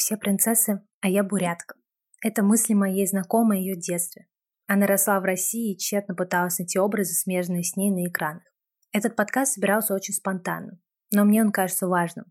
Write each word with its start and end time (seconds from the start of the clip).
Все 0.00 0.16
принцессы, 0.16 0.80
а 1.02 1.10
я 1.10 1.22
бурятка. 1.22 1.74
Это 2.22 2.42
мысли 2.42 2.72
моей 2.72 3.06
знакомой 3.06 3.60
ее 3.60 3.76
детстве. 3.76 4.28
Она 4.66 4.86
росла 4.86 5.20
в 5.20 5.24
России 5.24 5.74
и 5.74 5.76
тщетно 5.76 6.14
пыталась 6.14 6.58
найти 6.58 6.78
образы, 6.78 7.12
смежные 7.12 7.64
с 7.64 7.76
ней 7.76 7.90
на 7.90 8.08
экранах. 8.08 8.44
Этот 8.92 9.14
подкаст 9.14 9.52
собирался 9.52 9.92
очень 9.92 10.14
спонтанно, 10.14 10.80
но 11.12 11.26
мне 11.26 11.42
он 11.42 11.52
кажется 11.52 11.86
важным. 11.86 12.24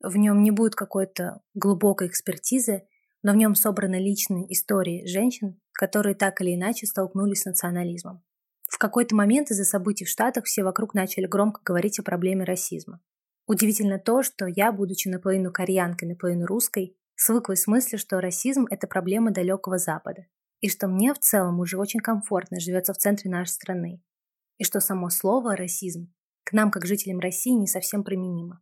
В 0.00 0.16
нем 0.16 0.42
не 0.42 0.50
будет 0.50 0.74
какой-то 0.74 1.42
глубокой 1.52 2.08
экспертизы, 2.08 2.84
но 3.22 3.32
в 3.32 3.36
нем 3.36 3.56
собраны 3.56 3.96
личные 3.96 4.50
истории 4.50 5.06
женщин, 5.06 5.60
которые 5.72 6.14
так 6.14 6.40
или 6.40 6.54
иначе 6.54 6.86
столкнулись 6.86 7.42
с 7.42 7.44
национализмом. 7.44 8.24
В 8.70 8.78
какой-то 8.78 9.14
момент 9.14 9.50
из-за 9.50 9.64
событий 9.64 10.06
в 10.06 10.08
Штатах 10.08 10.46
все 10.46 10.64
вокруг 10.64 10.94
начали 10.94 11.26
громко 11.26 11.60
говорить 11.62 11.98
о 11.98 12.04
проблеме 12.04 12.44
расизма. 12.44 13.02
Удивительно 13.46 13.98
то, 13.98 14.22
что 14.22 14.46
я, 14.46 14.72
будучи 14.72 15.08
наполовину 15.08 15.52
кореянкой, 15.52 16.08
наполовину 16.08 16.46
русской, 16.46 16.96
свыклась 17.22 17.62
с 17.62 17.66
мыслью, 17.66 17.98
что 17.98 18.20
расизм– 18.20 18.66
это 18.70 18.86
проблема 18.86 19.30
далекого 19.30 19.78
Запада, 19.78 20.26
и 20.60 20.68
что 20.68 20.88
мне 20.88 21.14
в 21.14 21.18
целом 21.18 21.60
уже 21.60 21.78
очень 21.78 22.00
комфортно 22.00 22.60
живется 22.60 22.92
в 22.92 22.98
центре 22.98 23.30
нашей 23.30 23.50
страны, 23.50 24.02
и 24.58 24.64
что 24.64 24.80
само 24.80 25.08
слово 25.10 25.56
«расизм» 25.56 26.12
к 26.44 26.52
нам, 26.52 26.70
как 26.70 26.86
жителям 26.86 27.20
России, 27.20 27.52
не 27.52 27.68
совсем 27.68 28.02
применимо. 28.02 28.60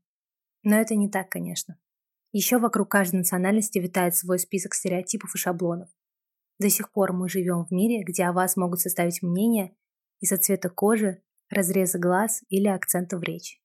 Но 0.62 0.76
это 0.76 0.94
не 0.94 1.10
так, 1.10 1.30
конечно. 1.30 1.78
Еще 2.32 2.58
вокруг 2.58 2.90
каждой 2.90 3.16
национальности 3.16 3.78
витает 3.78 4.14
свой 4.14 4.38
список 4.38 4.74
стереотипов 4.74 5.34
и 5.34 5.38
шаблонов. 5.38 5.88
До 6.58 6.68
сих 6.68 6.92
пор 6.92 7.14
мы 7.14 7.28
живем 7.28 7.64
в 7.64 7.70
мире, 7.70 8.04
где 8.04 8.24
о 8.24 8.32
вас 8.32 8.56
могут 8.56 8.80
составить 8.80 9.22
мнение 9.22 9.74
из-за 10.20 10.36
цвета 10.36 10.68
кожи, 10.68 11.22
разреза 11.48 11.98
глаз 11.98 12.42
или 12.50 12.68
акцента 12.68 13.16
в 13.16 13.22
речи. 13.22 13.58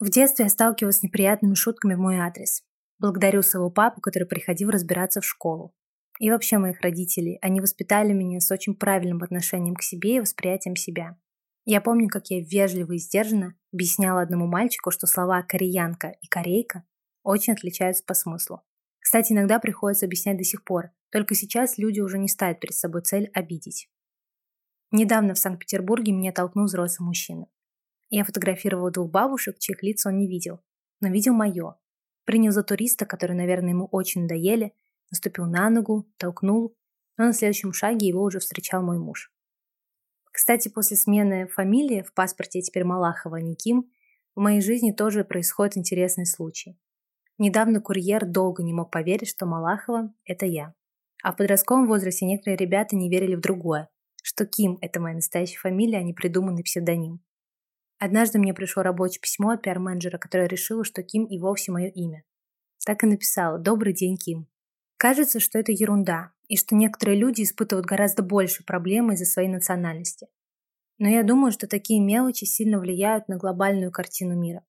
В 0.00 0.10
детстве 0.10 0.46
я 0.46 0.48
сталкивалась 0.48 0.98
с 0.98 1.02
неприятными 1.02 1.54
шутками 1.54 1.94
в 1.94 1.98
мой 1.98 2.18
адрес. 2.18 2.64
Благодарю 3.00 3.40
своего 3.40 3.70
папу, 3.70 4.00
который 4.02 4.28
приходил 4.28 4.70
разбираться 4.70 5.22
в 5.22 5.24
школу. 5.24 5.74
И 6.18 6.30
вообще 6.30 6.58
моих 6.58 6.82
родителей. 6.82 7.38
Они 7.40 7.60
воспитали 7.60 8.12
меня 8.12 8.40
с 8.40 8.50
очень 8.50 8.74
правильным 8.74 9.22
отношением 9.22 9.74
к 9.74 9.82
себе 9.82 10.16
и 10.16 10.20
восприятием 10.20 10.76
себя. 10.76 11.16
Я 11.64 11.80
помню, 11.80 12.08
как 12.08 12.26
я 12.28 12.40
вежливо 12.40 12.92
и 12.92 12.98
сдержанно 12.98 13.54
объясняла 13.72 14.20
одному 14.20 14.46
мальчику, 14.46 14.90
что 14.90 15.06
слова 15.06 15.42
«кореянка» 15.42 16.08
и 16.20 16.26
«корейка» 16.26 16.84
очень 17.22 17.54
отличаются 17.54 18.04
по 18.04 18.12
смыслу. 18.12 18.62
Кстати, 18.98 19.32
иногда 19.32 19.58
приходится 19.58 20.04
объяснять 20.04 20.36
до 20.36 20.44
сих 20.44 20.62
пор, 20.62 20.90
только 21.10 21.34
сейчас 21.34 21.78
люди 21.78 22.00
уже 22.00 22.18
не 22.18 22.28
ставят 22.28 22.60
перед 22.60 22.74
собой 22.74 23.02
цель 23.02 23.30
обидеть. 23.32 23.88
Недавно 24.90 25.34
в 25.34 25.38
Санкт-Петербурге 25.38 26.12
меня 26.12 26.32
толкнул 26.32 26.66
взрослый 26.66 27.06
мужчина. 27.06 27.46
Я 28.10 28.24
фотографировала 28.24 28.90
двух 28.90 29.10
бабушек, 29.10 29.58
чьих 29.58 29.82
лиц 29.82 30.04
он 30.04 30.18
не 30.18 30.28
видел, 30.28 30.60
но 31.00 31.08
видел 31.08 31.32
мое. 31.32 31.79
Принял 32.30 32.52
за 32.52 32.62
туриста, 32.62 33.06
который, 33.06 33.34
наверное, 33.34 33.70
ему 33.70 33.86
очень 33.86 34.20
надоели, 34.20 34.72
наступил 35.10 35.46
на 35.46 35.68
ногу, 35.68 36.06
толкнул, 36.16 36.76
но 37.16 37.24
на 37.24 37.32
следующем 37.32 37.72
шаге 37.72 38.06
его 38.06 38.22
уже 38.22 38.38
встречал 38.38 38.84
мой 38.84 39.00
муж. 39.00 39.32
Кстати, 40.30 40.68
после 40.68 40.96
смены 40.96 41.48
фамилии 41.48 42.02
в 42.02 42.14
паспорте 42.14 42.62
теперь 42.62 42.84
Малахова, 42.84 43.38
а 43.38 43.40
не 43.40 43.56
Ким, 43.56 43.90
в 44.36 44.40
моей 44.42 44.60
жизни 44.60 44.92
тоже 44.92 45.24
происходит 45.24 45.76
интересный 45.76 46.24
случай. 46.24 46.78
Недавно 47.36 47.80
курьер 47.80 48.24
долго 48.24 48.62
не 48.62 48.72
мог 48.72 48.92
поверить, 48.92 49.28
что 49.28 49.46
Малахова– 49.46 50.14
это 50.24 50.46
я. 50.46 50.72
А 51.24 51.32
в 51.32 51.36
подростковом 51.36 51.88
возрасте 51.88 52.26
некоторые 52.26 52.58
ребята 52.58 52.94
не 52.94 53.10
верили 53.10 53.34
в 53.34 53.40
другое, 53.40 53.88
что 54.22 54.46
Ким– 54.46 54.78
это 54.80 55.00
моя 55.00 55.16
настоящая 55.16 55.58
фамилия, 55.58 55.98
а 55.98 56.04
не 56.04 56.14
придуманный 56.14 56.62
псевдоним. 56.62 57.24
Однажды 58.00 58.38
мне 58.38 58.54
пришло 58.54 58.82
рабочее 58.82 59.20
письмо 59.20 59.50
от 59.50 59.62
пиар-менеджера, 59.62 60.16
которое 60.16 60.48
решила, 60.48 60.84
что 60.84 61.02
Ким 61.02 61.26
и 61.26 61.38
вовсе 61.38 61.70
мое 61.70 61.88
имя. 61.88 62.24
Так 62.84 63.04
и 63.04 63.06
написала 63.06 63.58
«Добрый 63.58 63.92
день, 63.92 64.16
Ким». 64.16 64.48
Кажется, 64.96 65.38
что 65.38 65.58
это 65.58 65.70
ерунда, 65.70 66.32
и 66.48 66.56
что 66.56 66.74
некоторые 66.74 67.18
люди 67.18 67.42
испытывают 67.42 67.84
гораздо 67.84 68.22
больше 68.22 68.64
проблем 68.64 69.12
из-за 69.12 69.26
своей 69.26 69.48
национальности. 69.48 70.28
Но 70.98 71.08
я 71.08 71.22
думаю, 71.22 71.52
что 71.52 71.66
такие 71.66 72.00
мелочи 72.00 72.46
сильно 72.46 72.78
влияют 72.78 73.28
на 73.28 73.36
глобальную 73.36 73.92
картину 73.92 74.34
мира. 74.34 74.64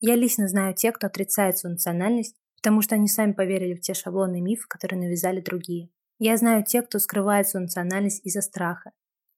Я 0.00 0.14
лично 0.14 0.46
знаю 0.46 0.74
тех, 0.74 0.94
кто 0.94 1.06
отрицает 1.06 1.56
свою 1.56 1.76
национальность, 1.76 2.36
потому 2.56 2.82
что 2.82 2.96
они 2.96 3.08
сами 3.08 3.32
поверили 3.32 3.74
в 3.74 3.80
те 3.80 3.94
шаблоны 3.94 4.40
и 4.40 4.42
мифы, 4.42 4.68
которые 4.68 5.00
навязали 5.00 5.40
другие. 5.40 5.88
Я 6.18 6.36
знаю 6.36 6.64
тех, 6.64 6.86
кто 6.86 6.98
скрывает 6.98 7.48
свою 7.48 7.64
национальность 7.64 8.20
из-за 8.26 8.42
страха. 8.42 8.92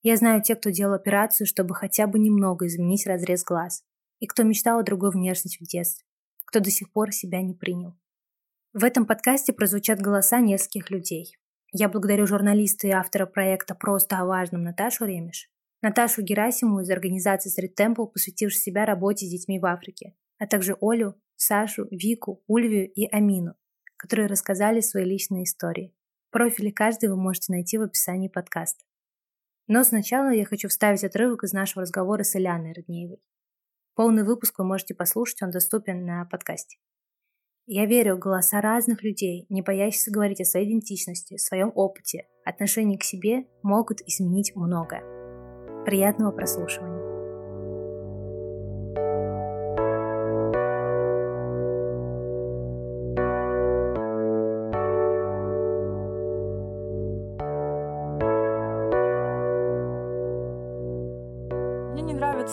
Я 0.08 0.16
знаю 0.16 0.40
тех, 0.40 0.60
кто 0.60 0.70
делал 0.70 0.94
операцию, 0.94 1.48
чтобы 1.48 1.74
хотя 1.74 2.06
бы 2.06 2.20
немного 2.20 2.68
изменить 2.68 3.08
разрез 3.08 3.42
глаз. 3.42 3.82
И 4.20 4.28
кто 4.28 4.44
мечтал 4.44 4.78
о 4.78 4.84
другой 4.84 5.10
внешности 5.10 5.58
в 5.60 5.66
детстве. 5.66 6.06
Кто 6.44 6.60
до 6.60 6.70
сих 6.70 6.92
пор 6.92 7.10
себя 7.10 7.42
не 7.42 7.54
принял. 7.54 7.96
В 8.72 8.84
этом 8.84 9.04
подкасте 9.04 9.52
прозвучат 9.52 10.00
голоса 10.00 10.38
нескольких 10.38 10.90
людей. 10.92 11.36
Я 11.72 11.88
благодарю 11.88 12.28
журналиста 12.28 12.86
и 12.86 12.92
автора 12.92 13.26
проекта 13.26 13.74
«Просто 13.74 14.20
о 14.20 14.26
важном» 14.26 14.62
Наташу 14.62 15.06
Ремеш, 15.06 15.50
Наташу 15.82 16.22
Герасимову 16.22 16.82
из 16.82 16.90
организации 16.90 17.50
Street 17.50 17.74
Temple, 17.76 18.06
посвятившую 18.06 18.60
себя 18.60 18.86
работе 18.86 19.26
с 19.26 19.30
детьми 19.30 19.58
в 19.58 19.66
Африке, 19.66 20.14
а 20.38 20.46
также 20.46 20.76
Олю, 20.80 21.16
Сашу, 21.34 21.88
Вику, 21.90 22.44
Ульвию 22.46 22.88
и 22.88 23.06
Амину, 23.06 23.54
которые 23.96 24.28
рассказали 24.28 24.78
свои 24.78 25.04
личные 25.04 25.42
истории. 25.42 25.92
Профили 26.30 26.70
каждой 26.70 27.08
вы 27.08 27.16
можете 27.16 27.50
найти 27.50 27.76
в 27.76 27.82
описании 27.82 28.28
подкаста. 28.28 28.85
Но 29.66 29.82
сначала 29.82 30.30
я 30.30 30.44
хочу 30.44 30.68
вставить 30.68 31.04
отрывок 31.04 31.44
из 31.44 31.52
нашего 31.52 31.82
разговора 31.82 32.22
с 32.22 32.36
Ильяной 32.36 32.72
Роднеевой. 32.72 33.18
Полный 33.94 34.24
выпуск 34.24 34.58
вы 34.58 34.64
можете 34.64 34.94
послушать, 34.94 35.42
он 35.42 35.50
доступен 35.50 36.04
на 36.04 36.24
подкасте. 36.26 36.78
Я 37.66 37.86
верю 37.86 38.16
в 38.16 38.20
голоса 38.20 38.60
разных 38.60 39.02
людей, 39.02 39.46
не 39.48 39.62
боящихся 39.62 40.12
говорить 40.12 40.40
о 40.40 40.44
своей 40.44 40.68
идентичности, 40.68 41.36
своем 41.36 41.72
опыте, 41.74 42.28
отношении 42.44 42.96
к 42.96 43.02
себе 43.02 43.46
могут 43.62 44.02
изменить 44.02 44.54
многое. 44.54 45.02
Приятного 45.84 46.30
прослушивания. 46.30 47.05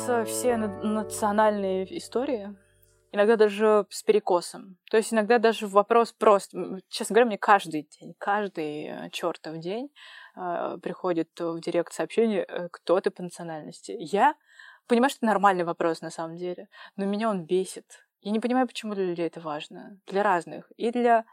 Нравятся 0.08 0.26
все 0.26 0.58
национальные 0.58 1.98
истории, 1.98 2.56
иногда 3.12 3.36
даже 3.36 3.86
с 3.90 4.04
перекосом. 4.04 4.78
То 4.90 4.98
есть 4.98 5.14
иногда 5.14 5.40
даже 5.40 5.68
вопрос 5.68 6.12
просто, 6.12 6.80
честно 6.90 7.14
говоря, 7.14 7.28
мне 7.28 7.38
каждый 7.38 7.88
день, 8.00 8.14
каждый 8.18 8.86
э, 8.86 9.10
чертов 9.12 9.58
день 9.60 9.90
э, 10.36 10.78
приходит 10.82 11.30
в 11.40 11.60
директ 11.60 11.94
сообщение, 11.94 12.44
э, 12.44 12.70
кто 12.70 13.00
ты 13.00 13.12
по 13.12 13.24
национальности. 13.24 13.96
Я 13.98 14.36
понимаю, 14.88 15.10
что 15.10 15.20
это 15.20 15.28
нормальный 15.28 15.64
вопрос 15.64 16.02
на 16.02 16.10
самом 16.10 16.36
деле, 16.36 16.68
но 16.96 17.06
меня 17.06 17.30
он 17.30 17.46
бесит. 17.46 17.86
Я 18.22 18.32
не 18.32 18.40
понимаю, 18.40 18.68
почему 18.68 18.96
для 18.96 19.06
людей 19.06 19.28
это 19.28 19.40
важно. 19.40 20.00
Для 20.08 20.24
разных. 20.24 20.72
И 20.76 20.92
для 20.92 21.26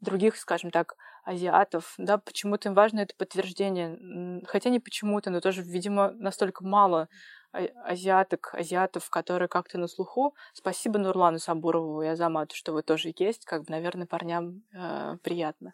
других, 0.00 0.36
скажем 0.36 0.70
так, 0.70 0.94
азиатов, 1.24 1.94
да, 1.98 2.18
почему-то 2.18 2.68
им 2.68 2.74
важно 2.74 3.00
это 3.00 3.14
подтверждение, 3.16 4.40
хотя 4.46 4.70
не 4.70 4.80
почему-то, 4.80 5.30
но 5.30 5.40
тоже, 5.40 5.62
видимо, 5.62 6.10
настолько 6.12 6.64
мало 6.64 7.08
азиаток, 7.52 8.54
азиатов, 8.54 9.08
которые 9.10 9.48
как-то 9.48 9.78
на 9.78 9.88
слуху. 9.88 10.34
Спасибо 10.52 10.98
Нурлану 10.98 11.38
Сабурову 11.38 12.02
и 12.02 12.06
Азамату, 12.06 12.54
что 12.54 12.72
вы 12.72 12.82
тоже 12.82 13.12
есть. 13.16 13.44
Как 13.44 13.62
бы, 13.62 13.66
наверное, 13.70 14.06
парням 14.06 14.62
э, 14.74 15.16
приятно, 15.22 15.72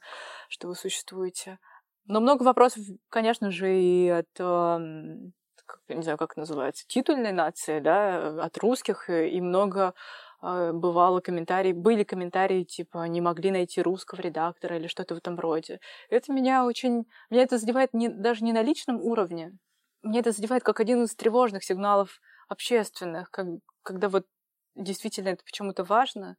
что 0.49 0.69
вы 0.69 0.75
существуете. 0.75 1.59
Но 2.07 2.21
много 2.21 2.43
вопросов, 2.43 2.85
конечно 3.09 3.51
же, 3.51 3.75
и 3.77 4.09
от, 4.09 4.29
э, 4.39 4.79
не 5.89 6.03
знаю, 6.03 6.19
как 6.19 6.37
называется, 6.37 6.85
титульной 6.87 7.33
нации, 7.33 7.81
да, 7.81 8.45
от 8.45 8.57
русских, 8.59 9.09
и 9.09 9.41
много 9.41 9.95
э, 10.43 10.73
бывало 10.73 11.21
комментарии, 11.21 11.73
были 11.73 12.05
комментарии, 12.05 12.65
типа, 12.65 13.05
не 13.09 13.21
могли 13.21 13.51
найти 13.51 13.81
русского 13.83 14.21
редактора 14.21 14.77
или 14.77 14.87
что-то 14.87 15.15
в 15.15 15.19
этом 15.19 15.41
роде. 15.41 15.81
Это 16.11 16.33
меня 16.33 16.67
очень... 16.67 17.07
Меня 17.31 17.43
это 17.43 17.59
задевает 17.59 17.95
не, 17.95 18.09
даже 18.09 18.45
не 18.45 18.53
на 18.53 18.63
личном 18.63 19.01
уровне, 19.01 19.57
мне 20.05 20.21
это 20.21 20.33
задевает 20.33 20.63
как 20.63 20.81
один 20.81 21.03
из 21.05 21.15
тревожных 21.17 21.65
сигналов 21.65 22.21
общественных, 22.49 23.31
как, 23.31 23.47
когда 23.83 24.09
вот 24.09 24.27
действительно 24.77 25.31
это 25.31 25.45
почему-то 25.45 25.83
важно. 25.85 26.37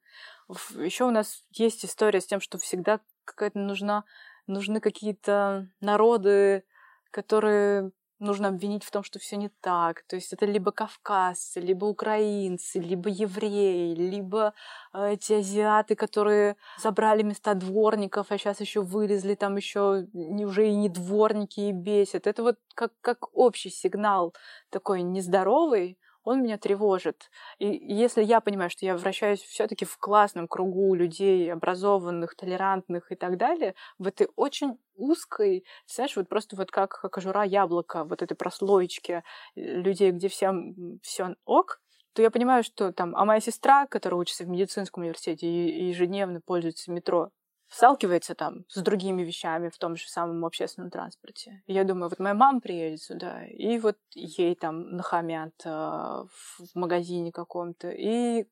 Еще 0.76 1.06
у 1.06 1.12
нас 1.12 1.44
есть 1.50 1.84
история 1.84 2.22
с 2.22 2.28
тем, 2.28 2.40
что 2.40 2.58
всегда 2.58 3.00
какая-то 3.26 3.60
нужна, 3.60 4.04
нужны 4.48 4.80
какие-то 4.80 5.68
народы, 5.80 6.64
которые 7.12 7.92
нужно 8.20 8.48
обвинить 8.50 8.84
в 8.84 8.92
том, 8.92 9.04
что 9.04 9.20
все 9.20 9.36
не 9.36 9.50
так. 9.62 10.04
То 10.08 10.16
есть 10.16 10.34
это 10.34 10.46
либо 10.46 10.72
кавказцы, 10.72 11.60
либо 11.60 11.86
украинцы, 11.86 12.80
либо 12.80 13.10
евреи, 13.10 13.94
либо 13.96 14.54
э, 14.94 15.14
эти 15.14 15.34
азиаты, 15.34 15.96
которые 15.96 16.56
забрали 16.78 17.24
места 17.24 17.54
дворников, 17.54 18.32
а 18.32 18.38
сейчас 18.38 18.62
еще 18.62 18.82
вылезли, 18.82 19.36
там 19.36 19.58
еще 19.58 20.08
уже 20.14 20.68
и 20.70 20.76
не 20.76 20.90
дворники 20.90 21.60
и 21.60 21.72
бесят. 21.72 22.28
Это 22.28 22.44
вот 22.44 22.58
как, 22.74 22.92
как 23.02 23.36
общий 23.36 23.70
сигнал 23.70 24.34
такой 24.70 25.02
нездоровый, 25.02 25.98
он 26.26 26.42
меня 26.44 26.58
тревожит. 26.58 27.30
И 27.60 27.68
если 27.68 28.24
я 28.24 28.42
понимаю, 28.42 28.70
что 28.70 28.86
я 28.86 28.98
вращаюсь 28.98 29.42
все-таки 29.42 29.86
в 29.86 29.98
классном 29.98 30.48
кругу 30.48 30.94
людей, 30.96 31.54
образованных, 31.54 32.36
толерантных 32.36 33.12
и 33.12 33.16
так 33.16 33.38
далее, 33.38 33.76
в 34.00 34.08
этой 34.08 34.28
очень 34.36 34.78
узкой, 34.96 35.66
знаешь, 35.88 36.16
вот 36.18 36.28
просто 36.28 36.56
вот 36.58 36.72
как 36.72 37.00
кожура 37.12 37.44
яблока, 37.44 38.04
вот 38.04 38.22
этой 38.22 38.36
прослоечки 38.36 39.24
э, 39.56 39.62
людей, 39.62 40.12
где 40.12 40.28
всем 40.28 41.00
все 41.02 41.36
ок, 41.46 41.80
то 42.14 42.22
я 42.22 42.32
понимаю, 42.32 42.64
что 42.64 42.92
там, 42.92 43.16
а 43.16 43.26
моя 43.26 43.40
сестра, 43.40 43.86
которая 43.88 44.20
учится 44.20 44.46
в 44.46 44.48
медицинском 44.48 45.04
университете 45.04 45.48
и 45.48 45.86
ежедневно 45.88 46.42
пользуется 46.42 46.92
метро, 46.92 47.30
сталкивается 47.76 48.36
там 48.36 48.64
с 48.70 48.82
другими 48.82 49.22
вещами 49.24 49.68
в 49.68 49.78
том 49.78 49.98
же 49.98 50.08
самом 50.08 50.46
общественном 50.46 50.90
транспорте. 50.90 51.62
Я 51.68 51.84
думаю, 51.84 52.10
вот 52.10 52.20
моя 52.20 52.34
мама 52.34 52.62
приедет 52.62 53.02
сюда, 53.02 53.46
и 53.48 53.78
вот 53.80 53.98
ей 54.14 54.56
там 54.56 54.96
нахамят 54.96 55.54
э, 55.66 55.70
в 55.70 56.76
магазине 56.76 57.34
каком-то. 57.34 57.90
И 57.90 58.48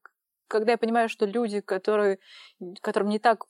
когда 0.49 0.73
я 0.73 0.77
понимаю, 0.77 1.07
что 1.07 1.25
люди, 1.25 1.61
которые, 1.61 2.19
которым 2.81 3.07
не 3.07 3.19
так 3.19 3.45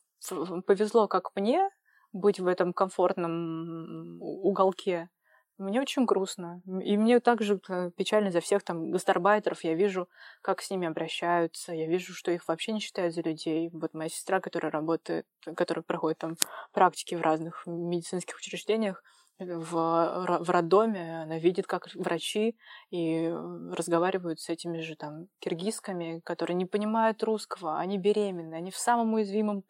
повезло, 0.67 1.07
как 1.07 1.35
мне, 1.35 1.67
быть 2.11 2.39
в 2.39 2.45
этом 2.45 2.71
комфортном 2.71 4.21
уголке, 4.21 5.09
мне 5.57 5.81
очень 5.81 6.05
грустно. 6.05 6.61
И 6.83 6.97
мне 6.97 7.19
также 7.19 7.59
э, 7.69 7.91
печально 7.95 8.31
за 8.31 8.39
всех 8.39 8.63
там 8.63 8.91
гастарбайтеров. 8.91 9.63
Я 9.63 9.75
вижу, 9.75 10.09
как 10.41 10.61
с 10.61 10.69
ними 10.69 10.87
обращаются. 10.87 11.73
Я 11.73 11.87
вижу, 11.87 12.13
что 12.13 12.31
их 12.31 12.47
вообще 12.47 12.71
не 12.71 12.79
считают 12.79 13.13
за 13.13 13.21
людей. 13.21 13.69
Вот 13.71 13.93
моя 13.93 14.09
сестра, 14.09 14.39
которая 14.39 14.71
работает, 14.71 15.25
которая 15.55 15.83
проходит 15.83 16.17
там 16.17 16.37
практики 16.71 17.15
в 17.15 17.21
разных 17.21 17.63
медицинских 17.67 18.37
учреждениях, 18.37 19.03
э, 19.37 19.45
в, 19.45 20.39
в 20.39 20.49
роддоме, 20.49 21.21
она 21.21 21.37
видит, 21.37 21.67
как 21.67 21.87
врачи 21.93 22.55
и 22.89 23.29
разговаривают 23.71 24.39
с 24.39 24.49
этими 24.49 24.79
же 24.79 24.95
там 24.95 25.27
киргизками, 25.39 26.19
которые 26.23 26.55
не 26.55 26.65
понимают 26.65 27.23
русского, 27.23 27.79
они 27.79 27.97
беременны, 27.99 28.55
они 28.55 28.71
в 28.71 28.77
самом 28.77 29.13
уязвимом 29.13 29.63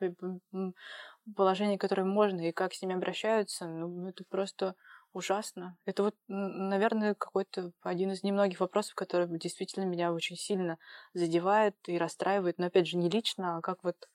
положении, 1.36 1.78
которое 1.78 2.04
можно, 2.04 2.42
и 2.42 2.52
как 2.52 2.74
с 2.74 2.82
ними 2.82 2.96
обращаются, 2.96 3.68
ну, 3.68 4.08
это 4.08 4.24
просто 4.30 4.76
ужасно. 5.14 5.78
Это 5.86 6.04
вот, 6.04 6.16
наверное, 6.28 7.16
какой-то 7.16 7.72
один 7.82 8.12
из 8.12 8.24
немногих 8.24 8.60
вопросов, 8.60 8.96
который 8.96 9.28
действительно 9.40 9.86
меня 9.86 10.12
очень 10.12 10.36
сильно 10.36 10.78
задевает 11.14 11.76
и 11.88 11.98
расстраивает. 11.98 12.58
Но 12.58 12.68
опять 12.68 12.88
же, 12.88 12.98
не 12.98 13.10
лично, 13.10 13.58
а 13.58 13.62
как 13.62 13.84
вот 13.84 14.10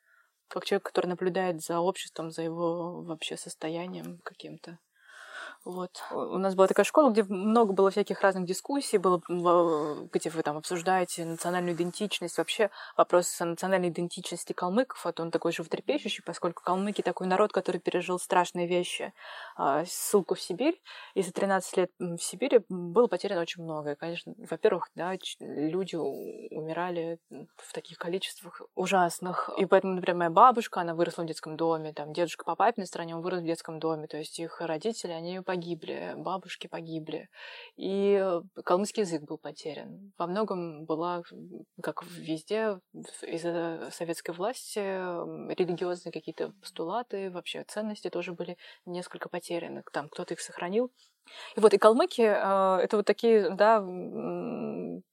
как 0.49 0.65
человек, 0.65 0.87
который 0.87 1.07
наблюдает 1.07 1.63
за 1.63 1.81
обществом, 1.81 2.31
за 2.31 2.43
его 2.43 3.03
вообще 3.03 3.37
состоянием 3.37 4.19
каким-то. 4.25 4.79
Вот. 5.65 6.03
У 6.13 6.39
нас 6.39 6.55
была 6.55 6.67
такая 6.67 6.85
школа, 6.85 7.11
где 7.11 7.25
много 7.25 7.73
было 7.73 7.91
всяких 7.91 8.21
разных 8.23 8.47
дискуссий, 8.47 8.97
было, 8.97 9.21
где 10.13 10.31
вы 10.31 10.43
там 10.43 10.57
обсуждаете 10.57 11.25
национальную 11.25 11.75
идентичность, 11.75 12.39
вообще 12.39 12.71
вопрос 12.97 13.41
о 13.41 13.45
национальной 13.45 13.89
идентичности 13.89 14.53
калмыков, 14.53 15.05
вот 15.05 15.21
он 15.21 15.31
такой 15.31 15.53
животрепещущий, 15.53 16.23
поскольку 16.25 16.63
калмыки 16.63 17.03
такой 17.03 17.27
народ, 17.27 17.53
который 17.53 17.81
пережил 17.81 18.19
страшные 18.19 18.67
вещи, 18.67 19.13
а, 19.57 19.85
ссылку 19.85 20.35
в 20.37 20.41
Сибирь, 20.41 20.81
и 21.15 21.23
за 21.23 21.33
13 21.33 21.77
лет 21.77 21.91
в 21.99 22.19
Сибири 22.19 22.61
было 22.69 23.07
потеряно 23.09 23.43
очень 23.43 23.63
многое. 23.63 23.97
Конечно, 23.97 24.35
во-первых, 24.39 24.89
да, 24.95 25.17
люди 25.41 25.97
умирали 25.97 27.19
в 27.57 27.73
таких 27.73 27.99
количествах 27.99 28.63
ужасных, 28.75 29.51
и 29.59 29.67
поэтому, 29.67 29.95
например, 29.95 30.17
моя 30.17 30.31
бабушка, 30.31 30.81
она 30.81 30.95
выросла 30.95 31.23
в 31.25 31.27
детском 31.27 31.57
доме, 31.57 31.93
там, 31.93 32.13
дедушка 32.13 32.45
по 32.45 32.55
папиной 32.55 32.87
стороне, 32.87 33.17
он 33.17 33.23
вырос 33.23 33.41
в 33.41 33.45
детском 33.45 33.81
доме, 33.81 34.07
то 34.07 34.17
есть 34.17 34.39
их 34.39 34.61
родители, 34.61 35.11
они 35.11 35.41
погибли 35.49 36.13
бабушки 36.17 36.67
погибли, 36.67 37.31
и 37.77 38.23
калмыцкий 38.67 39.01
язык 39.01 39.23
был 39.23 39.39
потерян. 39.39 40.13
Во 40.19 40.27
многом 40.27 40.85
была, 40.85 41.23
как 41.83 42.05
везде, 42.05 42.81
из-за 43.23 43.89
советской 43.91 44.33
власти 44.33 44.79
религиозные 44.79 46.13
какие-то 46.13 46.53
постулаты, 46.61 47.31
вообще 47.31 47.65
ценности 47.65 48.11
тоже 48.11 48.35
были 48.35 48.59
несколько 48.85 49.31
потеряны. 49.31 49.83
Там 49.91 50.11
кто-то 50.11 50.35
их 50.35 50.41
сохранил, 50.41 50.93
и 51.57 51.61
вот 51.61 51.75
и 51.75 51.79
калмыки 51.79 52.23
э, 52.23 52.81
это 52.83 52.97
вот 52.97 53.07
такие, 53.07 53.51
да, 53.51 53.81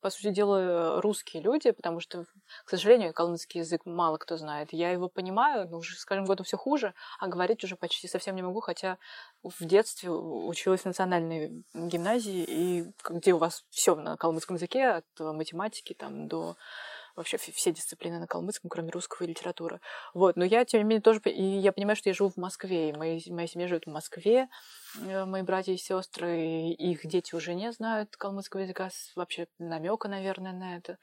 по 0.01 0.09
сути 0.09 0.29
дела, 0.29 1.01
русские 1.01 1.41
люди, 1.41 1.71
потому 1.71 1.99
что, 1.99 2.25
к 2.65 2.69
сожалению, 2.69 3.13
калмыцкий 3.13 3.59
язык 3.59 3.81
мало 3.85 4.17
кто 4.17 4.37
знает. 4.37 4.69
Я 4.71 4.91
его 4.91 5.09
понимаю, 5.09 5.67
но 5.69 5.77
уже 5.77 5.95
с 5.95 6.05
каждым 6.05 6.25
годом 6.25 6.45
все 6.45 6.57
хуже, 6.57 6.93
а 7.19 7.27
говорить 7.27 7.63
уже 7.63 7.75
почти 7.75 8.07
совсем 8.07 8.35
не 8.35 8.41
могу, 8.41 8.59
хотя 8.59 8.97
в 9.43 9.65
детстве 9.65 10.09
училась 10.09 10.81
в 10.81 10.85
национальной 10.85 11.63
гимназии, 11.73 12.45
и 12.47 12.85
где 13.09 13.33
у 13.33 13.37
вас 13.37 13.65
все 13.69 13.95
на 13.95 14.17
калмыцком 14.17 14.55
языке, 14.55 14.87
от 14.87 15.05
математики 15.19 15.93
там 15.93 16.27
до 16.27 16.55
вообще 17.15 17.37
все 17.37 17.71
дисциплины 17.71 18.19
на 18.19 18.27
калмыцком, 18.27 18.69
кроме 18.69 18.91
русского 18.91 19.25
и 19.25 19.29
литературы. 19.29 19.79
Вот, 20.13 20.35
но 20.35 20.43
я, 20.43 20.65
тем 20.65 20.81
не 20.81 20.83
менее, 20.83 21.01
тоже, 21.01 21.21
и 21.25 21.43
я 21.43 21.71
понимаю, 21.71 21.95
что 21.95 22.09
я 22.09 22.13
живу 22.13 22.29
в 22.29 22.35
Москве, 22.35 22.89
и 22.89 22.93
мои, 22.93 23.21
моя 23.29 23.47
семья 23.47 23.69
живет 23.69 23.85
в 23.85 23.89
Москве, 23.89 24.49
Э, 24.49 24.49
мои 25.01 25.41
братья 25.41 25.73
и 25.73 25.77
сестры, 25.77 26.69
их 26.69 27.05
дети 27.05 27.35
уже 27.35 27.53
не 27.53 27.71
знают 27.71 28.15
калмыцкого 28.15 28.61
языка, 28.61 28.89
вообще 29.15 29.47
намека, 29.59 30.07
наверное, 30.07 30.53
на 30.53 30.77
это. 30.77 30.97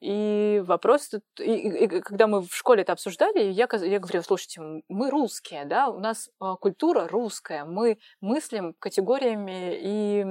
И 0.00 0.62
вопрос, 0.64 1.10
и, 1.38 1.42
и, 1.44 1.84
и 1.84 2.00
когда 2.00 2.26
мы 2.26 2.42
в 2.42 2.54
школе 2.54 2.82
это 2.82 2.92
обсуждали, 2.92 3.44
я, 3.44 3.68
я 3.72 3.98
говорю, 3.98 4.22
слушайте, 4.22 4.60
мы 4.88 5.10
русские, 5.10 5.64
да, 5.64 5.88
у 5.88 5.98
нас 6.00 6.30
а, 6.38 6.56
культура 6.56 7.06
русская, 7.08 7.64
мы 7.64 7.98
мыслим 8.20 8.74
категориями 8.78 9.78
и 9.80 10.24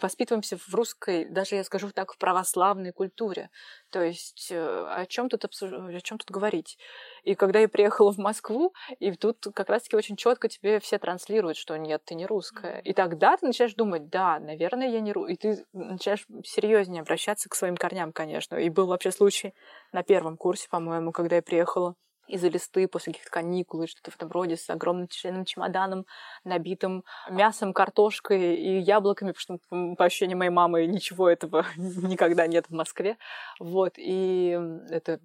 воспитываемся 0.00 0.56
в 0.56 0.74
русской, 0.74 1.24
даже 1.26 1.56
я 1.56 1.64
скажу 1.64 1.90
так, 1.90 2.12
в 2.12 2.18
православной 2.18 2.92
культуре. 2.92 3.50
То 3.90 4.02
есть 4.02 4.48
э, 4.50 4.86
о 4.88 5.06
чем 5.06 5.28
тут 5.28 5.44
обсуж... 5.44 5.72
о 5.72 6.00
чем 6.00 6.18
тут 6.18 6.30
говорить? 6.30 6.78
И 7.22 7.34
когда 7.34 7.60
я 7.60 7.68
приехала 7.68 8.12
в 8.12 8.18
Москву, 8.18 8.72
и 8.98 9.12
тут 9.12 9.46
как 9.54 9.68
раз-таки 9.68 9.96
очень 9.96 10.16
четко 10.16 10.48
тебе 10.48 10.80
все 10.80 10.98
транслируют, 10.98 11.56
что 11.56 11.76
нет, 11.76 12.02
ты 12.06 12.14
не 12.14 12.26
русская. 12.26 12.80
И 12.80 12.92
тогда 12.92 13.36
ты 13.36 13.46
начинаешь 13.46 13.74
думать, 13.74 14.08
да, 14.08 14.38
наверное, 14.38 14.88
я 14.88 15.00
не 15.00 15.12
русская. 15.12 15.34
И 15.34 15.36
ты 15.36 15.66
начинаешь 15.72 16.26
серьезнее 16.44 17.02
обращаться 17.02 17.48
к 17.48 17.54
своим 17.54 17.76
корням, 17.76 18.12
конечно. 18.12 18.56
И 18.56 18.70
был 18.70 18.86
вообще 18.86 19.10
случай 19.10 19.54
на 19.92 20.02
первом 20.02 20.36
курсе, 20.36 20.68
по-моему, 20.68 21.12
когда 21.12 21.36
я 21.36 21.42
приехала 21.42 21.94
из-за 22.28 22.48
листы 22.48 22.88
после 22.88 23.12
каких-то 23.12 23.30
каникул 23.30 23.80
или 23.80 23.88
что-то 23.88 24.10
в 24.10 24.16
этом 24.16 24.30
роде 24.30 24.56
с 24.56 24.68
огромным 24.70 25.08
тяжеленным 25.08 25.44
чемоданом, 25.44 26.06
набитым 26.44 27.04
мясом, 27.30 27.72
картошкой 27.72 28.56
и 28.56 28.78
яблоками, 28.78 29.32
потому 29.32 29.58
что, 29.60 29.94
по 29.96 30.04
ощущениям 30.04 30.40
моей 30.40 30.50
мамы, 30.50 30.86
ничего 30.86 31.28
этого 31.28 31.64
никогда 31.76 32.46
нет 32.46 32.66
в 32.68 32.74
Москве. 32.74 33.16
Вот, 33.60 33.94
и 33.96 34.58
это 34.90 35.20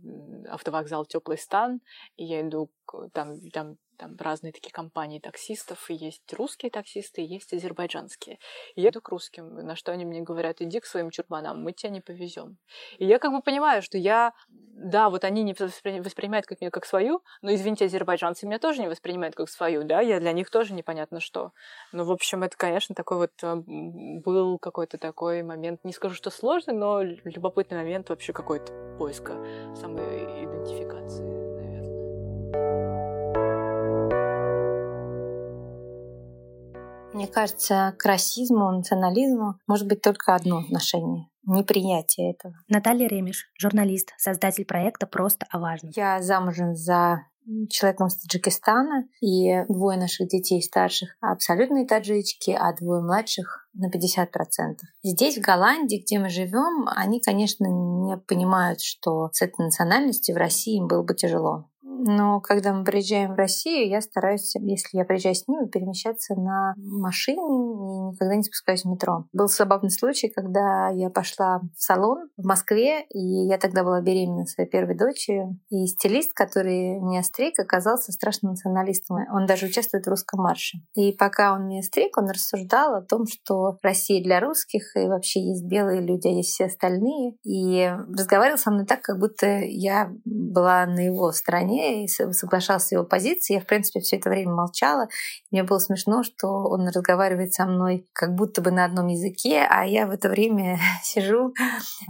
автовокзал 0.50 1.06
«Теплый 1.06 1.38
стан», 1.38 1.82
и 2.18 2.26
я 2.26 2.42
иду, 2.42 2.70
там, 3.14 3.40
там 3.52 3.78
там 4.02 4.16
разные 4.20 4.52
такие 4.52 4.72
компании 4.72 5.20
таксистов, 5.20 5.90
и 5.92 5.94
есть 5.94 6.34
русские 6.34 6.72
таксисты, 6.72 7.22
и 7.22 7.26
есть 7.26 7.54
азербайджанские. 7.54 8.40
И 8.74 8.82
я 8.82 8.90
иду 8.90 9.00
к 9.00 9.10
русским, 9.10 9.54
на 9.54 9.76
что 9.76 9.92
они 9.92 10.06
мне 10.06 10.22
говорят, 10.22 10.60
иди 10.60 10.80
к 10.80 10.86
своим 10.86 11.12
чурбанам, 11.12 11.62
мы 11.62 11.72
тебя 11.72 11.92
не 11.92 12.02
повезем. 12.02 12.58
И 12.98 13.06
я 13.06 13.20
как 13.20 13.32
бы 13.32 13.44
понимаю, 13.44 13.84
что 13.84 14.00
я, 14.00 14.34
да, 14.50 15.12
вот 15.12 15.24
они 15.24 15.44
не 15.44 15.54
воспринимают 15.54 16.48
как 16.48 16.62
меня 16.62 16.72
как 16.72 16.86
свою, 16.86 17.22
но, 17.44 17.54
извините, 17.54 17.86
азербайджанцы 17.86 18.48
меня 18.48 18.58
тоже 18.58 18.82
не 18.82 18.88
воспринимают 18.88 19.36
как 19.36 19.50
свою, 19.50 19.84
да, 19.84 20.02
я 20.02 20.20
для 20.20 20.32
них 20.32 20.50
тоже 20.50 20.74
непонятно 20.74 21.20
что. 21.20 21.52
Ну, 21.92 22.04
в 22.04 22.12
общем, 22.12 22.42
это, 22.42 22.58
конечно, 22.58 22.96
такой 22.96 23.18
вот 23.18 23.32
э, 23.44 23.56
был 23.56 24.58
какой-то 24.58 24.98
такой 24.98 25.44
момент, 25.44 25.84
не 25.84 25.94
скажу, 25.94 26.16
что 26.16 26.32
сложный, 26.32 26.74
но 26.74 27.04
любопытный 27.04 27.78
момент 27.78 28.10
вообще 28.10 28.34
какой-то 28.34 28.74
поиска 28.98 29.34
самой 29.76 30.44
идентификации. 30.44 31.31
Мне 37.14 37.28
кажется, 37.28 37.94
к 37.98 38.06
расизму, 38.06 38.72
национализму 38.72 39.56
может 39.68 39.88
быть 39.88 40.02
только 40.02 40.34
одно 40.34 40.60
отношение 40.60 41.28
неприятие 41.44 42.32
этого. 42.32 42.56
Наталья 42.68 43.08
Ремеш, 43.08 43.50
журналист, 43.60 44.14
создатель 44.18 44.66
проекта 44.66 45.08
«Просто 45.08 45.46
о 45.50 45.60
важном». 45.60 45.92
Я 45.96 46.22
замужем 46.22 46.76
за 46.76 47.26
человеком 47.70 48.08
из 48.08 48.18
Таджикистана, 48.18 49.08
и 49.20 49.66
двое 49.68 49.98
наших 49.98 50.28
детей 50.28 50.62
старших 50.62 51.18
абсолютные 51.22 51.88
таджички, 51.88 52.52
а 52.52 52.72
двое 52.74 53.02
младших 53.02 53.68
на 53.74 53.90
50%. 53.90 54.28
Здесь, 55.04 55.38
в 55.38 55.42
Голландии, 55.42 56.04
где 56.06 56.20
мы 56.20 56.30
живем, 56.30 56.88
они, 56.88 57.20
конечно, 57.20 57.66
не 57.66 58.18
понимают, 58.18 58.82
что 58.82 59.30
с 59.34 59.42
этой 59.42 59.66
национальностью 59.66 60.36
в 60.36 60.38
России 60.38 60.78
им 60.78 60.88
было 60.88 61.02
бы 61.02 61.16
тяжело 61.16 61.71
Но 62.04 62.40
когда 62.42 62.74
мы 62.74 62.84
приезжаем 62.84 63.34
в 63.34 63.38
Россию, 63.38 63.90
я 63.90 64.02
стараюсь, 64.02 64.56
если 64.56 64.98
я 64.98 65.06
приезжаю 65.06 65.36
с 65.36 65.48
ними, 65.48 65.68
перемещаться 65.68 66.36
на 66.36 66.74
машине 66.78 67.42
и 67.42 68.12
никогда 68.12 68.36
не 68.36 68.44
спускаюсь 68.44 68.84
в 68.84 68.90
метро. 68.90 69.26
Был 69.34 69.48
забавный 69.48 69.92
случай, 69.92 70.30
когда 70.30 70.90
я 70.90 71.10
пошла 71.10 71.60
в 71.60 71.82
салон 71.82 72.30
в 72.38 72.46
Москве, 72.46 73.06
и 73.10 73.48
я 73.48 73.58
тогда 73.58 73.84
была 73.84 74.02
беременна 74.02 74.46
своей 74.46 74.70
первой 74.70 74.98
дочерью. 74.98 75.60
И 75.70 75.86
стилист, 75.86 76.34
который 76.34 77.00
меня 77.00 77.22
стриг, 77.24 77.60
оказался 77.60 78.12
страшным 78.12 78.54
националистом. 78.54 79.18
Он 79.32 79.46
даже 79.46 79.68
участвует 79.68 80.06
в 80.06 80.10
русском 80.10 80.42
марше. 80.42 80.80
И 80.96 81.12
пока 81.12 81.54
он 81.54 81.68
меня 81.68 81.84
стриг, 81.84 82.18
он 82.18 82.30
рассуждал 82.30 82.96
о 82.96 83.02
том, 83.02 83.26
что 83.28 83.78
Россия 83.84 84.24
для 84.24 84.40
русских, 84.40 84.96
и 84.96 85.08
вообще 85.08 85.42
есть 85.42 85.66
белые 85.66 86.02
люди, 86.02 86.28
а 86.28 86.32
есть 86.32 86.50
все 86.50 86.66
остальные. 86.66 87.36
И 87.44 87.92
разговаривал 88.18 88.58
со 88.58 88.72
мной 88.72 88.86
так, 88.86 89.02
как 89.02 89.20
будто 89.20 89.46
я 89.46 90.12
была 90.26 90.86
на 90.86 91.06
его 91.06 91.32
стороне 91.32 91.91
и 91.92 92.08
соглашался 92.08 92.88
с 92.88 92.92
его 92.92 93.04
позицией. 93.04 93.58
Я, 93.58 93.62
в 93.62 93.68
принципе, 93.68 94.00
все 94.00 94.18
это 94.18 94.30
время 94.30 94.54
молчала. 94.54 95.08
Мне 95.52 95.64
было 95.64 95.80
смешно, 95.80 96.24
что 96.24 96.48
он 96.48 96.88
разговаривает 96.88 97.54
со 97.54 97.66
мной 97.66 98.08
как 98.14 98.36
будто 98.36 98.62
бы 98.62 98.72
на 98.72 98.86
одном 98.86 99.08
языке, 99.08 99.66
а 99.70 99.86
я 99.86 100.08
в 100.08 100.12
это 100.12 100.30
время 100.30 100.80
сижу 101.04 101.54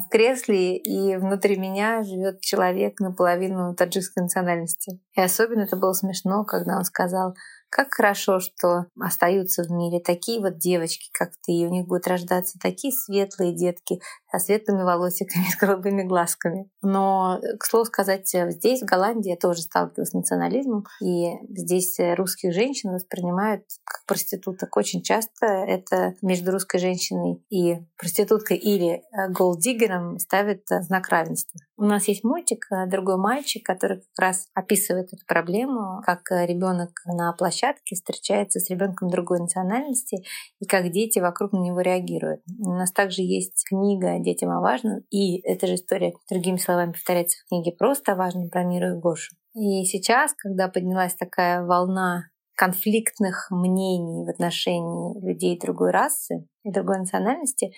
в 0.05 0.09
кресле, 0.09 0.77
и 0.77 1.15
внутри 1.17 1.57
меня 1.57 2.03
живет 2.03 2.41
человек 2.41 2.99
наполовину 2.99 3.75
таджикской 3.75 4.23
национальности. 4.23 4.99
И 5.13 5.21
особенно 5.21 5.61
это 5.61 5.75
было 5.75 5.93
смешно, 5.93 6.43
когда 6.43 6.77
он 6.77 6.83
сказал, 6.83 7.35
как 7.71 7.93
хорошо, 7.93 8.41
что 8.41 8.87
остаются 8.99 9.63
в 9.63 9.71
мире 9.71 10.01
такие 10.01 10.41
вот 10.41 10.57
девочки, 10.57 11.09
как 11.13 11.29
ты, 11.45 11.53
и 11.53 11.65
у 11.65 11.69
них 11.69 11.87
будут 11.87 12.05
рождаться 12.05 12.59
такие 12.59 12.91
светлые 12.91 13.55
детки 13.55 14.01
со 14.31 14.39
светлыми 14.39 14.83
волосиками, 14.83 15.45
с 15.51 15.57
голубыми 15.57 16.03
глазками. 16.03 16.69
Но, 16.81 17.39
к 17.59 17.65
слову 17.65 17.85
сказать, 17.85 18.27
здесь, 18.27 18.81
в 18.81 18.85
Голландии, 18.85 19.29
я 19.31 19.37
тоже 19.37 19.61
сталкивалась 19.61 20.09
с 20.09 20.13
национализмом, 20.13 20.85
и 21.03 21.31
здесь 21.49 21.97
русских 22.15 22.53
женщин 22.53 22.93
воспринимают 22.93 23.63
как 23.83 24.05
проституток. 24.05 24.75
Очень 24.77 25.01
часто 25.01 25.45
это 25.45 26.15
между 26.21 26.51
русской 26.51 26.79
женщиной 26.79 27.43
и 27.49 27.79
проституткой 27.97 28.57
или 28.57 29.03
голдиггером 29.29 30.17
ставит 30.19 30.63
знак 30.67 31.09
равенства. 31.09 31.59
У 31.77 31.83
нас 31.83 32.07
есть 32.07 32.23
мультик 32.23 32.67
«Другой 32.87 33.17
мальчик», 33.17 33.65
который 33.65 33.97
как 33.97 34.19
раз 34.19 34.47
описывает 34.53 35.07
эту 35.11 35.25
проблему, 35.25 36.01
как 36.05 36.21
ребенок 36.29 36.91
на 37.05 37.33
площадке 37.33 37.95
встречается 37.95 38.59
с 38.59 38.69
ребенком 38.69 39.09
другой 39.09 39.39
национальности 39.39 40.23
и 40.59 40.65
как 40.65 40.91
дети 40.91 41.19
вокруг 41.19 41.53
на 41.53 41.57
него 41.57 41.81
реагируют. 41.81 42.41
У 42.59 42.71
нас 42.71 42.91
также 42.91 43.23
есть 43.23 43.65
книга 43.67 44.20
«Детям 44.21 44.49
о 44.51 44.61
важном», 44.61 45.03
и 45.09 45.41
эта 45.41 45.67
же 45.67 45.75
история, 45.75 46.13
другими 46.29 46.57
словами, 46.57 46.91
повторяется 46.91 47.37
в 47.39 47.49
книге 47.49 47.71
«Просто 47.71 48.13
о 48.13 48.15
важном» 48.15 48.49
про 48.49 48.63
Миру 48.63 48.95
и 48.95 48.99
Гошу. 48.99 49.35
И 49.53 49.83
сейчас, 49.85 50.33
когда 50.33 50.67
поднялась 50.67 51.15
такая 51.15 51.63
волна 51.63 52.25
конфликтных 52.55 53.47
мнений 53.49 54.25
в 54.25 54.29
отношении 54.29 55.19
людей 55.25 55.59
другой 55.59 55.91
расы 55.91 56.45
и 56.63 56.71
другой 56.71 56.99
национальности, 56.99 57.73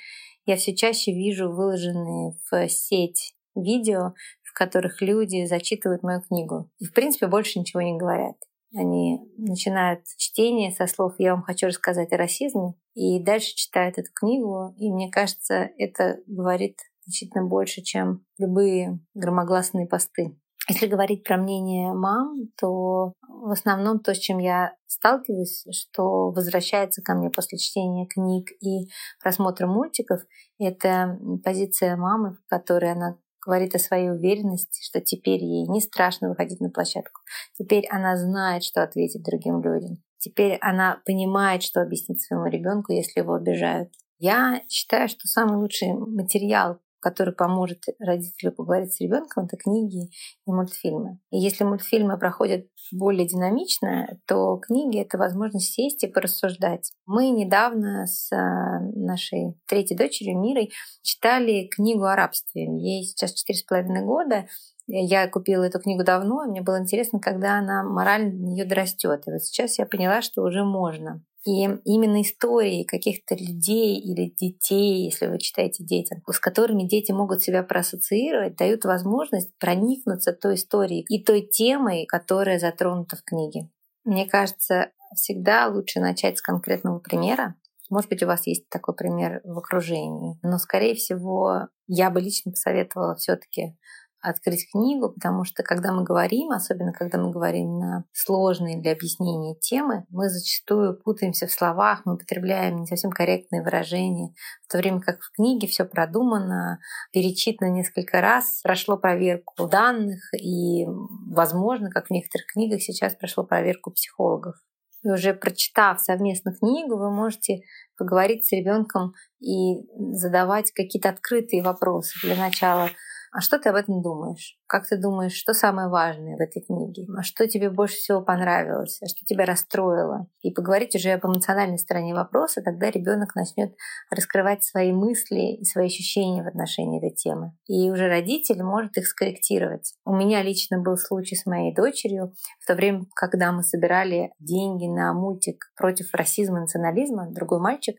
я 0.45 0.57
все 0.57 0.75
чаще 0.75 1.11
вижу 1.11 1.49
выложенные 1.51 2.33
в 2.51 2.67
сеть 2.67 3.33
видео, 3.55 4.13
в 4.41 4.53
которых 4.53 5.01
люди 5.01 5.45
зачитывают 5.45 6.03
мою 6.03 6.21
книгу. 6.21 6.69
И, 6.79 6.85
в 6.85 6.93
принципе, 6.93 7.27
больше 7.27 7.59
ничего 7.59 7.81
не 7.81 7.97
говорят. 7.97 8.35
Они 8.73 9.19
начинают 9.37 10.05
чтение 10.17 10.71
со 10.71 10.87
слов 10.87 11.13
«я 11.19 11.33
вам 11.33 11.43
хочу 11.43 11.67
рассказать 11.67 12.11
о 12.11 12.17
расизме», 12.17 12.73
и 12.95 13.23
дальше 13.23 13.55
читают 13.55 13.97
эту 13.97 14.09
книгу, 14.13 14.73
и 14.77 14.91
мне 14.91 15.09
кажется, 15.11 15.69
это 15.77 16.17
говорит 16.27 16.79
значительно 17.05 17.45
больше, 17.45 17.81
чем 17.81 18.25
любые 18.37 18.99
громогласные 19.13 19.87
посты. 19.87 20.37
Если 20.69 20.87
говорить 20.87 21.25
про 21.25 21.35
мнение 21.35 21.93
мам, 21.93 22.47
то 22.57 23.13
в 23.27 23.51
основном 23.51 23.99
то, 23.99 24.13
с 24.15 24.17
чем 24.17 24.37
я 24.37 24.73
сталкиваюсь, 24.87 25.65
что 25.71 26.31
возвращается 26.31 27.01
ко 27.01 27.15
мне 27.15 27.29
после 27.29 27.57
чтения 27.57 28.07
книг 28.07 28.49
и 28.61 28.87
просмотра 29.21 29.67
мультиков, 29.67 30.21
это 30.59 31.19
позиция 31.43 31.97
мамы, 31.97 32.35
в 32.35 32.49
которой 32.49 32.93
она 32.93 33.17
говорит 33.45 33.75
о 33.75 33.79
своей 33.79 34.09
уверенности, 34.09 34.83
что 34.83 35.01
теперь 35.01 35.43
ей 35.43 35.67
не 35.67 35.81
страшно 35.81 36.29
выходить 36.29 36.59
на 36.59 36.69
площадку. 36.69 37.21
Теперь 37.57 37.85
она 37.89 38.17
знает, 38.17 38.63
что 38.63 38.83
ответить 38.83 39.23
другим 39.23 39.61
людям. 39.61 39.97
Теперь 40.17 40.57
она 40.61 41.01
понимает, 41.05 41.63
что 41.63 41.81
объяснить 41.81 42.21
своему 42.21 42.45
ребенку, 42.47 42.93
если 42.93 43.19
его 43.19 43.33
обижают. 43.33 43.89
Я 44.19 44.61
считаю, 44.69 45.09
что 45.09 45.27
самый 45.27 45.57
лучший 45.57 45.93
материал 45.93 46.79
который 47.03 47.33
поможет 47.33 47.83
родителю 47.99 48.53
поговорить 48.53 48.93
с 48.93 49.01
ребенком, 49.01 49.45
это 49.45 49.57
книги 49.57 50.09
и 50.47 50.51
мультфильмы. 50.51 51.19
И 51.31 51.37
если 51.37 51.65
мультфильмы 51.65 52.17
проходят 52.17 52.65
более 52.91 53.27
динамично, 53.27 54.17
то 54.25 54.57
книги— 54.57 54.99
это 55.01 55.17
возможность 55.17 55.73
сесть 55.73 56.03
и 56.03 56.07
порассуждать. 56.07 56.93
Мы 57.05 57.29
недавно 57.29 58.07
с 58.07 58.31
а, 58.31 58.79
нашей 58.95 59.55
третьей 59.67 59.97
дочерью 59.97 60.39
Мирой 60.39 60.71
читали 61.01 61.67
книгу 61.67 62.05
о 62.05 62.15
рабстве. 62.15 62.63
Ей 62.63 63.03
сейчас 63.03 63.33
четыре 63.33 63.59
с 63.59 63.63
половиной 63.63 64.03
года, 64.03 64.45
я 64.87 65.27
купила 65.27 65.63
эту 65.63 65.79
книгу 65.79 66.03
давно, 66.03 66.43
и 66.43 66.49
мне 66.49 66.61
было 66.61 66.79
интересно, 66.79 67.19
когда 67.19 67.59
она 67.59 67.83
морально 67.83 68.31
до 68.31 68.37
нее 68.37 68.65
дорастет. 68.65 69.23
И 69.27 69.31
вот 69.31 69.41
сейчас 69.41 69.79
я 69.79 69.85
поняла, 69.85 70.21
что 70.21 70.43
уже 70.43 70.63
можно. 70.63 71.23
И 71.45 71.63
именно 71.63 72.21
истории 72.21 72.83
каких-то 72.83 73.35
людей 73.35 73.99
или 73.99 74.33
детей, 74.39 75.05
если 75.05 75.27
вы 75.27 75.39
читаете 75.39 75.83
детям, 75.83 76.21
с 76.31 76.39
которыми 76.39 76.87
дети 76.87 77.11
могут 77.11 77.43
себя 77.43 77.63
проассоциировать, 77.63 78.55
дают 78.55 78.85
возможность 78.85 79.51
проникнуться 79.59 80.31
той 80.31 80.55
историей 80.55 81.05
и 81.09 81.21
той 81.21 81.41
темой, 81.41 82.05
которая 82.05 82.59
затронута 82.59 83.17
в 83.17 83.23
книге. 83.23 83.69
Мне 84.05 84.25
кажется, 84.25 84.91
всегда 85.15 85.67
лучше 85.67 85.99
начать 85.99 86.37
с 86.37 86.41
конкретного 86.41 86.99
примера. 86.99 87.55
Может 87.89 88.09
быть, 88.09 88.23
у 88.23 88.27
вас 88.27 88.47
есть 88.47 88.69
такой 88.69 88.95
пример 88.95 89.41
в 89.43 89.57
окружении. 89.57 90.39
Но, 90.41 90.57
скорее 90.57 90.95
всего, 90.95 91.67
я 91.87 92.09
бы 92.09 92.21
лично 92.21 92.51
посоветовала 92.51 93.15
все-таки 93.15 93.77
открыть 94.23 94.69
книгу, 94.71 95.11
потому 95.11 95.43
что 95.43 95.63
когда 95.63 95.91
мы 95.91 96.03
говорим, 96.03 96.51
особенно 96.51 96.93
когда 96.93 97.17
мы 97.17 97.31
говорим 97.31 97.77
на 97.77 98.05
сложные 98.13 98.81
для 98.81 98.93
объяснения 98.93 99.55
темы, 99.55 100.05
мы 100.09 100.29
зачастую 100.29 100.97
путаемся 100.97 101.47
в 101.47 101.51
словах, 101.51 102.01
мы 102.05 102.15
употребляем 102.15 102.79
не 102.79 102.87
совсем 102.87 103.11
корректные 103.11 103.61
выражения, 103.61 104.33
в 104.67 104.71
то 104.71 104.77
время 104.77 105.01
как 105.01 105.21
в 105.21 105.31
книге 105.35 105.67
все 105.67 105.85
продумано, 105.85 106.79
перечитано 107.11 107.69
несколько 107.69 108.21
раз, 108.21 108.61
прошло 108.63 108.97
проверку 108.97 109.67
данных 109.67 110.21
и, 110.33 110.85
возможно, 111.31 111.89
как 111.89 112.07
в 112.07 112.11
некоторых 112.11 112.47
книгах 112.47 112.81
сейчас 112.81 113.15
прошло 113.15 113.43
проверку 113.43 113.91
психологов. 113.91 114.55
И 115.03 115.09
уже 115.09 115.33
прочитав 115.33 115.99
совместно 115.99 116.53
книгу, 116.53 116.95
вы 116.97 117.11
можете 117.11 117.61
поговорить 117.97 118.45
с 118.45 118.51
ребенком 118.53 119.13
и 119.39 119.75
задавать 120.15 120.71
какие-то 120.71 121.09
открытые 121.09 121.61
вопросы. 121.61 122.17
Для 122.23 122.37
начала, 122.37 122.89
а 123.33 123.41
что 123.41 123.59
ты 123.59 123.69
об 123.69 123.75
этом 123.75 124.01
думаешь? 124.01 124.57
Как 124.73 124.87
ты 124.87 124.97
думаешь, 124.97 125.33
что 125.33 125.53
самое 125.53 125.87
важное 125.87 126.35
в 126.35 126.39
этой 126.39 126.63
книге? 126.63 127.05
А 127.15 127.21
что 127.21 127.47
тебе 127.47 127.69
больше 127.69 127.97
всего 127.97 128.21
понравилось? 128.23 128.97
А 129.03 129.07
что 129.07 129.23
тебя 129.23 129.45
расстроило? 129.45 130.25
И 130.41 130.49
поговорить 130.49 130.95
уже 130.95 131.11
об 131.11 131.23
эмоциональной 131.27 131.77
стороне 131.77 132.15
вопроса, 132.15 132.63
тогда 132.63 132.89
ребенок 132.89 133.35
начнет 133.35 133.75
раскрывать 134.09 134.63
свои 134.63 134.91
мысли 134.91 135.57
и 135.59 135.63
свои 135.63 135.85
ощущения 135.85 136.41
в 136.41 136.47
отношении 136.47 136.97
этой 136.97 137.13
темы. 137.13 137.51
И 137.67 137.91
уже 137.91 138.07
родитель 138.07 138.63
может 138.63 138.97
их 138.97 139.05
скорректировать. 139.05 139.93
У 140.05 140.15
меня 140.15 140.41
лично 140.41 140.79
был 140.79 140.97
случай 140.97 141.35
с 141.35 141.45
моей 141.45 141.71
дочерью 141.75 142.33
в 142.59 142.65
то 142.65 142.73
время, 142.73 143.05
когда 143.13 143.51
мы 143.51 143.61
собирали 143.61 144.31
деньги 144.39 144.87
на 144.87 145.13
мультик 145.13 145.71
против 145.77 146.11
расизма 146.15 146.57
и 146.57 146.61
национализма, 146.61 147.29
другой 147.29 147.59
мальчик, 147.59 147.95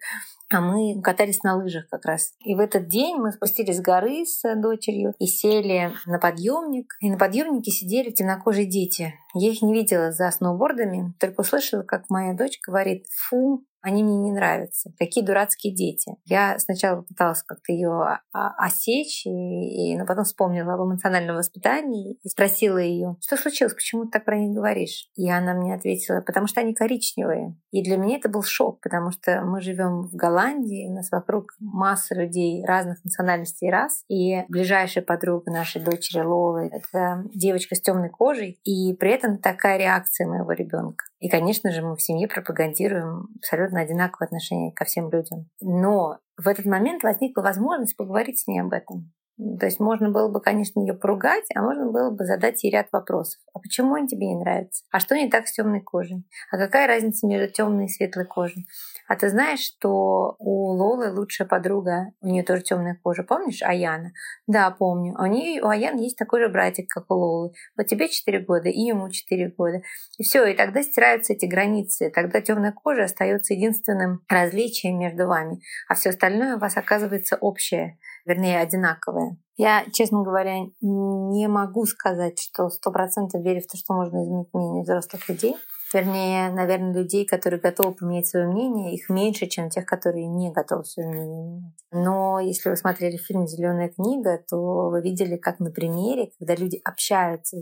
а 0.51 0.61
мы 0.61 1.01
катались 1.01 1.43
на 1.43 1.57
лыжах 1.57 1.89
как 1.89 2.05
раз. 2.05 2.33
И 2.41 2.55
в 2.55 2.61
этот 2.61 2.87
день 2.87 3.17
мы 3.17 3.33
спустились 3.33 3.79
с 3.79 3.81
горы 3.81 4.25
с 4.25 4.43
дочерью 4.57 5.15
и 5.19 5.27
сели 5.27 5.93
на 6.07 6.19
подъемник. 6.65 6.97
И 7.01 7.11
на 7.11 7.19
подъемнике 7.19 7.71
сидели 7.71 8.11
темнокожие 8.11 8.67
дети. 8.67 9.15
Я 9.35 9.51
их 9.51 9.63
не 9.63 9.73
видела 9.73 10.13
за 10.13 10.31
сноубордами, 10.31 11.15
только 11.21 11.41
услышала, 11.41 11.83
как 11.83 12.09
моя 12.11 12.35
дочь 12.35 12.59
говорит 12.67 13.07
«фу, 13.29 13.65
они 13.85 14.03
мне 14.03 14.17
не 14.17 14.33
нравятся. 14.33 14.91
Какие 14.99 15.25
дурацкие 15.25 15.75
дети. 15.75 16.17
Я 16.25 16.59
сначала 16.59 17.03
пыталась 17.03 17.43
как-то 17.43 17.73
ее 17.73 18.19
осечь, 18.33 19.27
и, 19.27 19.93
и, 19.93 19.97
но 19.97 20.07
потом 20.07 20.25
вспомнила 20.25 20.75
об 20.75 20.81
эмоциональном 20.81 21.37
воспитании 21.37 22.19
и 22.23 22.29
спросила 22.29 22.79
ее, 22.79 23.17
что 23.21 23.37
случилось, 23.37 23.75
почему 23.75 24.05
ты 24.05 24.13
так 24.13 24.25
про 24.25 24.39
них 24.39 24.55
говоришь? 24.55 25.11
И 25.17 25.31
она 25.31 25.55
мне 25.55 25.75
ответила, 25.75 26.23
потому 26.23 26.47
что 26.47 26.61
они 26.61 26.75
коричневые. 26.75 27.57
И 27.71 27.83
для 27.83 27.99
меня 27.99 28.17
это 28.17 28.29
был 28.29 28.43
шок, 28.43 28.81
потому 28.81 29.11
что 29.11 29.43
мы 29.43 29.61
живем 29.61 30.03
в 30.03 30.15
Голландии, 30.15 30.89
у 30.89 30.95
нас 30.95 31.11
вокруг 31.11 31.55
масса 31.61 32.15
людей 32.15 32.65
разных 32.65 33.05
национальностей 33.05 33.69
и 33.69 33.71
рас, 33.71 34.05
и 34.09 34.45
ближайшая 34.49 35.05
подруга 35.05 35.51
нашей 35.51 35.83
дочери 35.83 36.23
Лолы— 36.23 36.71
это 36.73 37.25
девочка 37.35 37.75
с 37.75 37.81
темной 37.81 38.09
кожей, 38.09 38.59
и 38.65 38.95
при 38.95 39.11
этом 39.11 39.39
такая 39.39 39.79
реакция 39.79 40.27
моего 40.27 40.53
ребенка. 40.53 41.05
И, 41.21 41.29
конечно 41.31 41.71
же, 41.71 41.81
мы 41.81 41.97
в 41.97 42.03
семье 42.03 42.29
пропагандируем 42.29 43.29
абсолютно 43.37 43.74
одинаковое 43.83 44.27
отношение 44.27 44.73
ко 44.73 44.85
всем 44.85 45.11
людям. 45.11 45.49
Но 45.61 46.19
в 46.37 46.49
этот 46.49 46.67
момент 46.67 47.03
возникла 47.03 47.43
возможность 47.43 47.97
поговорить 47.97 48.41
с 48.41 48.47
ней 48.47 48.61
об 48.61 48.73
этом. 48.73 49.13
То 49.37 49.67
есть 49.67 49.81
можно 49.81 50.11
было 50.11 50.29
бы, 50.29 50.41
конечно, 50.41 50.79
ее 50.79 50.95
поругать, 50.95 51.45
а 51.57 51.63
можно 51.63 51.91
было 51.91 52.11
бы 52.11 52.25
задать 52.25 52.63
ей 52.63 52.71
ряд 52.71 52.87
вопросов. 52.93 53.41
А 53.53 53.59
почему 53.59 53.95
он 53.95 54.07
тебе 54.07 54.29
не 54.29 54.37
нравится? 54.37 54.85
А 54.93 55.01
что 55.01 55.17
не 55.17 55.29
так 55.29 55.49
с 55.49 55.53
темной 55.53 55.81
кожей? 55.81 56.25
А 56.53 56.57
какая 56.57 56.87
разница 56.87 57.27
между 57.27 57.53
темной 57.53 57.87
и 57.87 57.89
светлой 57.89 58.27
кожей? 58.27 58.67
А 59.09 59.17
ты 59.17 59.29
знаешь, 59.29 59.61
что 59.61 60.37
у 60.39 60.69
Лолы 60.69 61.13
лучшая 61.13 61.49
подруга, 61.49 62.13
у 62.21 62.29
нее 62.29 62.45
тоже 62.45 62.63
темная 62.63 62.99
кожа, 63.03 63.25
помнишь, 63.25 63.63
Аяна? 63.63 64.13
Да, 64.47 64.71
помню. 64.71 65.15
А 65.19 65.25
у 65.25 65.27
нее 65.27 65.63
у 65.63 65.69
Аяны 65.69 66.01
есть 66.01 66.17
такой 66.17 66.41
же 66.41 66.49
братик, 66.49 66.89
как 66.89 67.11
у 67.11 67.15
Лолы. 67.15 67.53
Вот 67.77 67.87
тебе 67.87 68.09
4 68.09 68.39
года, 68.41 68.69
и 68.69 68.81
ему 68.81 69.11
4 69.11 69.53
года. 69.59 69.83
И 70.17 70.23
все, 70.23 70.47
и 70.47 70.55
тогда 70.55 70.83
стираются 70.83 71.33
эти 71.33 71.47
границы. 71.47 72.11
Тогда 72.15 72.41
темная 72.41 72.73
кожа 72.73 73.05
остается 73.05 73.55
единственным 73.55 74.21
различием 74.29 74.99
между 74.99 75.27
вами, 75.27 75.61
а 75.89 75.95
все 75.95 76.11
остальное 76.11 76.57
у 76.57 76.59
вас 76.61 76.77
оказывается 76.77 77.37
общее, 77.37 77.99
вернее, 78.25 78.61
одинаковое. 78.61 79.37
Я, 79.57 79.85
честно 79.93 80.23
говоря, 80.23 80.57
не 80.81 81.47
могу 81.49 81.87
сказать, 81.87 82.41
что 82.41 82.69
сто 82.71 82.91
процентов 82.91 83.43
верю 83.43 83.63
в 83.63 83.71
то, 83.71 83.77
что 83.77 83.95
можно 83.95 84.25
изменить 84.25 84.49
мнение 84.53 84.83
взрослых 84.83 85.29
людей. 85.29 85.57
Вернее, 85.93 86.51
наверное, 86.51 86.93
людей, 86.93 87.25
которые 87.25 87.61
готовы 87.61 87.95
поменять 87.95 88.27
свое 88.27 88.49
мнение, 88.49 88.95
их 88.95 89.09
меньше, 89.09 89.47
чем 89.47 89.71
тех, 89.71 89.87
которые 89.87 90.27
не 90.27 90.51
готовы 90.51 90.85
свое 90.85 91.09
мнение 91.09 91.45
менять. 91.45 91.75
Но 91.93 92.41
если 92.41 92.71
вы 92.71 92.77
смотрели 92.77 93.17
фильм 93.17 93.47
Зеленая 93.47 93.91
книга, 93.91 94.43
то 94.49 94.89
вы 94.91 95.01
видели, 95.03 95.37
как 95.37 95.61
на 95.61 95.71
примере, 95.71 96.33
когда 96.37 96.57
люди 96.57 96.81
общаются 96.85 97.59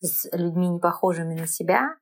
с 0.00 0.28
людьми, 0.32 0.68
не 0.68 0.78
похожими 0.78 1.34
на 1.34 1.48
себя, 1.48 1.96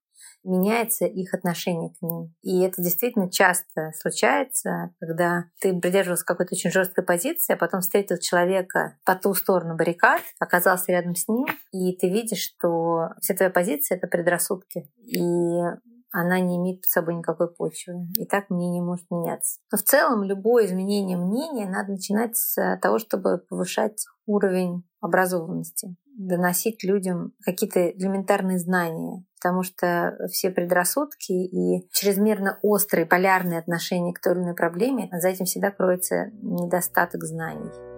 меняется 0.44 1.06
их 1.06 1.34
отношение 1.34 1.90
к 1.90 2.02
ним. 2.02 2.34
И 2.42 2.60
это 2.62 2.82
действительно 2.82 3.30
часто 3.30 3.92
случается, 3.98 4.90
когда 5.00 5.44
ты 5.60 5.78
придерживался 5.78 6.24
какой-то 6.24 6.54
очень 6.54 6.70
жесткой 6.70 7.04
позиции, 7.04 7.54
а 7.54 7.56
потом 7.56 7.80
встретил 7.80 8.18
человека 8.18 8.96
по 9.04 9.14
ту 9.14 9.34
сторону 9.34 9.76
баррикад, 9.76 10.22
оказался 10.38 10.92
рядом 10.92 11.14
с 11.14 11.28
ним, 11.28 11.46
и 11.72 11.96
ты 11.96 12.08
видишь, 12.08 12.42
что 12.42 13.10
вся 13.20 13.34
твоя 13.34 13.50
позиция— 13.50 13.96
это 13.98 14.06
предрассудки. 14.06 14.88
И 15.04 15.18
она 16.12 16.40
не 16.40 16.56
имеет 16.56 16.80
под 16.80 16.90
собой 16.90 17.14
никакой 17.14 17.52
почвы. 17.52 18.08
И 18.18 18.26
так 18.26 18.50
мнение 18.50 18.82
может 18.82 19.04
меняться. 19.10 19.60
Но 19.70 19.78
в 19.78 19.82
целом 19.82 20.24
любое 20.24 20.66
изменение 20.66 21.16
мнения 21.16 21.68
надо 21.68 21.92
начинать 21.92 22.36
с 22.36 22.78
того, 22.82 22.98
чтобы 22.98 23.38
повышать 23.38 24.04
уровень 24.26 24.84
образованности, 25.00 25.96
доносить 26.16 26.84
людям 26.84 27.32
какие-то 27.42 27.90
элементарные 27.90 28.58
знания, 28.58 29.24
потому 29.40 29.62
что 29.62 30.16
все 30.30 30.50
предрассудки 30.50 31.32
и 31.32 31.88
чрезмерно 31.92 32.58
острые 32.62 33.06
полярные 33.06 33.58
отношения 33.58 34.12
к 34.12 34.20
той 34.20 34.34
или 34.34 34.42
иной 34.42 34.54
проблеме, 34.54 35.08
за 35.12 35.28
этим 35.28 35.46
всегда 35.46 35.70
кроется 35.70 36.30
недостаток 36.42 37.24
знаний. 37.24 37.89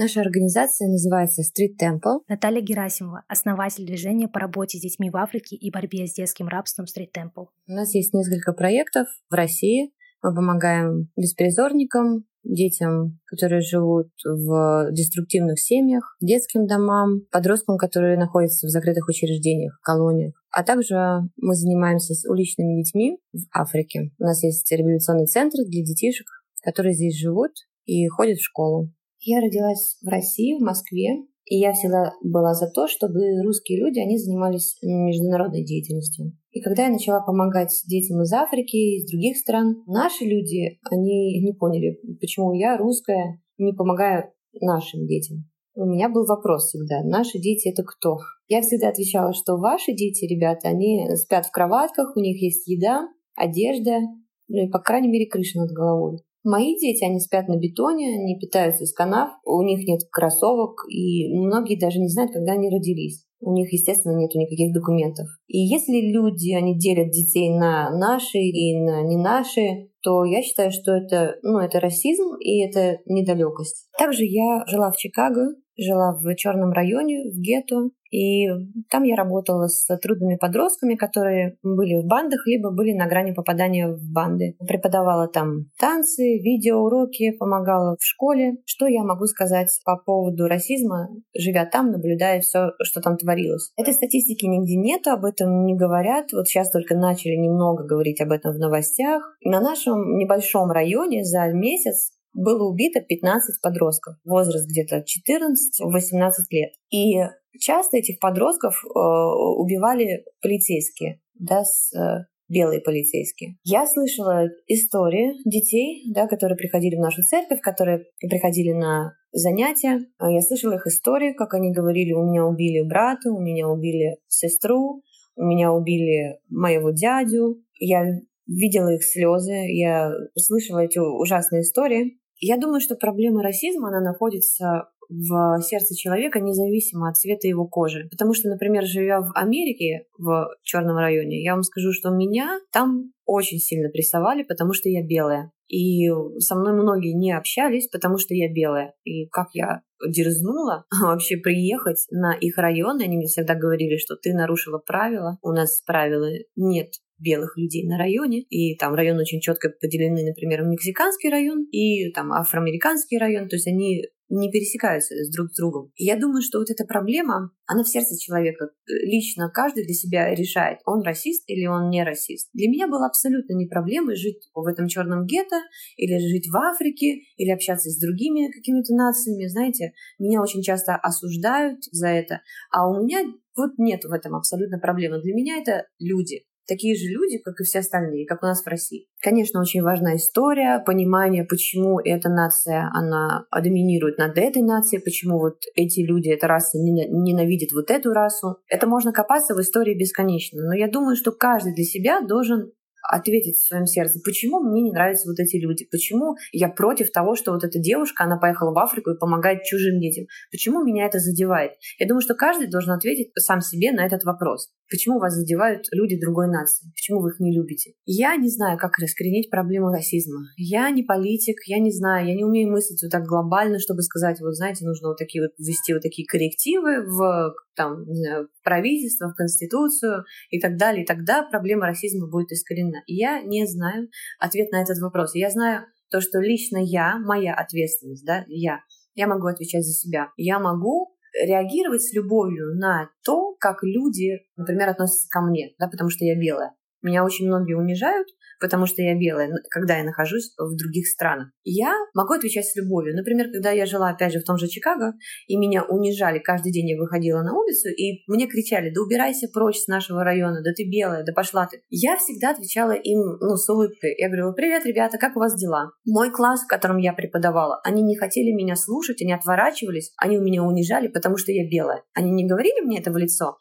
Наша 0.00 0.20
организация 0.20 0.86
называется 0.86 1.42
Street 1.42 1.74
Temple. 1.76 2.20
Наталья 2.28 2.60
Герасимова, 2.60 3.24
основатель 3.26 3.84
движения 3.84 4.28
по 4.28 4.38
работе 4.38 4.78
с 4.78 4.80
детьми 4.80 5.10
в 5.10 5.16
Африке 5.16 5.56
и 5.56 5.72
борьбе 5.72 6.06
с 6.06 6.14
детским 6.14 6.46
рабством 6.46 6.86
Street 6.86 7.10
Temple. 7.12 7.46
У 7.66 7.72
нас 7.72 7.92
есть 7.96 8.14
несколько 8.14 8.52
проектов 8.52 9.08
в 9.28 9.34
России. 9.34 9.90
Мы 10.22 10.36
помогаем 10.36 11.10
беспризорникам, 11.16 12.26
детям, 12.44 13.18
которые 13.26 13.60
живут 13.60 14.06
в 14.24 14.92
деструктивных 14.92 15.58
семьях, 15.58 16.16
детским 16.20 16.68
домам, 16.68 17.22
подросткам, 17.32 17.76
которые 17.76 18.16
находятся 18.16 18.68
в 18.68 18.70
закрытых 18.70 19.08
учреждениях, 19.08 19.80
колониях. 19.82 20.40
А 20.52 20.62
также 20.62 20.94
мы 21.38 21.56
занимаемся 21.56 22.14
с 22.14 22.24
уличными 22.24 22.80
детьми 22.80 23.18
в 23.32 23.40
Африке. 23.52 24.12
У 24.20 24.22
нас 24.22 24.44
есть 24.44 24.70
реабилитационный 24.70 25.26
центр 25.26 25.58
для 25.66 25.82
детишек, 25.82 26.28
которые 26.62 26.94
здесь 26.94 27.18
живут 27.18 27.50
и 27.84 28.06
ходят 28.06 28.38
в 28.38 28.44
школу. 28.44 28.92
Я 29.20 29.40
родилась 29.40 29.98
в 30.02 30.08
России, 30.08 30.58
в 30.58 30.62
Москве, 30.62 31.24
и 31.44 31.56
я 31.56 31.72
всегда 31.72 32.12
была 32.22 32.54
за 32.54 32.70
то, 32.70 32.86
чтобы 32.86 33.20
русские 33.42 33.80
люди, 33.80 33.98
они 33.98 34.18
занимались 34.18 34.76
международной 34.82 35.64
деятельностью. 35.64 36.32
И 36.50 36.60
когда 36.60 36.84
я 36.84 36.90
начала 36.90 37.20
помогать 37.20 37.72
детям 37.86 38.20
из 38.22 38.32
Африки, 38.32 38.76
из 38.76 39.10
других 39.10 39.36
стран, 39.36 39.82
наши 39.86 40.24
люди, 40.24 40.78
они 40.90 41.40
не 41.40 41.52
поняли, 41.52 41.98
почему 42.20 42.52
я, 42.52 42.76
русская, 42.76 43.40
не 43.56 43.72
помогаю 43.72 44.30
нашим 44.60 45.06
детям. 45.06 45.48
У 45.74 45.84
меня 45.86 46.08
был 46.08 46.26
вопрос 46.26 46.68
всегда, 46.68 47.02
наши 47.04 47.38
дети 47.38 47.68
это 47.68 47.82
кто? 47.82 48.18
Я 48.48 48.60
всегда 48.62 48.88
отвечала, 48.88 49.32
что 49.32 49.56
ваши 49.56 49.92
дети, 49.92 50.24
ребята, 50.24 50.68
они 50.68 51.06
спят 51.16 51.46
в 51.46 51.50
кроватках, 51.50 52.16
у 52.16 52.20
них 52.20 52.42
есть 52.42 52.66
еда, 52.66 53.08
одежда, 53.36 54.00
ну 54.48 54.66
и, 54.66 54.70
по 54.70 54.80
крайней 54.80 55.08
мере, 55.08 55.26
крыша 55.26 55.58
над 55.60 55.70
головой. 55.70 56.18
Мои 56.44 56.78
дети, 56.78 57.04
они 57.04 57.20
спят 57.20 57.48
на 57.48 57.56
бетоне, 57.56 58.14
они 58.20 58.38
питаются 58.38 58.84
из 58.84 58.92
канав, 58.92 59.30
у 59.44 59.62
них 59.62 59.86
нет 59.86 60.00
кроссовок, 60.10 60.84
и 60.88 61.28
многие 61.34 61.78
даже 61.78 61.98
не 61.98 62.08
знают, 62.08 62.32
когда 62.32 62.52
они 62.52 62.70
родились. 62.70 63.24
У 63.40 63.52
них, 63.52 63.72
естественно, 63.72 64.16
нет 64.18 64.34
никаких 64.34 64.72
документов. 64.72 65.26
И 65.46 65.58
если 65.58 66.12
люди, 66.12 66.52
они 66.52 66.76
делят 66.76 67.10
детей 67.10 67.50
на 67.50 67.90
наши 67.90 68.38
и 68.38 68.76
на 68.80 69.02
не 69.02 69.16
наши, 69.16 69.90
то 70.02 70.24
я 70.24 70.42
считаю, 70.42 70.70
что 70.72 70.92
это, 70.92 71.36
ну, 71.42 71.58
это 71.58 71.80
расизм 71.80 72.34
и 72.40 72.60
это 72.60 72.98
недалекость. 73.06 73.88
Также 73.98 74.24
я 74.24 74.64
жила 74.66 74.90
в 74.90 74.96
Чикаго, 74.96 75.54
жила 75.76 76.14
в 76.14 76.34
черном 76.34 76.72
районе, 76.72 77.30
в 77.30 77.40
гетто, 77.40 77.90
и 78.10 78.46
там 78.90 79.02
я 79.04 79.16
работала 79.16 79.66
с 79.66 79.86
трудными 79.98 80.36
подростками, 80.36 80.94
которые 80.94 81.58
были 81.62 82.02
в 82.02 82.06
бандах, 82.06 82.46
либо 82.46 82.70
были 82.70 82.92
на 82.92 83.06
грани 83.06 83.32
попадания 83.32 83.88
в 83.88 84.00
банды. 84.12 84.56
Преподавала 84.66 85.28
там 85.28 85.66
танцы, 85.78 86.38
видеоуроки, 86.38 87.32
помогала 87.32 87.96
в 87.98 88.04
школе. 88.04 88.56
Что 88.64 88.86
я 88.86 89.02
могу 89.02 89.26
сказать 89.26 89.68
по 89.84 89.96
поводу 89.96 90.46
расизма, 90.46 91.08
живя 91.36 91.66
там, 91.66 91.90
наблюдая 91.90 92.40
все, 92.40 92.72
что 92.82 93.00
там 93.00 93.16
творилось? 93.16 93.72
Этой 93.76 93.94
статистики 93.94 94.46
нигде 94.46 94.76
нету, 94.76 95.10
об 95.10 95.24
этом 95.24 95.64
не 95.64 95.76
говорят. 95.76 96.32
Вот 96.32 96.48
сейчас 96.48 96.70
только 96.70 96.96
начали 96.96 97.36
немного 97.36 97.84
говорить 97.84 98.20
об 98.20 98.32
этом 98.32 98.54
в 98.54 98.58
новостях. 98.58 99.22
На 99.44 99.60
нашем 99.60 100.16
небольшом 100.16 100.70
районе 100.70 101.24
за 101.24 101.52
месяц 101.52 102.17
было 102.38 102.68
убито 102.68 103.00
15 103.00 103.60
подростков, 103.60 104.16
возраст 104.24 104.68
где-то 104.68 104.98
14-18 104.98 106.30
лет. 106.50 106.72
И 106.90 107.16
часто 107.58 107.96
этих 107.96 108.20
подростков 108.20 108.74
э, 108.84 108.88
убивали 108.88 110.24
полицейские, 110.40 111.20
да, 111.34 111.64
с 111.64 111.92
э, 111.94 112.26
белые 112.48 112.80
полицейские. 112.80 113.56
Я 113.64 113.86
слышала 113.86 114.46
истории 114.66 115.34
детей, 115.44 116.04
да, 116.12 116.26
которые 116.26 116.56
приходили 116.56 116.96
в 116.96 117.00
нашу 117.00 117.22
церковь, 117.22 117.60
которые 117.60 118.04
приходили 118.20 118.72
на 118.72 119.14
занятия. 119.32 120.06
Я 120.20 120.40
слышала 120.40 120.74
их 120.74 120.86
истории, 120.86 121.32
как 121.32 121.54
они 121.54 121.72
говорили, 121.72 122.12
у 122.12 122.24
меня 122.24 122.46
убили 122.46 122.86
брата, 122.88 123.30
у 123.30 123.40
меня 123.40 123.68
убили 123.68 124.16
сестру, 124.28 125.02
у 125.36 125.42
меня 125.44 125.72
убили 125.72 126.38
моего 126.48 126.90
дядю. 126.90 127.62
Я 127.80 128.04
видела 128.46 128.94
их 128.94 129.04
слезы, 129.04 129.52
я 129.52 130.10
слышала 130.36 130.80
эти 130.80 130.98
ужасные 130.98 131.62
истории. 131.62 132.18
Я 132.40 132.56
думаю, 132.56 132.80
что 132.80 132.94
проблема 132.94 133.42
расизма, 133.42 133.88
она 133.88 134.00
находится 134.00 134.88
в 135.08 135.60
сердце 135.62 135.94
человека 135.96 136.40
независимо 136.40 137.08
от 137.08 137.16
цвета 137.16 137.48
его 137.48 137.66
кожи. 137.66 138.08
Потому 138.10 138.34
что, 138.34 138.48
например, 138.48 138.84
живя 138.84 139.20
в 139.20 139.32
Америке, 139.34 140.06
в 140.18 140.48
черном 140.62 140.98
районе, 140.98 141.42
я 141.42 141.54
вам 141.54 141.62
скажу, 141.62 141.92
что 141.92 142.10
меня 142.10 142.60
там 142.72 143.12
очень 143.24 143.58
сильно 143.58 143.88
прессовали, 143.88 144.42
потому 144.42 144.74
что 144.74 144.88
я 144.88 145.02
белая. 145.02 145.50
И 145.66 146.08
со 146.38 146.56
мной 146.56 146.74
многие 146.74 147.12
не 147.12 147.32
общались, 147.32 147.88
потому 147.88 148.18
что 148.18 148.34
я 148.34 148.52
белая. 148.52 148.94
И 149.04 149.26
как 149.28 149.48
я 149.52 149.82
дерзнула 150.06 150.84
вообще 151.02 151.36
приехать 151.36 152.06
на 152.10 152.34
их 152.34 152.58
район, 152.58 153.00
они 153.00 153.16
мне 153.16 153.26
всегда 153.26 153.54
говорили, 153.54 153.96
что 153.96 154.16
ты 154.16 154.34
нарушила 154.34 154.78
правила, 154.78 155.38
у 155.42 155.52
нас 155.52 155.82
правила 155.86 156.28
нет 156.56 156.92
белых 157.18 157.56
людей 157.56 157.86
на 157.86 157.98
районе, 157.98 158.42
и 158.42 158.76
там 158.76 158.94
район 158.94 159.18
очень 159.18 159.40
четко 159.40 159.70
поделены, 159.70 160.24
например, 160.24 160.62
мексиканский 160.62 161.30
район 161.30 161.64
и 161.70 162.10
там 162.12 162.32
афроамериканский 162.32 163.18
район, 163.18 163.48
то 163.48 163.56
есть 163.56 163.66
они 163.66 164.04
не 164.28 164.50
пересекаются 164.50 165.14
с 165.14 165.30
друг 165.30 165.50
с 165.50 165.56
другом. 165.56 165.90
И 165.96 166.04
я 166.04 166.18
думаю, 166.18 166.42
что 166.42 166.58
вот 166.58 166.70
эта 166.70 166.84
проблема, 166.84 167.50
она 167.66 167.82
в 167.82 167.88
сердце 167.88 168.18
человека. 168.18 168.70
Лично 168.86 169.50
каждый 169.50 169.84
для 169.84 169.94
себя 169.94 170.34
решает, 170.34 170.80
он 170.84 171.02
расист 171.02 171.44
или 171.46 171.66
он 171.66 171.88
не 171.88 172.04
расист. 172.04 172.50
Для 172.52 172.68
меня 172.68 172.88
было 172.88 173.06
абсолютно 173.06 173.54
не 173.54 173.66
проблемой 173.66 174.16
жить 174.16 174.48
в 174.54 174.66
этом 174.66 174.86
черном 174.88 175.24
гетто, 175.24 175.56
или 175.96 176.18
жить 176.18 176.48
в 176.48 176.56
Африке, 176.56 177.20
или 177.36 177.50
общаться 177.50 177.88
с 177.88 177.98
другими 177.98 178.50
какими-то 178.52 178.94
нациями. 178.94 179.46
Знаете, 179.46 179.92
меня 180.18 180.42
очень 180.42 180.62
часто 180.62 180.96
осуждают 180.96 181.84
за 181.90 182.08
это, 182.08 182.42
а 182.70 182.88
у 182.88 183.04
меня 183.04 183.24
вот 183.56 183.72
нет 183.78 184.04
в 184.04 184.12
этом 184.12 184.36
абсолютно 184.36 184.78
проблемы. 184.78 185.20
Для 185.20 185.34
меня 185.34 185.58
это 185.58 185.86
люди. 185.98 186.44
Такие 186.68 186.94
же 186.94 187.06
люди, 187.08 187.38
как 187.38 187.60
и 187.60 187.64
все 187.64 187.80
остальные, 187.80 188.26
как 188.26 188.42
у 188.42 188.46
нас 188.46 188.62
в 188.62 188.66
России. 188.68 189.06
Конечно, 189.20 189.60
очень 189.60 189.82
важна 189.82 190.16
история, 190.16 190.82
понимание, 190.84 191.44
почему 191.44 191.98
эта 191.98 192.28
нация, 192.28 192.90
она 192.94 193.46
доминирует 193.50 194.18
над 194.18 194.38
этой 194.38 194.62
нацией, 194.62 195.02
почему 195.02 195.38
вот 195.38 195.62
эти 195.74 196.00
люди, 196.00 196.28
эта 196.28 196.46
раса 196.46 196.78
ненавидит 196.78 197.72
вот 197.72 197.90
эту 197.90 198.12
расу. 198.12 198.58
Это 198.68 198.86
можно 198.86 199.12
копаться 199.12 199.54
в 199.54 199.60
истории 199.60 199.98
бесконечно, 199.98 200.62
но 200.62 200.74
я 200.74 200.88
думаю, 200.88 201.16
что 201.16 201.32
каждый 201.32 201.74
для 201.74 201.84
себя 201.84 202.20
должен 202.20 202.70
ответить 203.02 203.56
в 203.56 203.66
своем 203.66 203.86
сердце, 203.86 204.20
почему 204.24 204.60
мне 204.60 204.82
не 204.82 204.92
нравятся 204.92 205.28
вот 205.28 205.38
эти 205.38 205.56
люди, 205.56 205.86
почему 205.90 206.36
я 206.52 206.68
против 206.68 207.10
того, 207.10 207.36
что 207.36 207.52
вот 207.52 207.64
эта 207.64 207.78
девушка, 207.78 208.24
она 208.24 208.38
поехала 208.38 208.72
в 208.72 208.78
Африку 208.78 209.10
и 209.10 209.18
помогает 209.18 209.62
чужим 209.62 210.00
детям, 210.00 210.26
почему 210.50 210.82
меня 210.84 211.06
это 211.06 211.18
задевает. 211.18 211.72
Я 211.98 212.06
думаю, 212.06 212.22
что 212.22 212.34
каждый 212.34 212.68
должен 212.68 212.92
ответить 212.92 213.30
сам 213.36 213.60
себе 213.60 213.92
на 213.92 214.04
этот 214.04 214.24
вопрос. 214.24 214.70
Почему 214.90 215.18
вас 215.18 215.34
задевают 215.34 215.84
люди 215.92 216.18
другой 216.18 216.48
нации? 216.48 216.90
Почему 216.94 217.20
вы 217.20 217.30
их 217.30 217.40
не 217.40 217.54
любите? 217.54 217.92
Я 218.06 218.36
не 218.36 218.48
знаю, 218.48 218.78
как 218.78 218.98
раскоренить 218.98 219.50
проблему 219.50 219.90
расизма. 219.90 220.40
Я 220.56 220.90
не 220.90 221.02
политик, 221.02 221.56
я 221.66 221.78
не 221.78 221.90
знаю, 221.90 222.26
я 222.26 222.34
не 222.34 222.44
умею 222.44 222.70
мыслить 222.70 223.02
вот 223.02 223.10
так 223.10 223.24
глобально, 223.24 223.78
чтобы 223.78 224.02
сказать, 224.02 224.40
вот 224.40 224.54
знаете, 224.54 224.86
нужно 224.86 225.08
вот 225.08 225.18
такие 225.18 225.44
вот 225.44 225.52
ввести 225.58 225.92
вот 225.92 226.02
такие 226.02 226.26
коррективы 226.26 227.02
в 227.04 227.54
там, 227.78 228.04
не 228.06 228.16
знаю, 228.16 228.48
в 228.52 228.64
правительство, 228.64 229.28
в 229.28 229.34
конституцию 229.34 230.24
и 230.50 230.60
так 230.60 230.76
далее. 230.76 231.04
И 231.04 231.06
тогда 231.06 231.44
проблема 231.44 231.86
расизма 231.86 232.28
будет 232.28 232.50
искоренена. 232.50 233.02
И 233.06 233.14
я 233.14 233.40
не 233.40 233.66
знаю 233.66 234.08
ответ 234.40 234.72
на 234.72 234.82
этот 234.82 234.98
вопрос. 234.98 235.34
Я 235.34 235.48
знаю 235.48 235.86
то, 236.10 236.20
что 236.20 236.40
лично 236.40 236.78
я, 236.78 237.18
моя 237.18 237.54
ответственность, 237.54 238.26
да, 238.26 238.44
я, 238.48 238.80
я 239.14 239.28
могу 239.28 239.46
отвечать 239.46 239.84
за 239.84 239.92
себя. 239.92 240.32
Я 240.36 240.58
могу 240.58 241.14
реагировать 241.34 242.02
с 242.02 242.12
любовью 242.12 242.74
на 242.76 243.10
то, 243.24 243.54
как 243.60 243.82
люди, 243.82 244.40
например, 244.56 244.88
относятся 244.88 245.28
ко 245.30 245.40
мне, 245.40 245.74
да, 245.78 245.88
потому 245.88 246.10
что 246.10 246.24
я 246.24 246.34
белая. 246.34 246.74
Меня 247.02 247.24
очень 247.24 247.46
многие 247.46 247.74
унижают, 247.74 248.26
потому 248.60 248.86
что 248.86 249.02
я 249.02 249.16
белая, 249.18 249.50
когда 249.70 249.98
я 249.98 250.04
нахожусь 250.04 250.52
в 250.58 250.76
других 250.76 251.06
странах. 251.06 251.50
Я 251.64 251.94
могу 252.14 252.34
отвечать 252.34 252.66
с 252.66 252.76
любовью. 252.76 253.16
Например, 253.16 253.46
когда 253.52 253.70
я 253.70 253.86
жила, 253.86 254.10
опять 254.10 254.32
же, 254.32 254.40
в 254.40 254.44
том 254.44 254.58
же 254.58 254.68
Чикаго, 254.68 255.12
и 255.46 255.56
меня 255.56 255.84
унижали, 255.84 256.38
каждый 256.38 256.72
день 256.72 256.90
я 256.90 256.98
выходила 256.98 257.42
на 257.42 257.54
улицу, 257.54 257.88
и 257.88 258.24
мне 258.26 258.46
кричали, 258.46 258.90
да 258.90 259.00
убирайся 259.00 259.48
прочь 259.52 259.78
с 259.78 259.86
нашего 259.86 260.24
района, 260.24 260.62
да 260.62 260.72
ты 260.72 260.88
белая, 260.88 261.24
да 261.24 261.32
пошла 261.32 261.66
ты. 261.66 261.82
Я 261.88 262.16
всегда 262.16 262.50
отвечала 262.50 262.92
им, 262.92 263.38
ну, 263.40 263.56
с 263.56 263.68
улыбкой. 263.68 264.14
Я 264.18 264.28
говорила, 264.28 264.52
привет, 264.52 264.84
ребята, 264.84 265.18
как 265.18 265.36
у 265.36 265.40
вас 265.40 265.54
дела? 265.54 265.92
Мой 266.04 266.30
класс, 266.30 266.64
в 266.64 266.68
котором 266.68 266.98
я 266.98 267.12
преподавала, 267.12 267.80
они 267.84 268.02
не 268.02 268.16
хотели 268.16 268.50
меня 268.52 268.76
слушать, 268.76 269.22
они 269.22 269.32
отворачивались, 269.32 270.12
они 270.16 270.38
у 270.38 270.42
меня 270.42 270.62
унижали, 270.62 271.08
потому 271.08 271.36
что 271.36 271.52
я 271.52 271.68
белая. 271.68 272.02
Они 272.14 272.30
не 272.30 272.46
говорили 272.46 272.84
мне 272.84 272.98
это 272.98 273.12
в 273.12 273.16
лицо, 273.16 273.56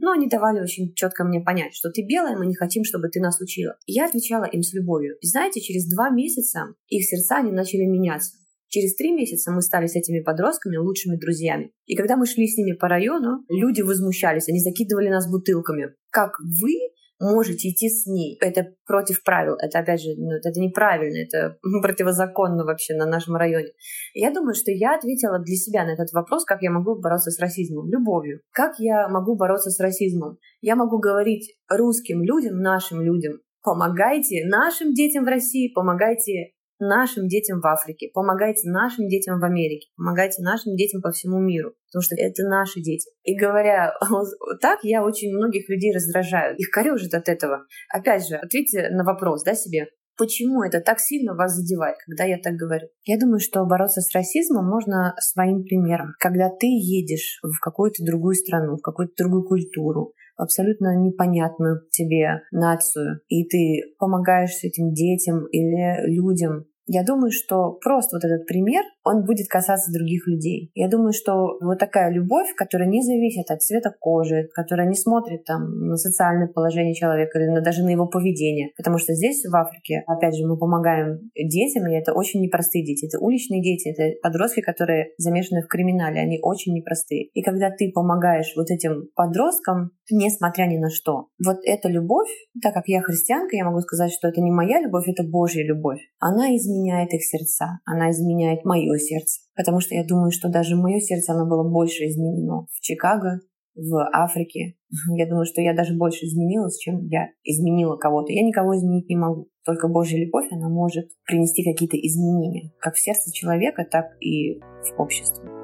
но 0.00 0.12
они 0.12 0.28
давали 0.28 0.60
очень 0.60 0.94
четко 0.94 1.24
мне 1.24 1.40
понять, 1.40 1.74
что 1.74 1.90
ты 1.90 2.02
белая, 2.02 2.36
мы 2.36 2.46
не 2.46 2.54
хотим, 2.54 2.84
чтобы 2.84 3.08
ты 3.08 3.20
нас 3.20 3.40
учила. 3.40 3.76
Я 3.86 4.06
отвечала 4.06 4.44
им 4.44 4.62
с 4.62 4.72
любовью. 4.72 5.16
И 5.20 5.26
знаете, 5.26 5.60
через 5.60 5.88
два 5.88 6.10
месяца 6.10 6.74
их 6.88 7.04
сердца 7.04 7.40
не 7.42 7.52
начали 7.52 7.84
меняться. 7.84 8.36
Через 8.68 8.94
три 8.94 9.12
месяца 9.12 9.50
мы 9.50 9.62
стали 9.62 9.86
с 9.86 9.96
этими 9.96 10.20
подростками 10.20 10.76
лучшими 10.76 11.16
друзьями. 11.16 11.72
И 11.86 11.96
когда 11.96 12.16
мы 12.16 12.24
шли 12.24 12.46
с 12.46 12.56
ними 12.56 12.76
по 12.76 12.86
району, 12.86 13.44
люди 13.48 13.82
возмущались, 13.82 14.48
они 14.48 14.60
закидывали 14.60 15.08
нас 15.08 15.28
бутылками. 15.28 15.94
Как 16.10 16.38
вы 16.38 16.74
можете 17.20 17.68
идти 17.68 17.88
с 17.88 18.06
ней. 18.06 18.36
Это 18.40 18.74
против 18.86 19.22
правил. 19.22 19.54
Это, 19.54 19.78
опять 19.78 20.00
же, 20.00 20.10
ну, 20.16 20.32
это 20.32 20.58
неправильно, 20.58 21.18
это 21.18 21.58
противозаконно 21.82 22.64
вообще 22.64 22.96
на 22.96 23.06
нашем 23.06 23.36
районе. 23.36 23.68
Я 24.14 24.32
думаю, 24.32 24.54
что 24.54 24.70
я 24.70 24.96
ответила 24.96 25.38
для 25.38 25.56
себя 25.56 25.84
на 25.84 25.90
этот 25.90 26.12
вопрос, 26.12 26.44
как 26.44 26.62
я 26.62 26.70
могу 26.70 26.98
бороться 26.98 27.30
с 27.30 27.38
расизмом. 27.38 27.88
Любовью. 27.90 28.40
Как 28.52 28.78
я 28.78 29.08
могу 29.08 29.36
бороться 29.36 29.70
с 29.70 29.78
расизмом? 29.78 30.38
Я 30.60 30.76
могу 30.76 30.98
говорить 30.98 31.56
русским 31.68 32.22
людям, 32.22 32.60
нашим 32.60 33.02
людям, 33.02 33.34
помогайте 33.62 34.46
нашим 34.46 34.94
детям 34.94 35.24
в 35.24 35.28
России, 35.28 35.72
помогайте 35.72 36.52
нашим 36.80 37.28
детям 37.28 37.60
в 37.60 37.66
Африке, 37.66 38.10
помогайте 38.12 38.68
нашим 38.68 39.08
детям 39.08 39.38
в 39.38 39.44
Америке, 39.44 39.88
помогайте 39.96 40.42
нашим 40.42 40.76
детям 40.76 41.00
по 41.02 41.10
всему 41.10 41.38
миру, 41.38 41.72
потому 41.88 42.02
что 42.02 42.16
это 42.16 42.42
наши 42.44 42.80
дети. 42.80 43.10
И 43.22 43.38
говоря 43.38 43.92
так, 44.60 44.80
я 44.82 45.04
очень 45.04 45.34
многих 45.34 45.68
людей 45.68 45.94
раздражаю, 45.94 46.56
их 46.56 46.70
корежит 46.70 47.14
от 47.14 47.28
этого. 47.28 47.66
Опять 47.88 48.26
же, 48.26 48.36
ответьте 48.36 48.90
на 48.90 49.04
вопрос, 49.04 49.42
да, 49.44 49.54
себе, 49.54 49.88
почему 50.20 50.62
это 50.62 50.80
так 50.80 51.00
сильно 51.00 51.34
вас 51.34 51.54
задевает, 51.54 51.96
когда 52.06 52.24
я 52.24 52.38
так 52.38 52.54
говорю. 52.54 52.88
Я 53.04 53.18
думаю, 53.18 53.40
что 53.40 53.64
бороться 53.64 54.02
с 54.02 54.14
расизмом 54.14 54.66
можно 54.66 55.14
своим 55.18 55.64
примером. 55.64 56.12
Когда 56.18 56.50
ты 56.50 56.66
едешь 56.66 57.40
в 57.42 57.58
какую-то 57.58 58.04
другую 58.04 58.34
страну, 58.34 58.76
в 58.76 58.82
какую-то 58.82 59.14
другую 59.16 59.44
культуру, 59.44 60.12
абсолютно 60.40 60.96
непонятную 60.96 61.82
тебе 61.90 62.42
нацию, 62.50 63.20
и 63.28 63.44
ты 63.44 63.94
помогаешь 63.98 64.62
этим 64.62 64.92
детям 64.92 65.46
или 65.46 66.06
людям 66.06 66.66
я 66.86 67.04
думаю, 67.04 67.30
что 67.30 67.78
просто 67.80 68.16
вот 68.16 68.24
этот 68.24 68.46
пример, 68.46 68.82
он 69.04 69.24
будет 69.24 69.48
касаться 69.48 69.92
других 69.92 70.26
людей. 70.26 70.70
Я 70.74 70.88
думаю, 70.88 71.12
что 71.12 71.58
вот 71.60 71.78
такая 71.78 72.10
любовь, 72.10 72.52
которая 72.56 72.88
не 72.88 73.02
зависит 73.02 73.50
от 73.50 73.62
цвета 73.62 73.94
кожи, 73.98 74.48
которая 74.54 74.88
не 74.88 74.96
смотрит 74.96 75.44
там 75.44 75.62
на 75.86 75.96
социальное 75.96 76.48
положение 76.48 76.94
человека 76.94 77.38
или 77.38 77.48
на, 77.48 77.60
даже 77.60 77.84
на 77.84 77.90
его 77.90 78.08
поведение. 78.08 78.70
Потому 78.76 78.98
что 78.98 79.14
здесь, 79.14 79.44
в 79.44 79.54
Африке, 79.54 80.02
опять 80.06 80.36
же, 80.36 80.44
мы 80.46 80.58
помогаем 80.58 81.30
детям, 81.36 81.86
и 81.88 81.94
это 81.94 82.12
очень 82.12 82.40
непростые 82.40 82.84
дети. 82.84 83.06
Это 83.06 83.20
уличные 83.20 83.62
дети, 83.62 83.94
это 83.94 84.18
подростки, 84.20 84.60
которые 84.60 85.12
замешаны 85.16 85.62
в 85.62 85.68
криминале, 85.68 86.20
они 86.20 86.40
очень 86.42 86.74
непростые. 86.74 87.26
И 87.26 87.42
когда 87.42 87.70
ты 87.70 87.92
помогаешь 87.94 88.52
вот 88.56 88.70
этим 88.70 89.08
подросткам, 89.14 89.92
несмотря 90.10 90.64
ни 90.64 90.78
на 90.78 90.90
что, 90.90 91.28
вот 91.44 91.58
эта 91.64 91.88
любовь, 91.88 92.30
так 92.60 92.74
как 92.74 92.88
я 92.88 93.00
христианка, 93.00 93.56
я 93.56 93.64
могу 93.64 93.80
сказать, 93.80 94.10
что 94.12 94.26
это 94.26 94.40
не 94.40 94.50
моя 94.50 94.80
любовь, 94.80 95.08
это 95.08 95.22
Божья 95.22 95.64
любовь. 95.64 96.00
Она 96.18 96.56
изменяет 96.56 96.79
изменяет 96.80 97.12
их 97.12 97.24
сердца, 97.24 97.80
она 97.84 98.10
изменяет 98.10 98.64
мое 98.64 98.96
сердце. 98.98 99.40
Потому 99.54 99.80
что 99.80 99.94
я 99.94 100.04
думаю, 100.04 100.30
что 100.30 100.48
даже 100.48 100.76
мое 100.76 101.00
сердце, 101.00 101.32
оно 101.32 101.48
было 101.48 101.68
больше 101.68 102.04
изменено 102.04 102.66
в 102.72 102.80
Чикаго, 102.80 103.40
в 103.74 104.08
Африке. 104.12 104.74
Я 105.16 105.28
думаю, 105.28 105.46
что 105.46 105.60
я 105.60 105.74
даже 105.74 105.96
больше 105.96 106.26
изменилась, 106.26 106.76
чем 106.76 107.06
я 107.06 107.28
изменила 107.44 107.96
кого-то. 107.96 108.32
Я 108.32 108.42
никого 108.42 108.76
изменить 108.76 109.08
не 109.08 109.16
могу. 109.16 109.48
Только 109.64 109.88
Божья 109.88 110.18
любовь, 110.18 110.48
она 110.50 110.68
может 110.68 111.08
принести 111.24 111.62
какие-то 111.62 111.96
изменения, 111.96 112.72
как 112.80 112.94
в 112.94 113.00
сердце 113.00 113.32
человека, 113.32 113.86
так 113.88 114.06
и 114.20 114.58
в 114.58 114.98
обществе. 114.98 115.59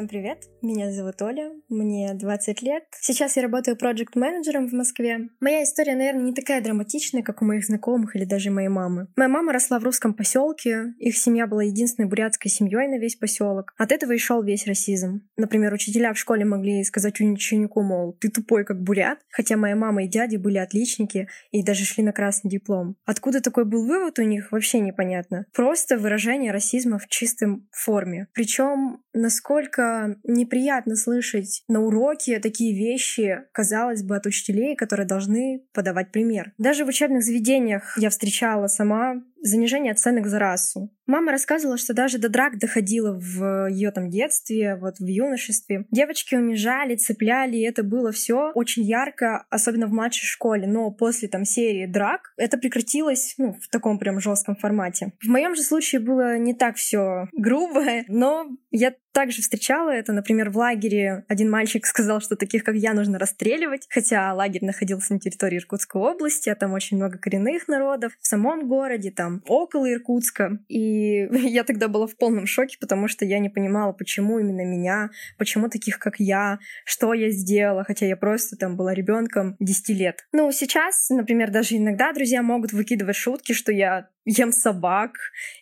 Всем 0.00 0.08
привет! 0.08 0.48
Меня 0.62 0.90
зовут 0.90 1.20
Оля, 1.20 1.52
мне 1.70 2.12
20 2.14 2.62
лет. 2.62 2.84
Сейчас 3.00 3.36
я 3.36 3.42
работаю 3.42 3.76
проект-менеджером 3.76 4.68
в 4.68 4.72
Москве. 4.72 5.28
Моя 5.40 5.62
история, 5.64 5.94
наверное, 5.94 6.24
не 6.24 6.34
такая 6.34 6.60
драматичная, 6.60 7.22
как 7.22 7.42
у 7.42 7.44
моих 7.44 7.64
знакомых 7.64 8.16
или 8.16 8.24
даже 8.24 8.50
моей 8.50 8.68
мамы. 8.68 9.08
Моя 9.16 9.28
мама 9.28 9.52
росла 9.52 9.78
в 9.78 9.84
русском 9.84 10.14
поселке, 10.14 10.94
их 10.98 11.16
семья 11.16 11.46
была 11.46 11.64
единственной 11.64 12.08
бурятской 12.08 12.50
семьей 12.50 12.88
на 12.88 12.98
весь 12.98 13.16
поселок. 13.16 13.72
От 13.78 13.92
этого 13.92 14.12
и 14.12 14.18
шел 14.18 14.42
весь 14.42 14.66
расизм. 14.66 15.22
Например, 15.36 15.72
учителя 15.72 16.12
в 16.12 16.18
школе 16.18 16.44
могли 16.44 16.84
сказать 16.84 17.20
ученику, 17.20 17.82
мол, 17.82 18.16
ты 18.20 18.28
тупой, 18.30 18.64
как 18.64 18.82
бурят, 18.82 19.18
хотя 19.30 19.56
моя 19.56 19.76
мама 19.76 20.04
и 20.04 20.08
дяди 20.08 20.36
были 20.36 20.58
отличники 20.58 21.28
и 21.50 21.62
даже 21.62 21.84
шли 21.84 22.02
на 22.02 22.12
красный 22.12 22.50
диплом. 22.50 22.96
Откуда 23.04 23.40
такой 23.40 23.64
был 23.64 23.86
вывод 23.86 24.18
у 24.18 24.22
них, 24.22 24.52
вообще 24.52 24.80
непонятно. 24.80 25.46
Просто 25.52 25.98
выражение 25.98 26.52
расизма 26.52 26.98
в 26.98 27.08
чистом 27.08 27.68
форме. 27.72 28.28
Причем 28.32 29.02
насколько 29.12 30.16
неприятно 30.24 30.96
слышать 30.96 31.59
на 31.68 31.80
уроке 31.80 32.38
такие 32.40 32.76
вещи, 32.76 33.42
казалось 33.52 34.02
бы, 34.02 34.16
от 34.16 34.26
учителей, 34.26 34.76
которые 34.76 35.06
должны 35.06 35.62
подавать 35.72 36.10
пример. 36.12 36.52
Даже 36.58 36.84
в 36.84 36.88
учебных 36.88 37.22
заведениях 37.22 37.96
я 37.98 38.10
встречала 38.10 38.66
сама 38.66 39.22
занижение 39.42 39.92
оценок 39.92 40.26
за 40.26 40.38
расу. 40.38 40.90
Мама 41.06 41.32
рассказывала, 41.32 41.76
что 41.76 41.92
даже 41.92 42.18
до 42.18 42.28
драк 42.28 42.58
доходило 42.58 43.18
в 43.18 43.68
ее 43.68 43.90
там 43.90 44.10
детстве, 44.10 44.76
вот 44.76 44.98
в 44.98 45.06
юношестве. 45.06 45.86
Девочки 45.90 46.36
унижали, 46.36 46.94
цепляли, 46.94 47.56
и 47.56 47.62
это 47.64 47.82
было 47.82 48.12
все 48.12 48.52
очень 48.54 48.84
ярко, 48.84 49.44
особенно 49.50 49.86
в 49.86 49.92
младшей 49.92 50.26
школе. 50.26 50.68
Но 50.68 50.90
после 50.92 51.28
там 51.28 51.44
серии 51.44 51.86
драк 51.86 52.32
это 52.36 52.58
прекратилось 52.58 53.34
ну, 53.38 53.54
в 53.54 53.68
таком 53.68 53.98
прям 53.98 54.20
жестком 54.20 54.54
формате. 54.54 55.12
В 55.20 55.28
моем 55.28 55.56
же 55.56 55.62
случае 55.62 56.00
было 56.00 56.38
не 56.38 56.54
так 56.54 56.76
все 56.76 57.28
грубо, 57.32 57.84
но 58.08 58.46
я 58.70 58.94
также 59.12 59.42
встречала 59.42 59.90
это, 59.90 60.12
например, 60.12 60.50
в 60.50 60.56
лагере 60.56 61.24
один 61.26 61.50
мальчик 61.50 61.84
сказал, 61.86 62.20
что 62.20 62.36
таких, 62.36 62.62
как 62.62 62.76
я, 62.76 62.94
нужно 62.94 63.18
расстреливать, 63.18 63.86
хотя 63.90 64.32
лагерь 64.32 64.64
находился 64.64 65.14
на 65.14 65.18
территории 65.18 65.58
Иркутской 65.58 66.00
области, 66.00 66.48
а 66.48 66.54
там 66.54 66.72
очень 66.72 66.96
много 66.96 67.18
коренных 67.18 67.66
народов. 67.66 68.12
В 68.20 68.26
самом 68.26 68.68
городе 68.68 69.10
там 69.10 69.29
там 69.30 69.42
около 69.46 69.92
Иркутска. 69.92 70.58
И 70.68 71.28
я 71.32 71.64
тогда 71.64 71.88
была 71.88 72.06
в 72.06 72.16
полном 72.16 72.46
шоке, 72.46 72.76
потому 72.80 73.08
что 73.08 73.24
я 73.24 73.38
не 73.38 73.48
понимала, 73.48 73.92
почему 73.92 74.38
именно 74.38 74.64
меня, 74.64 75.10
почему 75.38 75.68
таких, 75.68 75.98
как 75.98 76.14
я, 76.18 76.58
что 76.84 77.14
я 77.14 77.30
сделала, 77.30 77.84
хотя 77.84 78.06
я 78.06 78.16
просто 78.16 78.56
там 78.56 78.76
была 78.76 78.94
ребенком 78.94 79.56
10 79.60 79.88
лет. 79.90 80.26
Ну, 80.32 80.50
сейчас, 80.52 81.08
например, 81.10 81.50
даже 81.50 81.76
иногда 81.76 82.12
друзья 82.12 82.42
могут 82.42 82.72
выкидывать 82.72 83.16
шутки, 83.16 83.52
что 83.52 83.72
я 83.72 84.08
ем 84.24 84.52
собак 84.52 85.12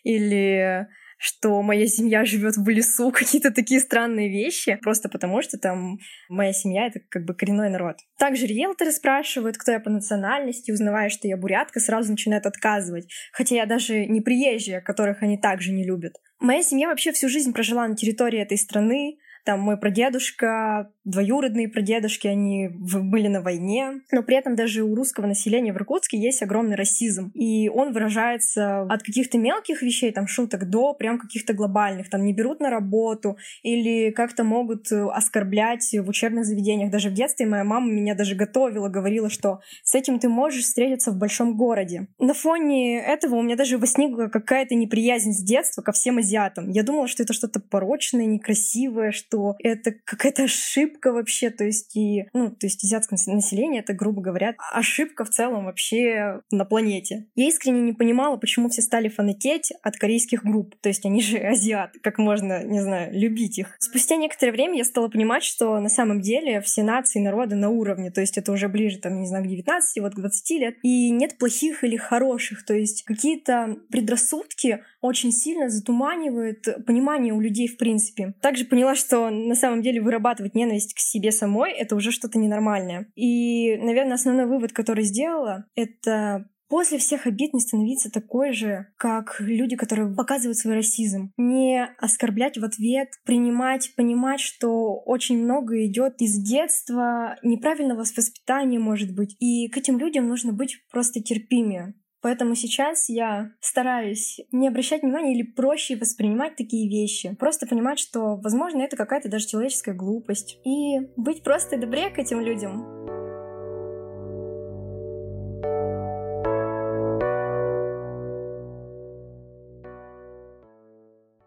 или 0.03 0.87
что 1.19 1.61
моя 1.61 1.85
семья 1.85 2.23
живет 2.23 2.55
в 2.55 2.67
лесу, 2.69 3.11
какие-то 3.15 3.51
такие 3.51 3.81
странные 3.81 4.29
вещи, 4.29 4.79
просто 4.81 5.09
потому 5.09 5.41
что 5.41 5.59
там 5.59 5.99
моя 6.29 6.53
семья— 6.53 6.87
это 6.87 7.01
как 7.09 7.25
бы 7.25 7.35
коренной 7.35 7.69
народ. 7.69 7.97
Также 8.17 8.47
риэлторы 8.47 8.91
спрашивают, 8.91 9.57
кто 9.57 9.71
я 9.73 9.79
по 9.81 9.89
национальности, 9.89 10.71
узнавая, 10.71 11.09
что 11.09 11.27
я 11.27 11.35
бурятка, 11.35 11.81
сразу 11.81 12.11
начинают 12.11 12.45
отказывать, 12.45 13.11
хотя 13.33 13.55
я 13.55 13.65
даже 13.65 14.05
не 14.05 14.21
приезжая, 14.21 14.81
которых 14.81 15.21
они 15.21 15.37
также 15.37 15.73
не 15.73 15.83
любят. 15.83 16.13
Моя 16.39 16.63
семья 16.63 16.87
вообще 16.87 17.11
всю 17.11 17.27
жизнь 17.27 17.51
прожила 17.51 17.85
на 17.85 17.97
территории 17.97 18.39
этой 18.39 18.57
страны, 18.57 19.17
там 19.45 19.61
мой 19.61 19.77
прадедушка, 19.77 20.91
двоюродные 21.03 21.69
прадедушки, 21.69 22.27
они 22.27 22.69
были 22.69 23.27
на 23.27 23.41
войне. 23.41 24.01
Но 24.11 24.23
при 24.23 24.37
этом 24.37 24.55
даже 24.55 24.83
у 24.83 24.95
русского 24.95 25.25
населения 25.25 25.73
в 25.73 25.77
Иркутске 25.77 26.17
есть 26.17 26.41
огромный 26.43 26.75
расизм. 26.75 27.31
И 27.33 27.69
он 27.69 27.93
выражается 27.93 28.81
от 28.81 29.03
каких-то 29.03 29.37
мелких 29.37 29.81
вещей, 29.81 30.11
там 30.11 30.27
шуток, 30.27 30.69
до 30.69 30.93
прям 30.93 31.19
каких-то 31.19 31.53
глобальных. 31.53 32.09
Там 32.09 32.23
не 32.23 32.33
берут 32.33 32.59
на 32.59 32.69
работу 32.69 33.37
или 33.63 34.11
как-то 34.11 34.43
могут 34.43 34.91
оскорблять 34.91 35.93
в 35.93 36.09
учебных 36.09 36.45
заведениях. 36.45 36.91
Даже 36.91 37.09
в 37.09 37.13
детстве 37.13 37.45
моя 37.45 37.63
мама 37.63 37.91
меня 37.91 38.15
даже 38.15 38.35
готовила, 38.35 38.89
говорила, 38.89 39.29
что 39.29 39.61
с 39.83 39.95
этим 39.95 40.19
ты 40.19 40.29
можешь 40.29 40.63
встретиться 40.63 41.11
в 41.11 41.17
большом 41.17 41.57
городе. 41.57 42.07
На 42.19 42.33
фоне 42.33 42.99
этого 42.99 43.35
у 43.35 43.41
меня 43.41 43.55
даже 43.55 43.77
возникла 43.77 44.27
какая-то 44.27 44.75
неприязнь 44.75 45.31
с 45.31 45.41
детства 45.41 45.81
ко 45.81 45.91
всем 45.91 46.17
азиатам. 46.17 46.69
Я 46.69 46.83
думала, 46.83 47.07
что 47.07 47.23
это 47.23 47.33
что-то 47.33 47.59
порочное, 47.59 48.25
некрасивое, 48.25 49.11
что 49.11 49.28
что 49.29 49.55
это 49.59 49.91
какая-то 50.05 50.43
ошибка 50.43 51.11
вообще, 51.11 51.49
то 51.49 51.63
есть 51.63 51.95
и, 51.95 52.25
ну, 52.33 52.49
то 52.49 52.65
есть 52.65 52.83
азиатское 52.83 53.19
население, 53.27 53.81
это, 53.81 53.93
грубо 53.93 54.21
говоря, 54.21 54.55
ошибка 54.71 55.23
в 55.23 55.29
целом 55.29 55.65
вообще 55.65 56.41
на 56.51 56.65
планете. 56.65 57.27
Я 57.35 57.47
искренне 57.47 57.81
не 57.81 57.93
понимала, 57.93 58.37
почему 58.37 58.69
все 58.69 58.81
стали 58.81 59.07
фанатеть 59.07 59.71
от 59.83 59.97
корейских 59.97 60.43
групп, 60.43 60.75
то 60.81 60.89
есть 60.89 61.05
они 61.05 61.21
же 61.21 61.37
азиаты, 61.37 61.99
как 61.99 62.17
можно, 62.17 62.63
не 62.63 62.81
знаю, 62.81 63.13
любить 63.13 63.59
их. 63.59 63.75
Спустя 63.79 64.15
некоторое 64.15 64.51
время 64.51 64.77
я 64.77 64.85
стала 64.85 65.09
понимать, 65.09 65.43
что 65.43 65.79
на 65.79 65.89
самом 65.89 66.21
деле 66.21 66.61
все 66.61 66.83
нации, 66.83 67.19
народы 67.19 67.55
на 67.55 67.69
уровне, 67.69 68.11
то 68.11 68.21
есть 68.21 68.37
это 68.37 68.51
уже 68.51 68.67
ближе, 68.67 68.97
там, 68.97 69.19
не 69.21 69.27
знаю, 69.27 69.45
к 69.45 69.47
19, 69.47 70.01
вот 70.01 70.15
к 70.15 70.19
20 70.19 70.49
лет, 70.59 70.75
и 70.81 71.11
нет 71.11 71.37
плохих 71.37 71.83
или 71.83 71.97
хороших, 71.97 72.65
то 72.65 72.73
есть 72.73 73.03
какие-то 73.03 73.77
предрассудки 73.91 74.79
очень 75.01 75.31
сильно 75.31 75.69
затуманивают 75.69 76.67
понимание 76.85 77.33
у 77.33 77.39
людей 77.39 77.67
в 77.67 77.77
принципе. 77.77 78.33
Также 78.41 78.65
поняла, 78.65 78.95
что 78.95 79.18
на 79.29 79.55
самом 79.55 79.81
деле 79.81 80.01
вырабатывать 80.01 80.55
ненависть 80.55 80.93
к 80.93 80.99
себе 80.99 81.31
самой— 81.31 81.71
это 81.73 81.95
уже 81.95 82.11
что-то 82.11 82.39
ненормальное. 82.39 83.07
И, 83.15 83.75
наверное, 83.77 84.13
основной 84.13 84.45
вывод, 84.45 84.71
который 84.71 85.03
сделала, 85.03 85.65
это 85.75 86.45
после 86.69 86.99
всех 86.99 87.27
обид 87.27 87.53
не 87.53 87.59
становиться 87.59 88.09
такой 88.09 88.53
же, 88.53 88.87
как 88.95 89.37
люди, 89.39 89.75
которые 89.75 90.15
показывают 90.15 90.57
свой 90.57 90.75
расизм. 90.75 91.33
Не 91.35 91.85
оскорблять 91.97 92.57
в 92.57 92.63
ответ, 92.63 93.09
принимать, 93.25 93.93
понимать, 93.95 94.39
что 94.39 94.95
очень 94.95 95.43
много 95.43 95.85
идет 95.85 96.21
из 96.21 96.37
детства, 96.37 97.35
неправильного 97.43 97.99
воспитания, 97.99 98.79
может 98.79 99.13
быть. 99.13 99.35
И 99.39 99.67
к 99.67 99.77
этим 99.77 99.97
людям 99.97 100.27
нужно 100.27 100.53
быть 100.53 100.77
просто 100.91 101.21
терпимее. 101.21 101.95
Поэтому 102.21 102.53
сейчас 102.53 103.07
я 103.07 103.53
стараюсь 103.61 104.41
не 104.51 104.67
обращать 104.67 105.03
внимания 105.03 105.33
или 105.33 105.43
проще 105.43 105.95
воспринимать 105.95 106.57
такие 106.57 106.89
вещи. 106.89 107.33
Просто 107.35 107.65
понимать, 107.65 107.97
что, 107.97 108.35
возможно, 108.35 108.81
это 108.81 108.97
какая-то 108.97 109.29
даже 109.29 109.47
человеческая 109.47 109.93
глупость. 109.93 110.59
И 110.65 110.99
быть 111.15 111.43
просто 111.43 111.77
добрее 111.77 112.09
к 112.09 112.19
этим 112.19 112.41
людям. 112.41 112.99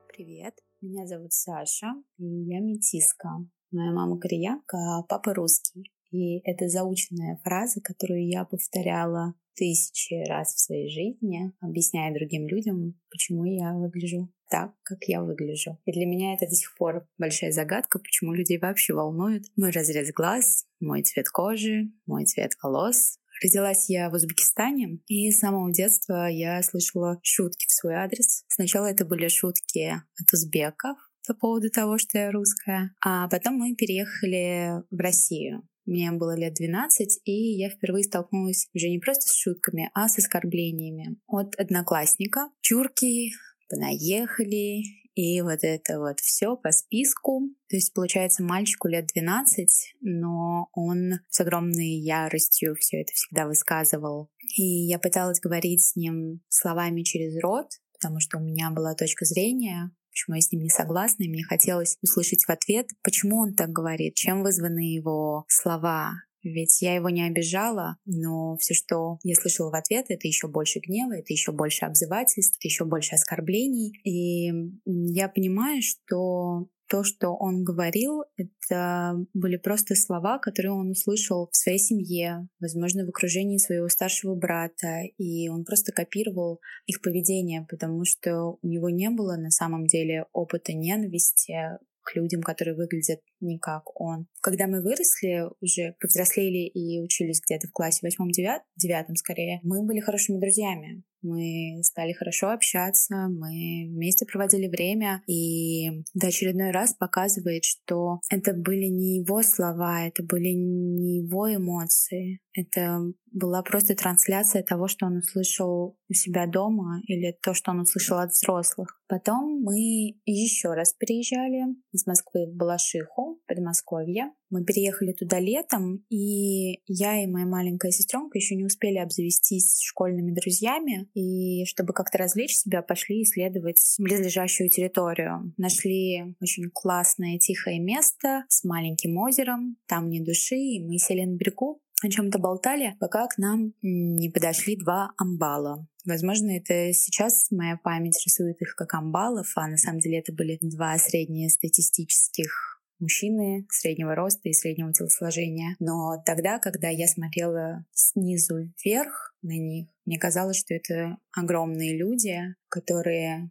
Привет, 0.09 0.55
меня 0.81 1.07
зовут 1.07 1.33
Саша, 1.33 1.89
и 2.17 2.25
я 2.25 2.61
метиска. 2.61 3.29
Моя 3.73 3.93
мама 3.93 4.19
кореянка, 4.19 4.79
а 4.79 5.03
папа 5.03 5.35
русский. 5.35 5.91
И 6.13 6.41
это 6.45 6.69
заученная 6.69 7.41
фраза, 7.43 7.81
которую 7.81 8.29
я 8.29 8.45
повторяла 8.45 9.35
тысячи 9.55 10.15
раз 10.29 10.55
в 10.55 10.61
своей 10.61 10.89
жизни, 10.89 11.53
объясняя 11.61 12.15
другим 12.15 12.47
людям, 12.47 12.99
почему 13.11 13.45
я 13.45 13.75
выгляжу 13.75 14.33
так, 14.51 14.75
как 14.83 15.05
я 15.05 15.23
выгляжу. 15.23 15.79
И 15.87 15.93
для 15.93 16.07
меня 16.07 16.35
это 16.35 16.47
до 16.47 16.55
сих 16.55 16.77
пор 16.77 17.07
большая 17.19 17.53
загадка, 17.53 17.99
почему 17.99 18.35
людей 18.35 18.59
вообще 18.59 18.93
волнует 18.93 19.45
мой 19.57 19.71
разрез 19.71 20.13
глаз, 20.13 20.67
мой 20.81 21.03
цвет 21.03 21.29
кожи, 21.29 21.91
мой 22.07 22.27
цвет 22.27 22.53
волос. 22.63 23.19
Родилась 23.43 23.89
я 23.89 24.09
в 24.09 24.13
Узбекистане, 24.13 25.01
и 25.07 25.31
с 25.31 25.39
самого 25.39 25.73
детства 25.73 26.29
я 26.29 26.63
слышала 26.63 27.19
шутки 27.23 27.67
в 27.67 27.73
свой 27.73 27.95
адрес. 27.95 28.45
Сначала 28.49 28.87
это 28.87 29.05
были 29.05 29.29
шутки 29.29 29.91
от 29.91 30.33
узбеков, 30.33 30.97
по 31.27 31.35
поводу 31.35 31.71
того, 31.71 31.99
что 31.99 32.19
я 32.19 32.31
русская. 32.31 32.95
А 33.01 33.29
потом 33.29 33.55
мы 33.55 33.75
переехали 33.75 34.83
в 34.91 34.99
Россию. 34.99 35.67
Мне 35.85 36.13
было 36.13 36.37
лет 36.37 36.55
12, 36.55 37.21
и 37.25 37.57
я 37.57 37.71
впервые 37.71 38.05
столкнулась 38.05 38.69
уже 38.75 38.89
не 38.89 38.99
просто 38.99 39.29
с 39.29 39.35
шутками, 39.35 39.91
а 39.95 40.09
с 40.09 40.19
оскорблениями 40.19 41.17
от 41.27 41.55
одноклассника. 41.57 42.51
Чурки, 42.61 43.33
понаехали, 43.69 44.83
и 45.15 45.43
вот 45.43 45.59
это 45.63 45.99
вот 45.99 46.21
все 46.21 46.57
по 46.57 46.71
списку. 46.71 47.43
То 47.69 47.77
есть, 47.77 47.93
получается, 47.93 48.43
мальчику 48.43 48.89
лет 48.89 49.07
12, 49.15 49.97
но 50.01 50.69
он 50.73 51.21
с 51.29 51.41
огромной 51.41 51.99
яростью 51.99 52.75
все 52.77 53.03
это 53.03 53.13
всегда 53.13 53.47
высказывал. 53.47 54.31
И 54.57 54.63
я 54.63 54.99
пыталась 54.99 55.41
говорить 55.41 55.83
с 55.83 55.97
ним 55.97 56.41
словами 56.49 57.03
через 57.03 57.39
рот, 57.43 57.67
потому 57.93 58.21
что 58.21 58.39
у 58.39 58.43
меня 58.43 58.71
была 58.71 58.95
точка 58.95 59.25
зрения, 59.25 59.91
почему 60.29 60.37
я 60.37 60.41
с 60.41 60.53
ним 60.53 60.63
не 60.63 60.71
согласна, 60.71 61.25
и 61.25 61.29
мне 61.29 61.45
хотелось 61.45 61.97
услышать 62.03 62.45
в 62.47 62.51
ответ, 62.51 62.89
почему 63.03 63.39
он 63.39 63.55
так 63.55 63.71
говорит, 63.71 64.15
чем 64.15 64.43
вызваны 64.43 64.95
его 64.95 65.45
слова, 65.49 66.15
ведь 66.43 66.83
я 66.83 66.95
его 66.95 67.09
не 67.11 67.27
обижала, 67.27 67.97
но 68.05 68.57
все, 68.59 68.75
что 68.75 69.19
я 69.23 69.35
слышала 69.35 69.71
в 69.71 69.75
ответ, 69.75 70.07
это 70.09 70.27
еще 70.27 70.49
больше 70.49 70.81
гнева, 70.81 71.13
это 71.19 71.33
еще 71.33 71.53
больше 71.53 71.85
обзывательств, 71.85 72.57
это 72.59 72.69
еще 72.69 72.85
больше 72.85 73.15
оскорблений. 73.15 73.93
И 74.05 74.53
я 74.85 75.29
понимаю, 75.29 75.83
что 75.83 76.69
то, 76.93 77.05
что 77.05 77.35
он 77.35 77.65
говорил, 77.65 78.25
это 78.37 79.17
были 79.33 79.57
просто 79.57 79.95
слова, 79.95 80.39
которые 80.39 80.73
он 80.73 80.91
услышал 80.91 81.49
в 81.51 81.57
своей 81.57 81.79
семье, 81.79 82.49
возможно, 82.61 83.07
в 83.07 83.09
окружении 83.09 83.57
своего 83.57 83.89
старшего 83.89 84.35
брата, 84.35 85.01
и 85.17 85.49
он 85.49 85.65
просто 85.65 85.93
копировал 85.93 86.61
их 86.85 87.01
поведение, 87.01 87.67
потому 87.71 88.05
что 88.05 88.59
у 88.61 88.69
него 88.69 88.91
не 88.91 89.09
было 89.09 89.37
на 89.37 89.51
самом 89.51 89.87
деле 89.87 90.27
опыта 90.33 90.75
ненависти 90.75 91.79
к 92.03 92.15
людям, 92.15 92.43
которые 92.43 92.77
выглядят 92.77 93.21
не 93.41 93.59
как 93.59 94.01
он. 94.01 94.27
Когда 94.41 94.67
мы 94.67 94.83
выросли, 94.83 95.45
уже 95.61 95.95
повзрослели 96.01 96.67
и 96.69 97.01
учились 97.01 97.41
где-то 97.41 97.69
в 97.69 97.73
классе 97.73 98.01
восьмом, 98.03 98.31
девятом 98.31 99.17
скорее, 99.17 99.61
мы 99.63 99.85
были 99.85 100.01
хорошими 100.01 100.39
друзьями. 100.39 101.03
Мы 101.23 101.81
стали 101.85 102.13
хорошо 102.13 102.51
общаться, 102.51 103.29
мы 103.29 103.87
вместе 103.89 104.27
проводили 104.27 104.67
время, 104.67 105.23
и 105.29 106.03
до 106.15 106.27
очередной 106.27 106.73
раз 106.73 106.95
показывает, 106.95 107.65
что 107.65 108.19
это 108.29 108.53
были 108.55 108.87
не 108.87 109.19
его 109.21 109.43
слова, 109.43 110.05
это 110.05 110.25
были 110.25 110.49
не 110.49 111.19
его 111.19 111.55
эмоции, 111.55 112.41
это 112.55 113.01
была 113.33 113.63
просто 113.63 113.95
трансляция 113.95 114.63
того, 114.63 114.89
что 114.89 115.07
он 115.07 115.19
услышал 115.19 115.97
у 116.09 116.13
себя 116.13 116.47
дома 116.47 117.01
или 117.07 117.37
то, 117.43 117.55
что 117.55 117.71
он 117.71 117.81
услышал 117.81 118.19
от 118.19 118.33
взрослых. 118.33 119.01
Потом 119.09 119.63
мы 119.63 120.17
еще 120.27 120.75
раз 120.75 120.93
переезжали 120.93 121.75
из 121.93 122.07
Москвы 122.07 122.47
в 122.47 122.55
Балашиху, 122.55 123.41
Подмосковье. 123.47 124.33
Мы 124.51 124.65
переехали 124.65 125.13
туда 125.13 125.41
летом, 125.41 126.05
и 126.11 126.81
я 126.87 127.23
и 127.23 127.27
моя 127.27 127.47
маленькая 127.47 127.91
сестренка 127.91 128.37
еще 128.37 128.55
не 128.55 128.67
успели 128.67 128.99
обзавестись 128.99 129.81
школьными 129.83 130.35
друзьями, 130.35 131.09
и 131.15 131.65
чтобы 131.65 131.95
как-то 131.95 132.19
развлечь 132.19 132.57
себя, 132.57 132.83
пошли 132.83 133.23
исследовать 133.23 133.83
близлежащую 133.99 134.69
территорию. 134.69 135.55
Нашли 135.57 136.37
очень 136.43 136.71
классное 136.71 137.39
тихое 137.39 137.81
место 137.81 138.45
с 138.49 138.63
маленьким 138.65 139.17
озером, 139.17 139.79
там 139.87 140.11
не 140.11 140.21
души, 140.21 140.57
и 140.57 140.85
мы 140.85 140.99
сели 140.99 141.25
на 141.25 141.35
берегу, 141.35 141.81
о 142.03 142.09
чем-то 142.09 142.39
болтали, 142.39 142.97
пока 143.01 143.27
к 143.29 143.39
нам 143.39 143.75
не 143.83 144.29
подошли 144.29 144.77
два 144.77 145.13
амбала. 145.17 145.87
Возможно, 146.05 146.51
это 146.51 146.93
сейчас 146.93 147.51
моя 147.51 147.79
память 147.83 148.21
рисует 148.25 148.61
их 148.61 148.75
как 148.75 148.93
амбалов, 148.95 149.53
а 149.57 149.69
на 149.69 149.77
самом 149.77 150.01
деле 150.01 150.19
это 150.19 150.33
были 150.33 150.59
два 150.61 150.99
среднестатистических 150.99 152.83
мужчины 152.99 153.67
среднего 153.69 154.15
роста 154.15 154.49
и 154.49 154.53
среднего 154.53 154.93
телосложения. 154.93 155.77
Но 155.81 156.23
тогда, 156.25 156.59
когда 156.59 156.89
я 156.89 157.07
смотрела 157.07 157.85
снизу 157.93 158.73
вверх 158.83 159.35
на 159.43 159.59
них, 159.59 159.89
мне 160.07 160.19
казалось, 160.19 160.59
что 160.59 160.75
это 160.75 161.19
огромные 161.33 161.97
люди, 161.97 162.55
которые 162.69 163.51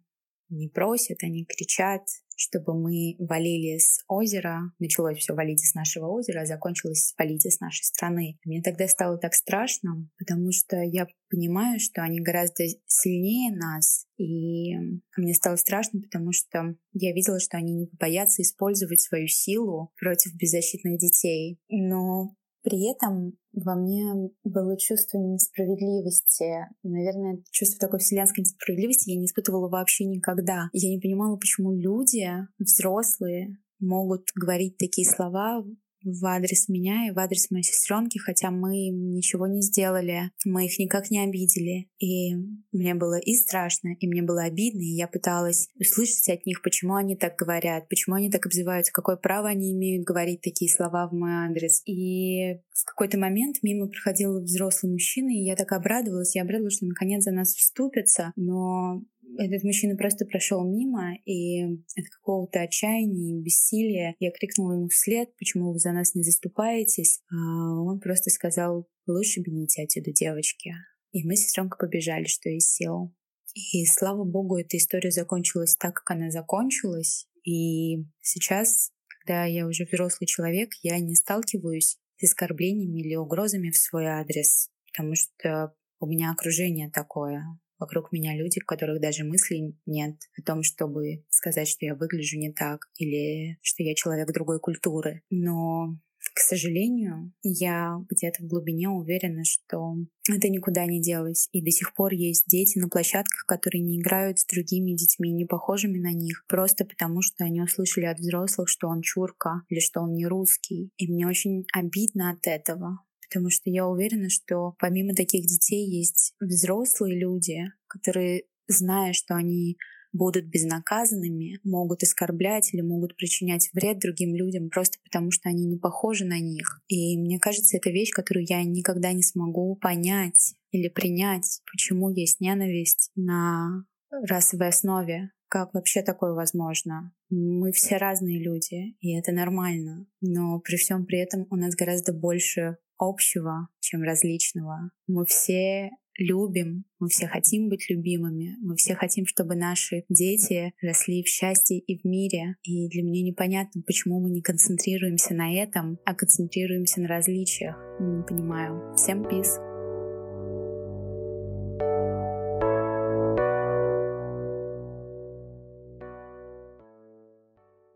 не 0.51 0.69
просят, 0.69 1.23
они 1.23 1.45
кричат, 1.45 2.03
чтобы 2.35 2.73
мы 2.73 3.15
валили 3.19 3.77
с 3.77 4.03
озера. 4.07 4.71
Началось 4.79 5.17
все 5.17 5.33
валить 5.33 5.65
с 5.65 5.75
нашего 5.75 6.07
озера, 6.07 6.41
а 6.41 6.45
закончилось 6.45 7.13
валить 7.17 7.45
с 7.45 7.59
нашей 7.59 7.83
страны. 7.83 8.39
Мне 8.43 8.61
тогда 8.61 8.87
стало 8.87 9.17
так 9.17 9.33
страшно, 9.33 10.09
потому 10.17 10.51
что 10.51 10.77
я 10.77 11.07
понимаю, 11.29 11.79
что 11.79 12.01
они 12.01 12.19
гораздо 12.19 12.63
сильнее 12.87 13.55
нас. 13.55 14.05
И 14.17 14.75
мне 15.17 15.33
стало 15.33 15.55
страшно, 15.55 16.01
потому 16.01 16.31
что 16.31 16.75
я 16.93 17.13
видела, 17.13 17.39
что 17.39 17.57
они 17.57 17.73
не 17.73 17.89
боятся 17.99 18.41
использовать 18.41 19.01
свою 19.01 19.27
силу 19.27 19.91
против 19.99 20.33
беззащитных 20.35 20.97
детей. 20.97 21.59
Но 21.69 22.35
при 22.63 22.91
этом 22.91 23.33
во 23.53 23.75
мне 23.75 24.31
было 24.43 24.77
чувство 24.77 25.17
несправедливости. 25.17 26.67
Наверное, 26.83 27.43
чувство 27.51 27.79
такой 27.79 27.99
вселенской 27.99 28.43
несправедливости 28.43 29.09
я 29.09 29.17
не 29.17 29.25
испытывала 29.25 29.69
вообще 29.69 30.05
никогда. 30.05 30.69
Я 30.73 30.89
не 30.89 30.99
понимала, 30.99 31.37
почему 31.37 31.73
люди, 31.73 32.27
взрослые, 32.59 33.57
могут 33.79 34.27
говорить 34.35 34.77
такие 34.77 35.09
слова 35.09 35.65
в 36.03 36.25
адрес 36.25 36.67
меня 36.67 37.07
и 37.07 37.11
в 37.11 37.19
адрес 37.19 37.49
моей 37.51 37.63
сестренки, 37.63 38.17
хотя 38.17 38.51
мы 38.51 38.87
им 38.87 39.13
ничего 39.13 39.47
не 39.47 39.61
сделали, 39.61 40.31
мы 40.45 40.65
их 40.65 40.79
никак 40.79 41.11
не 41.11 41.19
обидели. 41.23 41.89
И 41.99 42.35
мне 42.71 42.95
было 42.95 43.19
и 43.19 43.33
страшно, 43.35 43.95
и 43.99 44.07
мне 44.07 44.21
было 44.21 44.43
обидно, 44.43 44.81
и 44.81 44.95
я 44.95 45.07
пыталась 45.07 45.67
услышать 45.79 46.29
от 46.29 46.45
них, 46.45 46.61
почему 46.61 46.95
они 46.95 47.15
так 47.15 47.35
говорят, 47.35 47.89
почему 47.89 48.15
они 48.15 48.29
так 48.29 48.45
обзываются, 48.45 48.91
какое 48.91 49.15
право 49.15 49.47
они 49.47 49.71
имеют 49.73 50.05
говорить 50.05 50.41
такие 50.41 50.71
слова 50.71 51.07
в 51.07 51.13
мой 51.13 51.31
адрес. 51.47 51.81
И 51.85 52.55
в 52.73 52.85
какой-то 52.85 53.17
момент 53.17 53.57
мимо 53.61 53.87
проходил 53.87 54.41
взрослый 54.41 54.91
мужчина, 54.91 55.29
и 55.29 55.43
я 55.43 55.55
так 55.55 55.71
обрадовалась, 55.71 56.35
я 56.35 56.43
обрадовалась, 56.43 56.77
что 56.77 56.85
наконец 56.85 57.23
за 57.23 57.31
нас 57.31 57.53
вступятся, 57.53 58.33
но 58.35 59.01
этот 59.37 59.63
мужчина 59.63 59.95
просто 59.95 60.25
прошел 60.25 60.63
мимо, 60.63 61.15
и 61.25 61.63
от 61.63 62.09
какого-то 62.11 62.61
отчаяния 62.61 63.37
и 63.37 63.41
бессилия 63.41 64.15
я 64.19 64.31
крикнула 64.31 64.73
ему 64.73 64.87
вслед, 64.87 65.35
почему 65.37 65.71
вы 65.71 65.79
за 65.79 65.91
нас 65.91 66.15
не 66.15 66.23
заступаетесь. 66.23 67.21
А 67.31 67.81
он 67.81 67.99
просто 67.99 68.29
сказал, 68.29 68.87
лучше 69.07 69.41
бегите 69.41 69.83
отсюда, 69.83 70.11
девочки. 70.11 70.73
И 71.11 71.25
мы 71.25 71.35
с 71.35 71.43
сестренкой 71.43 71.77
побежали, 71.79 72.25
что 72.25 72.49
из 72.49 72.71
сил. 72.71 73.13
И 73.53 73.85
слава 73.85 74.23
богу, 74.23 74.57
эта 74.57 74.77
история 74.77 75.11
закончилась 75.11 75.75
так, 75.75 75.95
как 75.95 76.11
она 76.11 76.31
закончилась. 76.31 77.27
И 77.43 78.05
сейчас, 78.21 78.91
когда 79.07 79.45
я 79.45 79.67
уже 79.67 79.85
взрослый 79.85 80.27
человек, 80.27 80.69
я 80.83 80.99
не 80.99 81.15
сталкиваюсь 81.15 81.97
с 82.17 82.23
оскорблениями 82.23 83.01
или 83.01 83.15
угрозами 83.15 83.71
в 83.71 83.77
свой 83.77 84.05
адрес, 84.05 84.69
потому 84.91 85.15
что 85.15 85.73
у 85.99 86.07
меня 86.07 86.31
окружение 86.31 86.89
такое. 86.89 87.43
Вокруг 87.81 88.11
меня 88.11 88.35
люди, 88.35 88.59
у 88.61 88.65
которых 88.65 89.01
даже 89.01 89.23
мыслей 89.23 89.75
нет 89.87 90.15
о 90.37 90.43
том, 90.43 90.61
чтобы 90.61 91.25
сказать, 91.29 91.67
что 91.67 91.83
я 91.83 91.95
выгляжу 91.95 92.37
не 92.37 92.53
так 92.53 92.85
или 92.97 93.57
что 93.63 93.81
я 93.81 93.95
человек 93.95 94.31
другой 94.31 94.59
культуры. 94.59 95.23
Но 95.31 95.97
к 96.35 96.39
сожалению, 96.39 97.33
я 97.41 97.97
где-то 98.07 98.43
в 98.43 98.47
глубине 98.47 98.89
уверена, 98.89 99.43
что 99.43 99.95
это 100.29 100.49
никуда 100.49 100.85
не 100.85 101.01
делось. 101.01 101.47
И 101.51 101.63
до 101.63 101.71
сих 101.71 101.95
пор 101.95 102.13
есть 102.13 102.45
дети 102.47 102.77
на 102.77 102.87
площадках, 102.87 103.45
которые 103.47 103.81
не 103.81 103.99
играют 103.99 104.37
с 104.37 104.45
другими 104.45 104.91
детьми, 104.91 105.31
не 105.31 105.45
похожими 105.45 105.97
на 105.97 106.13
них, 106.13 106.45
просто 106.47 106.85
потому 106.85 107.23
что 107.23 107.43
они 107.43 107.61
услышали 107.61 108.05
от 108.05 108.19
взрослых, 108.19 108.69
что 108.69 108.87
он 108.87 109.01
чурка 109.01 109.63
или 109.69 109.79
что 109.79 110.01
он 110.01 110.13
не 110.13 110.27
русский. 110.27 110.91
И 110.97 111.11
мне 111.11 111.27
очень 111.27 111.65
обидно 111.73 112.29
от 112.29 112.45
этого 112.45 112.99
потому 113.31 113.49
что 113.49 113.69
я 113.69 113.87
уверена, 113.87 114.29
что 114.29 114.75
помимо 114.77 115.15
таких 115.15 115.45
детей 115.45 115.87
есть 115.87 116.33
взрослые 116.41 117.17
люди, 117.17 117.71
которые, 117.87 118.43
зная, 118.67 119.13
что 119.13 119.35
они 119.35 119.77
будут 120.11 120.47
безнаказанными, 120.47 121.59
могут 121.63 122.03
оскорблять 122.03 122.73
или 122.73 122.81
могут 122.81 123.15
причинять 123.15 123.69
вред 123.71 123.99
другим 123.99 124.35
людям 124.35 124.69
просто 124.69 124.97
потому, 125.05 125.31
что 125.31 125.47
они 125.47 125.65
не 125.65 125.77
похожи 125.77 126.25
на 126.25 126.41
них. 126.41 126.81
И 126.89 127.17
мне 127.17 127.39
кажется, 127.39 127.77
это 127.77 127.89
вещь, 127.89 128.11
которую 128.11 128.45
я 128.49 128.61
никогда 128.65 129.13
не 129.13 129.23
смогу 129.23 129.77
понять 129.77 130.55
или 130.71 130.89
принять, 130.89 131.61
почему 131.71 132.09
есть 132.09 132.41
ненависть 132.41 133.11
на 133.15 133.85
расовой 134.27 134.67
основе. 134.67 135.31
Как 135.47 135.73
вообще 135.73 136.01
такое 136.01 136.33
возможно? 136.33 137.13
Мы 137.29 137.71
все 137.71 137.95
разные 137.97 138.41
люди, 138.41 138.95
и 138.99 139.17
это 139.17 139.31
нормально. 139.31 140.05
Но 140.19 140.59
при 140.59 140.75
всем 140.75 141.05
при 141.05 141.19
этом 141.19 141.45
у 141.49 141.55
нас 141.55 141.75
гораздо 141.75 142.13
больше 142.13 142.77
общего, 143.01 143.67
чем 143.79 144.03
различного. 144.03 144.91
Мы 145.07 145.25
все 145.25 145.91
любим, 146.17 146.85
мы 146.99 147.09
все 147.09 147.27
хотим 147.27 147.69
быть 147.69 147.89
любимыми, 147.89 148.57
мы 148.61 148.75
все 148.75 148.95
хотим, 148.95 149.25
чтобы 149.25 149.55
наши 149.55 150.03
дети 150.09 150.73
росли 150.81 151.23
в 151.23 151.27
счастье 151.27 151.79
и 151.79 151.99
в 151.99 152.05
мире. 152.05 152.57
И 152.63 152.89
для 152.89 153.03
меня 153.03 153.23
непонятно, 153.23 153.81
почему 153.85 154.19
мы 154.19 154.29
не 154.29 154.41
концентрируемся 154.41 155.33
на 155.33 155.53
этом, 155.53 155.97
а 156.05 156.13
концентрируемся 156.13 157.01
на 157.01 157.07
различиях. 157.07 157.75
Не 157.99 158.23
понимаю. 158.23 158.95
Всем 158.95 159.23
peace. 159.23 159.70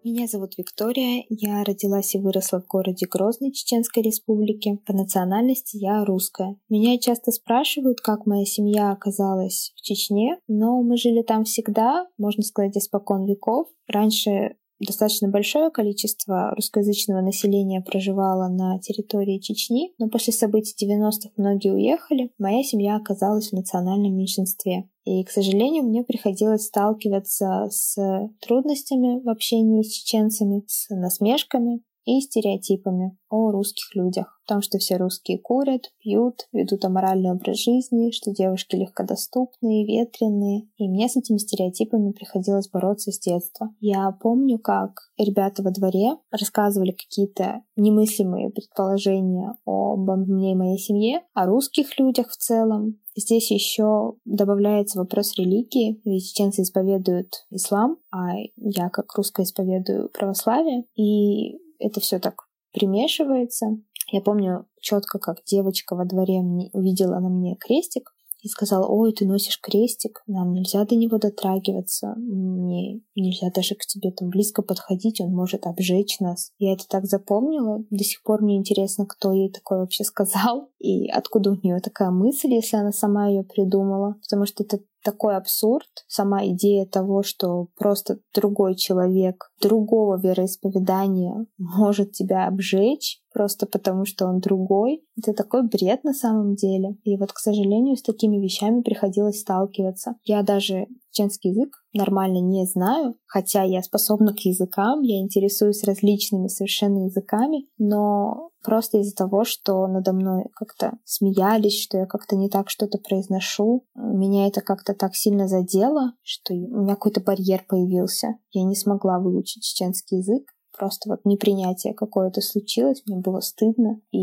Меня 0.06 0.28
зовут 0.28 0.56
Виктория, 0.56 1.26
я 1.30 1.64
родилась 1.64 2.14
и 2.14 2.20
выросла 2.20 2.62
в 2.62 2.68
городе 2.68 3.08
Грозный 3.08 3.52
Чеченской 3.52 4.04
Республики. 4.04 4.78
По 4.86 4.94
национальности 4.94 5.78
я 5.78 6.06
русская. 6.06 6.58
Меня 6.70 7.00
часто 7.00 7.32
спрашивают, 7.32 8.02
как 8.02 8.28
моя 8.28 8.46
семья 8.46 8.92
оказалась 8.92 9.74
в 9.76 9.82
Чечне, 9.82 10.38
но 10.48 10.84
мы 10.84 10.98
жили 10.98 11.24
там 11.24 11.44
всегда, 11.44 12.06
можно 12.20 12.44
сказать, 12.44 12.78
испокон 12.78 13.26
веков. 13.26 13.68
Раньше 13.88 14.58
достаточно 14.80 15.30
большое 15.30 15.72
количество 15.72 16.54
русскоязычного 16.56 17.22
населения 17.22 17.82
проживало 17.82 18.48
на 18.48 18.80
территории 18.80 19.40
Чечни, 19.40 19.94
но 19.98 20.10
после 20.10 20.34
событий 20.34 20.76
90-х 20.86 21.30
многие 21.38 21.74
уехали, 21.74 22.32
моя 22.38 22.64
семья 22.64 22.96
оказалась 22.98 23.50
в 23.50 23.54
национальном 23.54 24.16
меньшинстве. 24.16 24.90
И, 25.04 25.24
к 25.24 25.30
сожалению, 25.30 25.84
мне 25.84 26.04
приходилось 26.04 26.66
сталкиваться 26.66 27.68
с 27.70 27.96
трудностями 28.42 29.22
в 29.24 29.30
общении 29.30 29.84
с 29.84 29.92
чеченцами, 29.92 30.64
с 30.68 30.90
насмешками 30.90 31.82
и 32.06 32.22
стереотипами 32.22 33.18
о 33.30 33.52
русских 33.52 33.96
людях. 33.96 34.40
О 34.46 34.54
том, 34.54 34.62
что 34.62 34.78
все 34.78 34.98
русские 34.98 35.40
курят, 35.40 35.92
пьют, 36.00 36.48
ведут 36.54 36.86
аморальный 36.86 37.32
образ 37.32 37.58
жизни, 37.58 38.12
что 38.12 38.32
девушки 38.32 38.76
легкодоступные, 38.76 39.86
ветреные. 39.86 40.68
И 40.78 40.88
мне 40.88 41.10
с 41.10 41.18
этими 41.18 41.38
стереотипами 41.38 42.12
приходилось 42.12 42.70
бороться 42.70 43.12
с 43.12 43.20
детства. 43.20 43.74
Я 43.80 44.12
помню, 44.12 44.60
как 44.60 45.10
ребята 45.18 45.64
во 45.64 45.72
дворе 45.72 46.18
рассказывали 46.32 46.92
какие-то 46.92 47.64
немыслимые 47.76 48.52
предположения 48.52 49.56
обо 49.66 50.16
мне 50.16 50.52
и 50.52 50.56
моей 50.56 50.78
семье, 50.78 51.22
о 51.34 51.46
русских 51.46 51.98
людях 52.00 52.30
в 52.30 52.38
целом, 52.38 53.00
Здесь 53.18 53.50
еще 53.50 54.16
добавляется 54.26 55.00
вопрос 55.00 55.38
религии, 55.38 56.02
ведь 56.04 56.28
чеченцы 56.28 56.64
исповедуют 56.64 57.46
ислам, 57.50 57.98
а 58.12 58.34
я 58.58 58.90
как 58.90 59.14
русская 59.16 59.44
исповедую 59.44 60.10
православие, 60.10 60.84
и 60.98 61.58
это 61.80 62.00
все 62.00 62.20
так 62.20 62.48
примешивается. 62.74 63.78
Я 64.12 64.22
помню 64.22 64.68
четко, 64.80 65.20
как 65.20 65.44
девочка 65.46 65.96
во 65.96 66.06
дворе 66.06 66.42
мне, 66.42 66.70
увидела 66.74 67.20
на 67.20 67.30
мне 67.30 67.56
крестик 67.56 68.12
и 68.46 68.48
сказала, 68.48 68.86
ой, 68.86 69.12
ты 69.12 69.26
носишь 69.26 69.60
крестик, 69.60 70.22
нам 70.28 70.54
нельзя 70.54 70.86
до 70.86 70.96
него 70.96 71.18
дотрагиваться, 71.18 72.14
мне 72.16 73.02
нельзя 73.16 73.50
даже 73.50 73.74
к 73.74 73.88
тебе 73.88 74.12
там 74.12 74.30
близко 74.30 74.62
подходить, 74.62 75.20
он 75.20 75.32
может 75.32 75.66
обжечь 75.66 76.20
нас. 76.20 76.52
Я 76.60 76.74
это 76.74 76.88
так 76.88 77.06
запомнила, 77.06 77.84
до 77.90 78.04
сих 78.04 78.22
пор 78.22 78.44
мне 78.44 78.58
интересно, 78.58 79.08
кто 79.08 79.34
ей 79.34 79.52
такое 79.52 79.80
вообще 79.80 80.04
сказал 80.04 80.70
и 80.78 81.08
откуда 81.10 81.54
у 81.54 81.56
нее 81.56 81.80
такая 81.80 82.12
мысль, 82.12 82.54
если 82.54 82.78
она 82.78 82.92
сама 82.92 83.30
ее 83.30 83.44
придумала, 83.44 84.18
потому 84.22 84.46
что 84.46 84.64
это 84.64 84.78
такой 85.06 85.38
абсурд, 85.38 85.88
сама 86.08 86.46
идея 86.48 86.86
того, 86.88 87.22
что 87.22 87.68
просто 87.78 88.20
другой 88.34 88.76
человек 88.76 89.52
другого 89.62 90.20
вероисповедания 90.20 91.46
может 91.58 92.12
тебя 92.12 92.48
обжечь, 92.48 93.22
просто 93.32 93.68
потому 93.68 94.06
что 94.06 94.26
он 94.26 94.40
другой. 94.40 95.04
Это 95.18 95.34
такой 95.34 95.64
бред 95.68 96.04
на 96.04 96.14
самом 96.14 96.56
деле. 96.56 96.98
И 97.04 97.18
вот, 97.18 97.32
к 97.32 97.38
сожалению, 97.38 97.96
с 97.96 98.02
такими 98.02 98.38
вещами 98.38 98.82
приходилось 98.82 99.42
сталкиваться. 99.42 100.16
Я 100.24 100.42
даже 100.42 100.88
чеченский 101.16 101.52
язык 101.52 101.84
нормально 101.94 102.40
не 102.40 102.66
знаю, 102.66 103.16
хотя 103.26 103.64
я 103.64 103.82
способна 103.82 104.34
к 104.34 104.40
языкам, 104.40 105.02
я 105.02 105.20
интересуюсь 105.20 105.84
различными 105.84 106.48
совершенно 106.48 107.06
языками, 107.06 107.68
но 107.78 108.50
просто 108.64 108.98
из-за 109.00 109.16
того, 109.16 109.46
что 109.46 109.88
надо 109.88 110.12
мной 110.12 110.46
как-то 110.54 110.98
смеялись, 111.06 111.82
что 111.82 111.98
я 111.98 112.06
как-то 112.06 112.36
не 112.36 112.50
так 112.50 112.70
что-то 112.70 112.98
произношу, 112.98 113.86
меня 113.96 114.48
это 114.48 114.62
как-то 114.62 114.94
так 114.94 115.16
сильно 115.16 115.48
задело, 115.48 116.14
что 116.22 116.54
у 116.54 116.82
меня 116.82 116.96
какой-то 116.96 117.22
барьер 117.22 117.64
появился. 117.68 118.36
Я 118.52 118.64
не 118.64 118.76
смогла 118.76 119.20
выучить 119.20 119.64
чеченский 119.64 120.18
язык, 120.18 120.55
просто 120.78 121.10
вот 121.10 121.22
непринятие 121.26 121.94
какое-то 121.94 122.42
случилось, 122.42 123.02
мне 123.06 123.18
было 123.18 123.40
стыдно, 123.40 124.00
и 124.12 124.18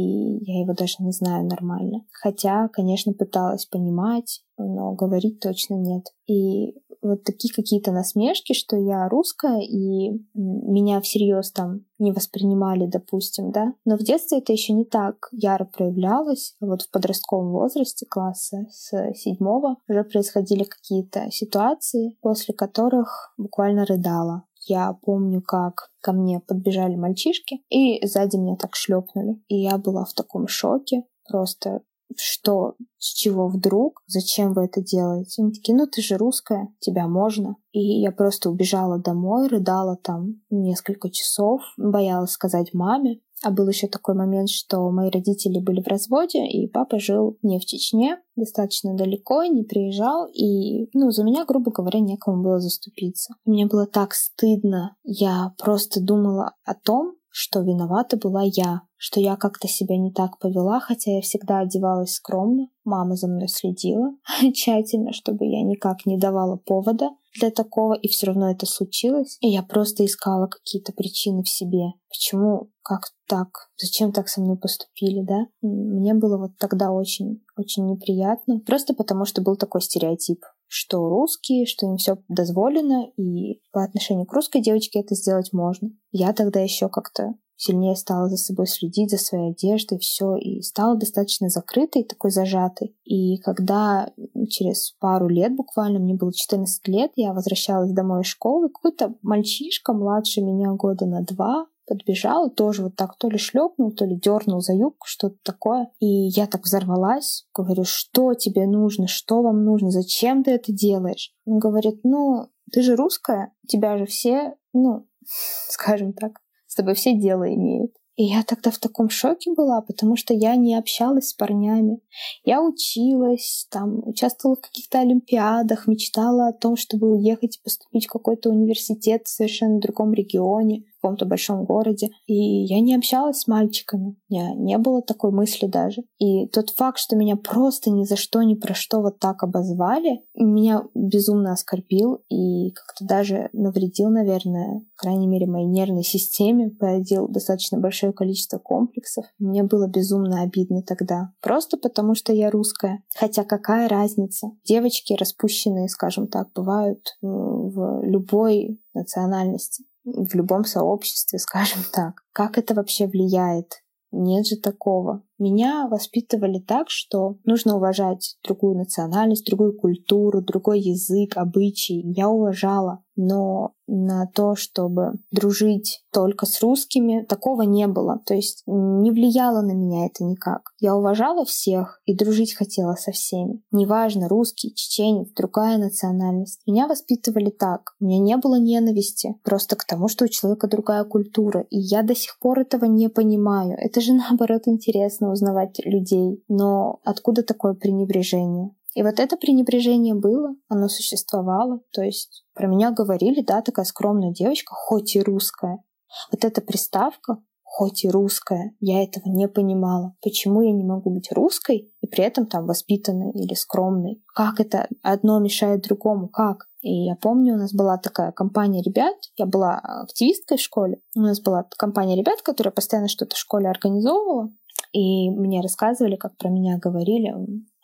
я 0.45 0.61
его 0.61 0.75
даже 0.75 0.97
не 1.01 1.13
знаю 1.13 1.47
нормально. 1.47 2.05
Хотя, 2.13 2.69
конечно, 2.69 3.13
пыталась 3.13 3.67
понимать, 3.67 4.43
но 4.59 4.93
говорить 4.93 5.41
точно 5.41 5.75
нет. 5.75 6.07
И 6.27 6.75
вот 7.03 7.25
такие 7.25 7.53
какие-то 7.53 7.91
насмешки, 7.91 8.53
что 8.53 8.77
я 8.77 9.09
русская, 9.09 9.61
и 9.61 10.13
меня 10.35 11.01
всерьез 11.01 11.51
там 11.51 11.85
не 11.99 12.13
воспринимали, 12.13 12.87
допустим, 12.87 13.51
да. 13.51 13.75
Но 13.85 13.97
в 13.97 14.03
детстве 14.03 14.39
это 14.39 14.53
еще 14.53 14.73
не 14.73 14.85
так 14.85 15.29
яро 15.33 15.65
проявлялось. 15.65 16.55
Вот 16.61 16.83
в 16.83 16.91
подростковом 16.91 17.51
возрасте 17.51 18.07
класса 18.07 18.67
с 18.71 18.93
седьмого 19.15 19.77
уже 19.89 20.05
происходили 20.05 20.65
какие-то 20.65 21.31
ситуации, 21.31 22.17
после 22.21 22.55
которых 22.55 23.35
буквально 23.37 23.85
рыдала. 23.85 24.45
Я 24.67 24.93
помню, 24.93 25.43
как 25.43 25.91
ко 26.01 26.13
мне 26.13 26.41
подбежали 26.41 26.97
мальчишки 26.97 27.63
и 27.69 28.05
сзади 28.07 28.37
меня 28.37 28.57
так 28.57 28.75
шлепнули. 28.75 29.41
И 29.49 29.57
я 29.57 29.79
была 29.79 30.05
в 30.05 30.13
таком 30.15 30.49
шоке. 30.49 31.05
Просто 31.29 31.83
что, 32.17 32.75
с 32.99 33.13
чего 33.13 33.49
вдруг, 33.49 34.03
зачем 34.07 34.53
вы 34.53 34.65
это 34.65 34.83
делаете? 34.83 35.43
Они 35.43 35.53
такие, 35.53 35.77
ну 35.77 35.87
ты 35.87 36.03
же 36.03 36.17
русская, 36.17 36.69
тебя 36.81 37.07
можно. 37.07 37.57
И 37.73 38.01
я 38.01 38.13
просто 38.13 38.51
убежала 38.51 38.99
домой, 38.99 39.49
рыдала 39.49 39.97
там 39.97 40.43
несколько 40.51 41.11
часов, 41.11 41.63
боялась 41.77 42.33
сказать 42.33 42.75
маме. 42.75 43.21
А 43.43 43.51
был 43.51 43.69
еще 43.69 43.89
такой 43.89 44.15
момент, 44.15 44.49
что 44.49 44.91
мои 44.91 45.11
родители 45.11 45.59
были 45.59 45.81
в 45.81 45.89
разводе, 45.89 46.47
и 46.47 46.69
папа 46.69 46.99
жил 46.99 47.39
не 47.43 47.59
в 47.59 47.65
Чечне, 47.65 48.19
достаточно 48.37 48.95
далеко, 48.95 49.45
не 49.45 49.65
приезжал, 49.65 50.27
и, 50.27 50.89
ну, 50.95 51.11
за 51.11 51.25
меня, 51.25 51.45
грубо 51.45 51.73
говоря, 51.73 52.01
некому 52.01 52.43
было 52.43 52.61
заступиться. 52.61 53.35
Мне 53.45 53.67
было 53.67 53.87
так 53.87 54.15
стыдно. 54.15 54.97
Я 55.03 55.55
просто 55.59 56.01
думала 56.01 56.55
о 56.65 56.75
том, 56.75 57.17
что 57.33 57.63
виновата 57.63 58.17
была 58.17 58.43
я, 58.45 58.83
что 58.97 59.19
я 59.19 59.37
как-то 59.37 59.67
себя 59.67 59.97
не 59.97 60.13
так 60.13 60.39
повела, 60.39 60.79
хотя 60.81 61.13
я 61.13 61.23
всегда 61.23 61.61
одевалась 61.61 62.13
скромно. 62.13 62.69
Мама 62.85 63.17
за 63.17 63.27
мной 63.27 63.49
следила 63.49 64.15
тщательно, 64.55 65.13
чтобы 65.13 65.47
я 65.47 65.63
никак 65.63 66.05
не 66.07 66.19
давала 66.19 66.57
повода 66.57 67.11
для 67.35 67.51
такого, 67.51 67.95
и 67.95 68.09
все 68.09 68.27
равно 68.27 68.51
это 68.51 68.67
случилось. 68.67 69.39
И 69.41 69.49
я 69.49 69.63
просто 69.63 70.05
искала 70.05 70.47
какие-то 70.47 70.93
причины 70.93 71.43
в 71.43 71.49
себе. 71.49 71.95
Почему, 72.11 72.71
как 72.83 73.07
так, 73.27 73.49
зачем 73.79 74.13
так 74.13 74.29
со 74.29 74.43
мной 74.43 74.59
поступили, 74.59 75.23
да? 75.23 75.47
Мне 75.63 76.13
было 76.13 76.37
вот 76.37 76.53
тогда 76.59 76.93
очень, 76.93 77.43
очень 77.57 77.87
неприятно, 77.87 78.61
просто 78.61 78.93
потому 78.95 79.25
что 79.25 79.41
был 79.41 79.57
такой 79.57 79.81
стереотип 79.81 80.45
что 80.75 81.07
русские, 81.11 81.67
что 81.67 81.85
им 81.85 81.99
все 81.99 82.17
дозволено, 82.29 83.07
и 83.19 83.61
по 83.73 83.85
отношению 83.85 84.25
к 84.25 84.33
русской 84.33 84.63
девочке 84.63 85.01
это 85.01 85.15
сделать 85.15 85.53
можно. 85.53 85.91
Я 86.13 86.33
тогда 86.33 86.61
еще 86.61 86.89
как-то 86.89 87.35
сильнее 87.57 87.95
стала 87.95 88.31
за 88.31 88.39
собой 88.39 88.67
следить, 88.67 89.11
за 89.11 89.19
своей 89.19 89.51
одеждой, 89.51 89.99
все, 89.99 90.35
и 90.37 90.63
стала 90.63 90.97
достаточно 90.97 91.51
закрытой, 91.51 92.05
такой 92.05 92.31
зажатой. 92.31 92.97
И 93.05 93.37
когда 93.37 94.11
через 94.49 94.93
пару 94.99 95.29
лет, 95.29 95.55
буквально, 95.55 95.99
мне 95.99 96.15
было 96.15 96.33
14 96.33 96.89
лет, 96.89 97.13
я 97.17 97.35
возвращалась 97.35 97.93
домой 97.93 98.23
из 98.23 98.29
школы, 98.29 98.71
какой-то 98.71 99.15
мальчишка 99.21 99.93
младше 99.93 100.41
меня 100.41 100.73
года 100.73 101.05
на 101.05 101.23
два, 101.23 101.67
подбежал 101.87 102.51
тоже 102.51 102.85
вот 102.85 102.97
так 102.97 103.17
то 103.19 103.29
ли 103.29 103.39
шлепнул, 103.39 103.93
то 103.93 104.05
ли 104.05 104.19
дернул 104.19 104.61
за 104.61 104.75
юбку, 104.75 105.07
что-то 105.07 105.37
такое. 105.43 105.89
И 106.01 106.07
я 106.07 106.47
так 106.47 106.63
взорвалась, 106.63 107.47
говорю, 107.55 107.85
что 107.85 108.35
тебе 108.35 108.67
нужно, 108.67 109.07
что 109.07 109.43
вам 109.43 109.65
нужно, 109.65 109.91
зачем 109.91 110.45
ты 110.45 110.53
это 110.53 110.73
делаешь? 110.73 111.33
Он 111.45 111.59
говорит, 111.59 112.01
ну, 112.05 112.49
ты 112.73 112.83
же 112.83 112.97
русская, 112.97 113.53
тебя 113.67 113.99
же 113.99 114.07
все, 114.07 114.55
ну, 114.73 115.07
скажем 115.69 116.13
так, 116.13 116.41
с 116.67 116.75
тобой 116.75 116.95
все 116.95 117.15
дело 117.15 117.53
имеют. 117.53 117.93
И 118.15 118.25
я 118.25 118.43
тогда 118.43 118.71
в 118.71 118.79
таком 118.79 119.09
шоке 119.09 119.53
была, 119.55 119.81
потому 119.81 120.17
что 120.17 120.35
я 120.35 120.55
не 120.57 120.75
общалась 120.75 121.31
с 121.31 121.35
парнями. 121.35 122.01
Я 122.45 122.63
училась, 122.63 123.67
там, 123.71 124.07
участвовала 124.07 124.57
в 124.57 124.61
каких-то 124.61 125.01
олимпиадах, 125.01 125.87
мечтала 125.87 126.49
о 126.49 126.53
том, 126.53 126.77
чтобы 126.77 127.11
уехать 127.11 127.57
и 127.57 127.63
поступить 127.63 128.07
в 128.07 128.13
какой-то 128.13 128.51
университет 128.51 129.27
в 129.27 129.31
совершенно 129.31 129.81
другом 129.81 130.13
регионе 130.13 130.85
каком-то 131.03 131.27
большом 131.27 131.65
городе. 131.65 132.11
И 132.27 132.35
я 132.65 132.81
не 132.81 132.95
общалась 132.95 133.41
с 133.41 133.49
мальчиками. 133.49 134.17
У 134.29 134.35
меня 134.35 134.55
не 134.55 134.79
было 134.79 135.03
такой 135.03 135.33
мысли 135.33 135.67
даже. 135.67 136.05
И 136.19 136.47
тот 136.49 136.71
факт, 136.71 136.99
что 136.99 137.17
меня 137.17 137.37
просто 137.37 137.91
ни 137.91 138.05
за 138.05 138.17
что, 138.17 138.43
ни 138.43 138.55
про 138.55 138.75
что 138.75 139.01
вот 139.01 139.19
так 139.19 139.43
обозвали, 139.43 140.23
меня 140.35 140.85
безумно 140.95 141.53
оскорбил 141.53 142.23
и 142.29 142.71
как-то 142.71 143.05
даже 143.05 143.51
навредил, 143.53 144.11
наверное, 144.11 144.81
по 144.97 145.03
крайней 145.03 145.27
мере, 145.27 145.47
моей 145.47 145.67
нервной 145.67 146.05
системе, 146.05 146.71
породил 146.71 147.29
достаточно 147.29 147.79
большое 147.79 148.13
количество 148.13 148.59
комплексов. 148.59 149.25
Мне 149.39 149.65
было 149.65 149.89
безумно 149.89 150.43
обидно 150.43 150.83
тогда. 150.83 151.33
Просто 151.41 151.77
потому, 151.77 152.15
что 152.15 152.33
я 152.33 152.51
русская. 152.51 153.03
Хотя 153.17 153.43
какая 153.45 153.89
разница? 153.89 154.53
Девочки 154.65 155.15
распущенные, 155.15 155.89
скажем 155.89 156.29
так, 156.29 156.49
бывают 156.55 157.17
в 157.21 158.03
любой 158.05 158.81
национальности 158.95 159.85
в 160.05 160.35
любом 160.35 160.65
сообществе, 160.65 161.39
скажем 161.41 161.83
так. 161.93 162.23
Как 162.33 162.59
это 162.59 162.75
вообще 162.75 163.07
влияет? 163.07 163.83
Нет 164.15 164.47
же 164.47 164.57
такого. 164.57 165.23
Меня 165.39 165.89
воспитывали 165.89 166.59
так, 166.59 166.91
что 166.91 167.39
нужно 167.45 167.77
уважать 167.77 168.37
другую 168.45 168.77
национальность, 168.77 169.47
другую 169.47 169.75
культуру, 169.75 170.43
другой 170.43 170.81
язык, 170.81 171.39
обычаи. 171.39 172.03
Я 172.15 172.29
уважала 172.29 173.03
но 173.17 173.75
на 173.87 174.27
то, 174.27 174.55
чтобы 174.55 175.15
дружить 175.31 176.03
только 176.13 176.47
с 176.47 176.63
русскими, 176.63 177.25
такого 177.29 177.63
не 177.63 177.87
было. 177.87 178.21
То 178.25 178.35
есть 178.35 178.63
не 178.67 179.11
влияло 179.11 179.61
на 179.61 179.73
меня 179.73 180.07
это 180.07 180.25
никак. 180.25 180.73
Я 180.79 180.97
уважала 180.97 181.45
всех 181.45 182.01
и 182.07 182.17
дружить 182.17 182.55
хотела 182.55 182.95
со 182.95 183.13
всеми. 183.13 183.63
Неважно, 183.71 184.29
русский, 184.29 184.75
чеченец, 184.75 185.29
другая 185.37 185.79
национальность. 185.79 186.61
Меня 186.67 186.87
воспитывали 186.87 187.51
так. 187.51 187.95
У 188.01 188.07
меня 188.07 188.19
не 188.19 188.37
было 188.37 188.59
ненависти 188.59 189.37
просто 189.43 189.77
к 189.77 189.85
тому, 189.85 190.09
что 190.09 190.25
у 190.25 190.29
человека 190.29 190.69
другая 190.69 191.05
культура. 191.05 191.67
И 191.71 191.79
я 191.79 192.03
до 192.03 192.15
сих 192.15 192.39
пор 192.39 192.61
этого 192.61 192.87
не 192.87 193.09
понимаю. 193.09 193.77
Это 193.79 194.01
же 194.01 194.13
наоборот 194.15 194.63
интересно 194.67 195.33
узнавать 195.33 195.85
людей. 195.85 196.43
Но 196.49 197.01
откуда 197.05 197.43
такое 197.43 197.75
пренебрежение? 197.75 198.71
И 198.95 199.03
вот 199.03 199.19
это 199.19 199.37
пренебрежение 199.37 200.15
было, 200.15 200.55
оно 200.69 200.89
существовало. 200.89 201.81
То 201.93 202.03
есть 202.03 202.45
про 202.55 202.67
меня 202.67 202.91
говорили, 202.91 203.43
да, 203.43 203.63
такая 203.63 203.85
скромная 203.85 204.33
девочка, 204.33 204.75
хоть 204.75 205.17
и 205.17 205.23
русская. 205.23 205.83
Вот 206.31 206.45
эта 206.45 206.61
приставка, 206.61 207.39
хоть 207.63 208.05
и 208.05 208.11
русская, 208.11 208.75
я 208.81 209.03
этого 209.03 209.29
не 209.31 209.49
понимала. 209.49 210.15
Почему 210.21 210.61
я 210.61 210.73
не 210.73 210.85
могу 210.85 211.11
быть 211.11 211.33
русской 211.33 211.91
и 212.03 212.07
при 212.07 212.23
этом 212.23 212.47
там 212.47 212.67
воспитанной 212.67 213.33
или 213.33 213.55
скромной? 213.55 214.23
Как 214.35 214.61
это 214.61 214.89
одно 215.03 215.39
мешает 215.39 215.83
другому? 215.83 216.29
Как? 216.29 216.69
И 216.83 217.07
я 217.07 217.17
помню, 217.17 217.55
у 217.55 217.59
нас 217.59 217.73
была 217.73 217.97
такая 217.97 218.33
компания 218.33 218.83
ребят, 218.83 219.17
я 219.37 219.47
была 219.47 219.79
активисткой 219.79 220.59
в 220.59 220.61
школе, 220.61 221.01
у 221.17 221.21
нас 221.21 221.41
была 221.41 221.67
компания 221.79 222.17
ребят, 222.17 222.43
которая 222.43 222.73
постоянно 222.73 223.09
что-то 223.09 223.37
в 223.37 223.39
школе 223.39 223.69
организовывала, 223.69 224.53
и 224.93 225.31
мне 225.31 225.63
рассказывали, 225.63 226.17
как 226.17 226.37
про 226.37 226.51
меня 226.51 226.79
говорили, 226.79 227.35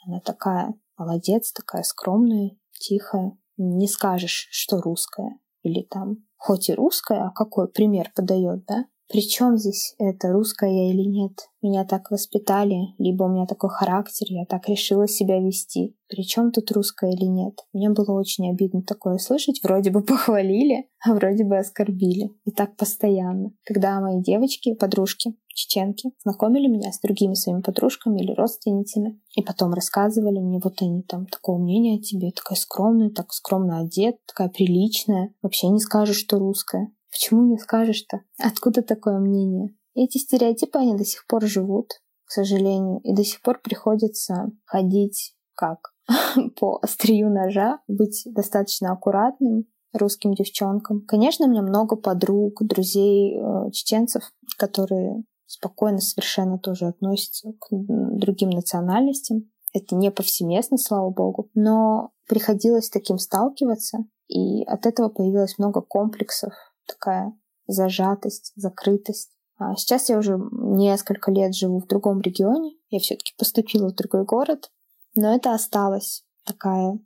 она 0.04 0.20
такая 0.20 0.74
молодец, 0.98 1.52
такая 1.52 1.82
скромная, 1.82 2.56
тихая. 2.72 3.38
Не 3.56 3.88
скажешь, 3.88 4.48
что 4.50 4.80
русская. 4.80 5.38
Или 5.62 5.82
там, 5.82 6.18
хоть 6.36 6.68
и 6.68 6.74
русская, 6.74 7.26
а 7.26 7.30
какой 7.30 7.68
пример 7.68 8.12
подает, 8.14 8.64
да? 8.66 8.84
Причем 9.08 9.56
здесь 9.56 9.94
это 9.98 10.32
русская 10.32 10.70
я 10.70 10.90
или 10.90 11.02
нет? 11.02 11.32
Меня 11.62 11.84
так 11.84 12.10
воспитали, 12.10 12.94
либо 12.98 13.24
у 13.24 13.28
меня 13.28 13.46
такой 13.46 13.70
характер, 13.70 14.26
я 14.28 14.44
так 14.44 14.68
решила 14.68 15.08
себя 15.08 15.40
вести. 15.40 15.96
Причем 16.08 16.52
тут 16.52 16.70
русская 16.72 17.10
или 17.10 17.24
нет? 17.24 17.54
Мне 17.72 17.88
было 17.90 18.12
очень 18.12 18.50
обидно 18.50 18.82
такое 18.82 19.16
слышать. 19.16 19.60
Вроде 19.62 19.90
бы 19.90 20.02
похвалили, 20.04 20.88
а 21.04 21.14
вроде 21.14 21.44
бы 21.44 21.56
оскорбили. 21.56 22.30
И 22.44 22.50
так 22.50 22.76
постоянно. 22.76 23.52
Когда 23.64 23.98
мои 24.00 24.20
девочки, 24.22 24.74
подружки, 24.74 25.34
чеченки, 25.54 26.10
знакомили 26.22 26.68
меня 26.68 26.92
с 26.92 27.00
другими 27.00 27.34
своими 27.34 27.62
подружками 27.62 28.20
или 28.20 28.32
родственницами, 28.32 29.20
и 29.34 29.42
потом 29.42 29.72
рассказывали 29.72 30.38
мне, 30.38 30.60
вот 30.62 30.80
они 30.82 31.02
там 31.02 31.26
такого 31.26 31.58
мнения 31.58 31.98
о 31.98 32.02
тебе, 32.02 32.30
такая 32.30 32.56
скромная, 32.56 33.10
так 33.10 33.32
скромно 33.32 33.80
одет, 33.80 34.16
такая 34.26 34.48
приличная, 34.48 35.34
вообще 35.42 35.68
не 35.68 35.80
скажешь, 35.80 36.18
что 36.18 36.38
русская. 36.38 36.92
Почему 37.10 37.46
не 37.50 37.58
скажешь-то? 37.58 38.22
Откуда 38.38 38.82
такое 38.82 39.18
мнение? 39.18 39.74
эти 40.04 40.18
стереотипы, 40.18 40.78
они 40.78 40.96
до 40.96 41.04
сих 41.04 41.26
пор 41.26 41.44
живут, 41.46 42.00
к 42.24 42.30
сожалению, 42.30 43.00
и 43.02 43.14
до 43.14 43.24
сих 43.24 43.42
пор 43.42 43.60
приходится 43.60 44.50
ходить 44.64 45.34
как 45.54 45.92
по 46.60 46.78
острию 46.82 47.30
ножа, 47.30 47.80
быть 47.88 48.22
достаточно 48.26 48.92
аккуратным 48.92 49.64
русским 49.92 50.34
девчонкам. 50.34 51.04
Конечно, 51.06 51.46
у 51.46 51.50
меня 51.50 51.62
много 51.62 51.96
подруг, 51.96 52.62
друзей, 52.62 53.36
э, 53.36 53.70
чеченцев, 53.72 54.22
которые 54.58 55.24
спокойно 55.46 55.98
совершенно 55.98 56.58
тоже 56.58 56.86
относятся 56.86 57.52
к 57.58 57.68
другим 57.70 58.50
национальностям. 58.50 59.50
Это 59.72 59.96
не 59.96 60.10
повсеместно, 60.10 60.76
слава 60.76 61.10
богу, 61.10 61.50
но 61.54 62.10
приходилось 62.28 62.90
таким 62.90 63.18
сталкиваться, 63.18 63.98
и 64.28 64.62
от 64.64 64.84
этого 64.86 65.08
появилось 65.08 65.58
много 65.58 65.80
комплексов, 65.80 66.52
такая 66.88 67.32
зажатость, 67.66 68.52
закрытость. 68.56 69.30
А 69.58 69.76
сейчас 69.76 70.08
я 70.08 70.18
уже 70.18 70.40
несколько 70.52 71.30
лет 71.30 71.54
живу 71.54 71.80
в 71.80 71.86
другом 71.86 72.20
регионе. 72.20 72.74
Я 72.90 72.98
все-таки 73.00 73.34
поступила 73.36 73.90
в 73.90 73.94
другой 73.94 74.24
город, 74.24 74.70
но 75.14 75.34
это 75.34 75.52
осталось 75.52 76.24
такая 76.44 76.98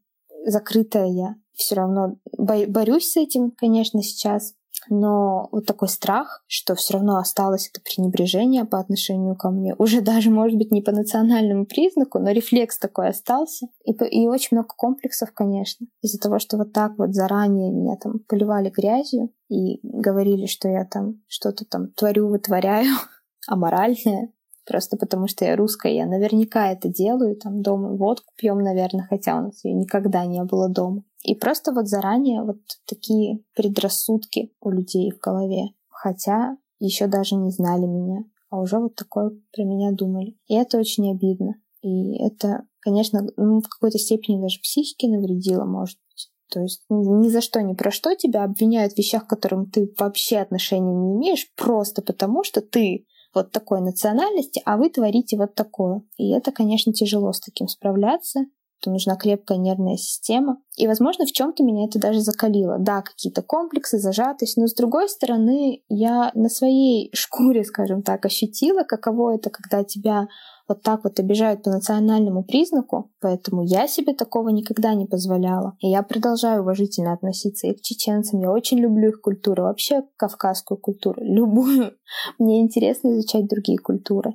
закрытая 0.44 1.06
я. 1.06 1.34
Все 1.54 1.74
равно 1.74 2.16
борюсь 2.38 3.12
с 3.12 3.16
этим, 3.16 3.50
конечно, 3.50 4.02
сейчас, 4.02 4.54
но 4.88 5.48
вот 5.52 5.66
такой 5.66 5.88
страх, 5.88 6.42
что 6.46 6.74
все 6.74 6.94
равно 6.94 7.16
осталось 7.16 7.68
это 7.68 7.80
пренебрежение 7.80 8.64
по 8.64 8.78
отношению 8.78 9.36
ко 9.36 9.50
мне, 9.50 9.74
уже 9.78 10.00
даже, 10.02 10.30
может 10.30 10.58
быть, 10.58 10.70
не 10.70 10.82
по 10.82 10.92
национальному 10.92 11.66
признаку, 11.66 12.18
но 12.18 12.30
рефлекс 12.30 12.78
такой 12.78 13.08
остался. 13.08 13.66
И, 13.84 13.92
и 13.92 14.26
очень 14.26 14.56
много 14.56 14.68
комплексов, 14.76 15.32
конечно, 15.32 15.86
из-за 16.02 16.18
того, 16.18 16.38
что 16.38 16.56
вот 16.56 16.72
так 16.72 16.92
вот 16.98 17.14
заранее 17.14 17.70
меня 17.70 17.96
там 17.96 18.20
поливали 18.20 18.70
грязью 18.70 19.30
и 19.48 19.80
говорили, 19.82 20.46
что 20.46 20.68
я 20.68 20.84
там 20.84 21.22
что-то 21.28 21.64
там 21.64 21.88
творю, 21.92 22.28
вытворяю, 22.28 22.94
аморальное, 23.48 24.32
просто 24.66 24.96
потому 24.96 25.26
что 25.26 25.44
я 25.44 25.56
русская, 25.56 25.94
я 25.94 26.06
наверняка 26.06 26.72
это 26.72 26.88
делаю, 26.88 27.36
там 27.36 27.62
дома 27.62 27.96
водку 27.96 28.32
пьем, 28.36 28.58
наверное, 28.58 29.06
хотя 29.08 29.38
у 29.38 29.42
нас 29.42 29.64
ее 29.64 29.74
никогда 29.74 30.24
не 30.24 30.42
было 30.44 30.68
дома. 30.68 31.02
И 31.22 31.34
просто 31.34 31.72
вот 31.72 31.88
заранее 31.88 32.42
вот 32.42 32.58
такие 32.86 33.40
предрассудки 33.54 34.52
у 34.60 34.70
людей 34.70 35.12
в 35.12 35.18
голове, 35.18 35.70
хотя 35.88 36.56
еще 36.78 37.06
даже 37.06 37.36
не 37.36 37.50
знали 37.50 37.86
меня, 37.86 38.24
а 38.50 38.60
уже 38.60 38.78
вот 38.78 38.94
такое 38.96 39.30
про 39.52 39.64
меня 39.64 39.92
думали. 39.92 40.36
И 40.46 40.54
это 40.54 40.78
очень 40.78 41.10
обидно. 41.10 41.54
И 41.82 42.16
это, 42.24 42.64
конечно, 42.80 43.26
ну, 43.36 43.60
в 43.60 43.68
какой-то 43.68 43.98
степени 43.98 44.40
даже 44.40 44.60
психике 44.60 45.08
навредило, 45.08 45.64
может 45.64 45.98
быть. 46.08 46.30
То 46.50 46.60
есть 46.60 46.82
ни 46.90 47.28
за 47.28 47.40
что, 47.40 47.62
ни 47.62 47.72
про 47.72 47.90
что 47.90 48.14
тебя 48.14 48.44
обвиняют 48.44 48.92
в 48.92 48.98
вещах, 48.98 49.26
к 49.26 49.30
которым 49.30 49.70
ты 49.70 49.92
вообще 49.98 50.38
отношения 50.38 50.94
не 50.94 51.14
имеешь, 51.14 51.50
просто 51.56 52.02
потому 52.02 52.44
что 52.44 52.60
ты 52.60 53.06
вот 53.34 53.52
такой 53.52 53.80
национальности, 53.80 54.62
а 54.64 54.76
вы 54.76 54.90
творите 54.90 55.36
вот 55.36 55.54
такое. 55.54 56.02
И 56.16 56.30
это, 56.30 56.52
конечно, 56.52 56.92
тяжело 56.92 57.32
с 57.32 57.40
таким 57.40 57.68
справляться 57.68 58.46
то 58.82 58.90
нужна 58.90 59.16
крепкая 59.16 59.58
нервная 59.58 59.96
система. 59.96 60.58
И, 60.76 60.86
возможно, 60.88 61.24
в 61.24 61.32
чем-то 61.32 61.62
меня 61.62 61.86
это 61.86 62.00
даже 62.00 62.20
закалило. 62.20 62.78
Да, 62.78 63.02
какие-то 63.02 63.42
комплексы, 63.42 63.98
зажатость, 63.98 64.56
но 64.56 64.66
с 64.66 64.74
другой 64.74 65.08
стороны, 65.08 65.82
я 65.88 66.32
на 66.34 66.48
своей 66.48 67.10
шкуре, 67.14 67.64
скажем 67.64 68.02
так, 68.02 68.26
ощутила, 68.26 68.82
каково 68.82 69.36
это, 69.36 69.50
когда 69.50 69.84
тебя 69.84 70.26
вот 70.68 70.82
так 70.82 71.04
вот 71.04 71.18
обижают 71.18 71.62
по 71.62 71.70
национальному 71.70 72.44
признаку, 72.44 73.10
поэтому 73.20 73.62
я 73.62 73.86
себе 73.86 74.14
такого 74.14 74.48
никогда 74.50 74.94
не 74.94 75.06
позволяла. 75.06 75.76
И 75.80 75.88
я 75.88 76.02
продолжаю 76.02 76.62
уважительно 76.62 77.12
относиться 77.12 77.66
и 77.66 77.74
к 77.74 77.82
чеченцам. 77.82 78.40
Я 78.40 78.50
очень 78.50 78.78
люблю 78.78 79.10
их 79.10 79.20
культуру, 79.20 79.64
вообще 79.64 80.02
кавказскую 80.16 80.78
культуру, 80.78 81.22
любую. 81.22 81.92
Мне 82.38 82.60
интересно 82.60 83.12
изучать 83.12 83.48
другие 83.48 83.78
культуры. 83.78 84.34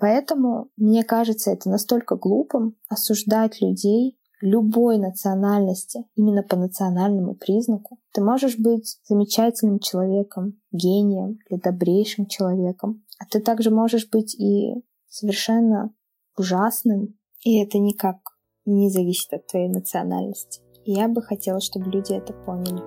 Поэтому, 0.00 0.68
мне 0.76 1.02
кажется, 1.02 1.50
это 1.50 1.68
настолько 1.68 2.16
глупым 2.16 2.76
осуждать 2.88 3.60
людей 3.60 4.16
любой 4.40 4.98
национальности 4.98 6.04
именно 6.14 6.42
по 6.42 6.56
национальному 6.56 7.34
признаку. 7.34 7.98
Ты 8.12 8.22
можешь 8.22 8.58
быть 8.58 8.98
замечательным 9.04 9.78
человеком, 9.78 10.60
гением 10.72 11.38
или 11.48 11.58
добрейшим 11.58 12.26
человеком, 12.26 13.02
а 13.18 13.24
ты 13.30 13.40
также 13.40 13.70
можешь 13.70 14.08
быть 14.10 14.34
и 14.38 14.74
совершенно 15.16 15.94
ужасным, 16.36 17.18
и 17.42 17.62
это 17.62 17.78
никак 17.78 18.18
не 18.66 18.90
зависит 18.90 19.32
от 19.32 19.46
твоей 19.46 19.68
национальности. 19.68 20.60
И 20.84 20.92
я 20.92 21.08
бы 21.08 21.22
хотела, 21.22 21.60
чтобы 21.60 21.90
люди 21.90 22.12
это 22.12 22.32
поняли. 22.34 22.82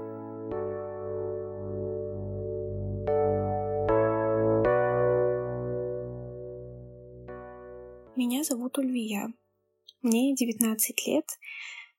Меня 8.15 8.43
зовут 8.43 8.77
Ульвия. 8.77 9.34
Мне 10.01 10.36
19 10.36 11.07
лет. 11.07 11.25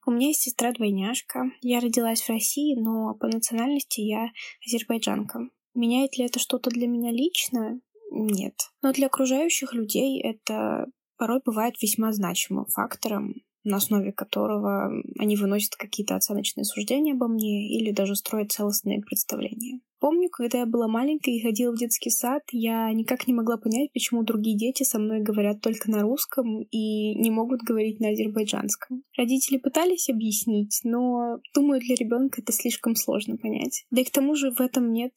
У 0.07 0.13
меня 0.13 0.29
есть 0.29 0.43
сестра-двойняшка. 0.43 1.51
Я 1.61 1.81
родилась 1.81 2.23
в 2.23 2.29
России, 2.29 2.79
но 2.79 3.15
по 3.15 3.27
национальности 3.27 4.01
я 4.01 4.31
азербайджанка. 4.65 5.49
Меняет 5.75 6.17
ли 6.19 6.27
это 6.27 6.39
что-то 6.39 6.71
для 6.71 6.87
меня 6.87 7.11
лично? 7.11 7.81
Нет. 8.11 8.55
Но 8.83 8.93
для 8.93 9.07
окружающих 9.07 9.73
людей 9.73 10.21
это 10.21 10.87
порой 11.17 11.41
бывает 11.45 11.81
весьма 11.81 12.13
значимым 12.13 12.67
фактором, 12.67 13.37
на 13.65 13.77
основе 13.77 14.13
которого 14.13 14.91
они 15.19 15.37
выносят 15.37 15.77
какие-то 15.77 16.17
оценочные 16.17 16.65
суждения 16.65 17.15
обо 17.15 17.29
мне 17.29 17.69
или 17.79 17.93
даже 17.93 18.17
строят 18.17 18.53
целостные 18.53 19.01
представления. 19.01 19.81
Помню, 20.01 20.31
когда 20.31 20.61
я 20.61 20.67
была 20.67 20.89
маленькой 20.89 21.35
и 21.37 21.43
ходила 21.43 21.73
в 21.73 21.79
детский 21.79 22.09
сад, 22.09 22.43
я 22.53 22.91
никак 22.93 23.27
не 23.27 23.35
могла 23.35 23.59
понять, 23.59 23.93
почему 23.93 24.23
другие 24.23 24.57
дети 24.57 24.83
со 24.83 24.99
мной 24.99 25.21
говорят 25.21 25.61
только 25.61 25.91
на 25.91 26.01
русском 26.01 26.63
и 26.63 27.15
не 27.15 27.31
могут 27.31 27.61
говорить 27.61 28.01
на 28.01 28.09
азербайджанском. 28.09 29.03
Родители 29.15 29.59
пытались 29.59 30.09
объяснить, 30.09 30.81
но, 30.85 31.41
думаю, 31.55 31.81
для 31.81 31.97
ребенка 31.97 32.41
это 32.41 32.51
слишком 32.51 32.97
сложно 32.97 33.37
понять. 33.37 33.85
Да 33.91 34.01
и 34.01 34.05
к 34.05 34.11
тому 34.11 34.35
же 34.35 34.51
в 34.53 34.61
этом 34.61 34.91
нет 34.91 35.13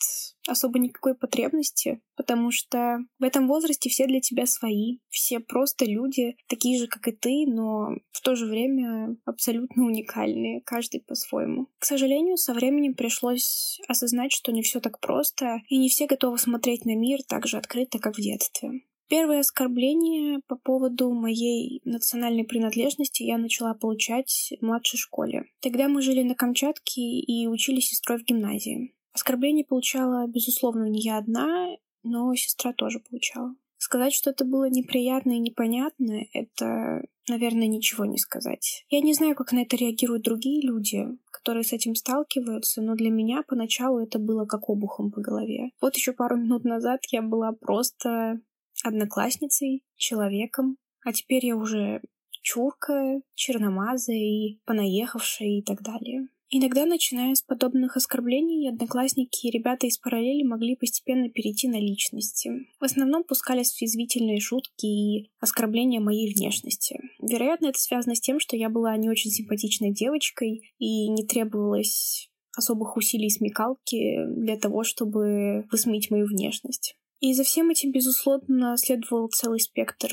особо 0.49 0.79
никакой 0.79 1.15
потребности, 1.15 2.01
потому 2.15 2.51
что 2.51 2.99
в 3.19 3.23
этом 3.23 3.47
возрасте 3.47 3.89
все 3.89 4.07
для 4.07 4.21
тебя 4.21 4.45
свои, 4.45 4.99
все 5.09 5.39
просто 5.39 5.85
люди, 5.85 6.35
такие 6.47 6.79
же, 6.79 6.87
как 6.87 7.07
и 7.07 7.11
ты, 7.11 7.45
но 7.47 7.97
в 8.11 8.21
то 8.21 8.35
же 8.35 8.45
время 8.45 9.15
абсолютно 9.25 9.85
уникальные, 9.85 10.61
каждый 10.61 11.01
по-своему. 11.01 11.67
К 11.79 11.85
сожалению, 11.85 12.37
со 12.37 12.53
временем 12.53 12.93
пришлось 12.93 13.79
осознать, 13.87 14.31
что 14.31 14.51
не 14.51 14.61
все 14.61 14.79
так 14.79 14.99
просто, 14.99 15.61
и 15.69 15.77
не 15.77 15.89
все 15.89 16.07
готовы 16.07 16.37
смотреть 16.37 16.85
на 16.85 16.95
мир 16.95 17.19
так 17.27 17.47
же 17.47 17.57
открыто, 17.57 17.99
как 17.99 18.17
в 18.17 18.21
детстве. 18.21 18.81
Первое 19.09 19.41
оскорбление 19.41 20.39
по 20.47 20.55
поводу 20.55 21.11
моей 21.11 21.81
национальной 21.83 22.45
принадлежности 22.45 23.21
я 23.23 23.37
начала 23.37 23.73
получать 23.73 24.53
в 24.59 24.65
младшей 24.65 24.97
школе. 24.97 25.45
Тогда 25.59 25.87
мы 25.87 26.01
жили 26.01 26.23
на 26.23 26.35
Камчатке 26.35 27.01
и 27.01 27.47
учились 27.47 27.89
сестрой 27.89 28.17
в 28.17 28.23
гимназии. 28.23 28.93
Оскорбление 29.13 29.65
получала, 29.65 30.25
безусловно, 30.27 30.85
не 30.85 31.01
я 31.01 31.17
одна, 31.17 31.69
но 32.03 32.33
сестра 32.35 32.73
тоже 32.73 32.99
получала. 32.99 33.55
Сказать, 33.77 34.13
что 34.13 34.29
это 34.29 34.45
было 34.45 34.69
неприятно 34.69 35.31
и 35.31 35.39
непонятно, 35.39 36.25
это, 36.31 37.03
наверное, 37.27 37.67
ничего 37.67 38.05
не 38.05 38.17
сказать. 38.17 38.85
Я 38.89 39.01
не 39.01 39.13
знаю, 39.13 39.35
как 39.35 39.51
на 39.51 39.63
это 39.63 39.75
реагируют 39.75 40.23
другие 40.23 40.65
люди, 40.65 41.05
которые 41.31 41.65
с 41.65 41.73
этим 41.73 41.93
сталкиваются, 41.93 42.81
но 42.81 42.95
для 42.95 43.09
меня 43.09 43.43
поначалу 43.45 43.99
это 43.99 44.19
было 44.19 44.45
как 44.45 44.69
обухом 44.69 45.11
по 45.11 45.19
голове. 45.19 45.71
Вот 45.81 45.97
еще 45.97 46.13
пару 46.13 46.37
минут 46.37 46.63
назад 46.63 47.01
я 47.11 47.21
была 47.21 47.51
просто 47.51 48.39
одноклассницей, 48.85 49.83
человеком, 49.97 50.77
а 51.03 51.11
теперь 51.11 51.45
я 51.45 51.57
уже 51.57 52.01
чурка, 52.41 53.21
черномазая 53.35 54.17
и 54.17 54.59
понаехавшая 54.65 55.59
и 55.59 55.61
так 55.61 55.81
далее. 55.81 56.27
Иногда, 56.55 56.85
начиная 56.85 57.33
с 57.33 57.41
подобных 57.41 57.97
оскорблений, 57.97 58.69
одноклассники 58.69 59.47
и 59.47 59.49
ребята 59.49 59.87
из 59.87 59.97
параллели 59.97 60.43
могли 60.43 60.75
постепенно 60.75 61.27
перейти 61.27 61.67
на 61.67 61.79
личности. 61.79 62.51
В 62.79 62.83
основном 62.83 63.23
пускались 63.23 63.81
язвительные 63.81 64.39
шутки 64.39 64.85
и 64.85 65.31
оскорбления 65.39 65.99
моей 65.99 66.31
внешности. 66.31 66.99
Вероятно, 67.19 67.69
это 67.69 67.79
связано 67.79 68.13
с 68.13 68.21
тем, 68.21 68.39
что 68.39 68.55
я 68.55 68.69
была 68.69 68.95
не 68.97 69.09
очень 69.09 69.31
симпатичной 69.31 69.95
девочкой 69.95 70.61
и 70.77 71.09
не 71.09 71.25
требовалось 71.25 72.29
особых 72.55 72.97
усилий 72.97 73.31
смекалки 73.31 74.23
для 74.27 74.55
того, 74.55 74.83
чтобы 74.83 75.65
высмеять 75.71 76.11
мою 76.11 76.27
внешность. 76.27 76.95
И 77.19 77.33
за 77.33 77.43
всем 77.43 77.71
этим, 77.71 77.91
безусловно, 77.91 78.77
следовал 78.77 79.27
целый 79.29 79.59
спектр 79.59 80.11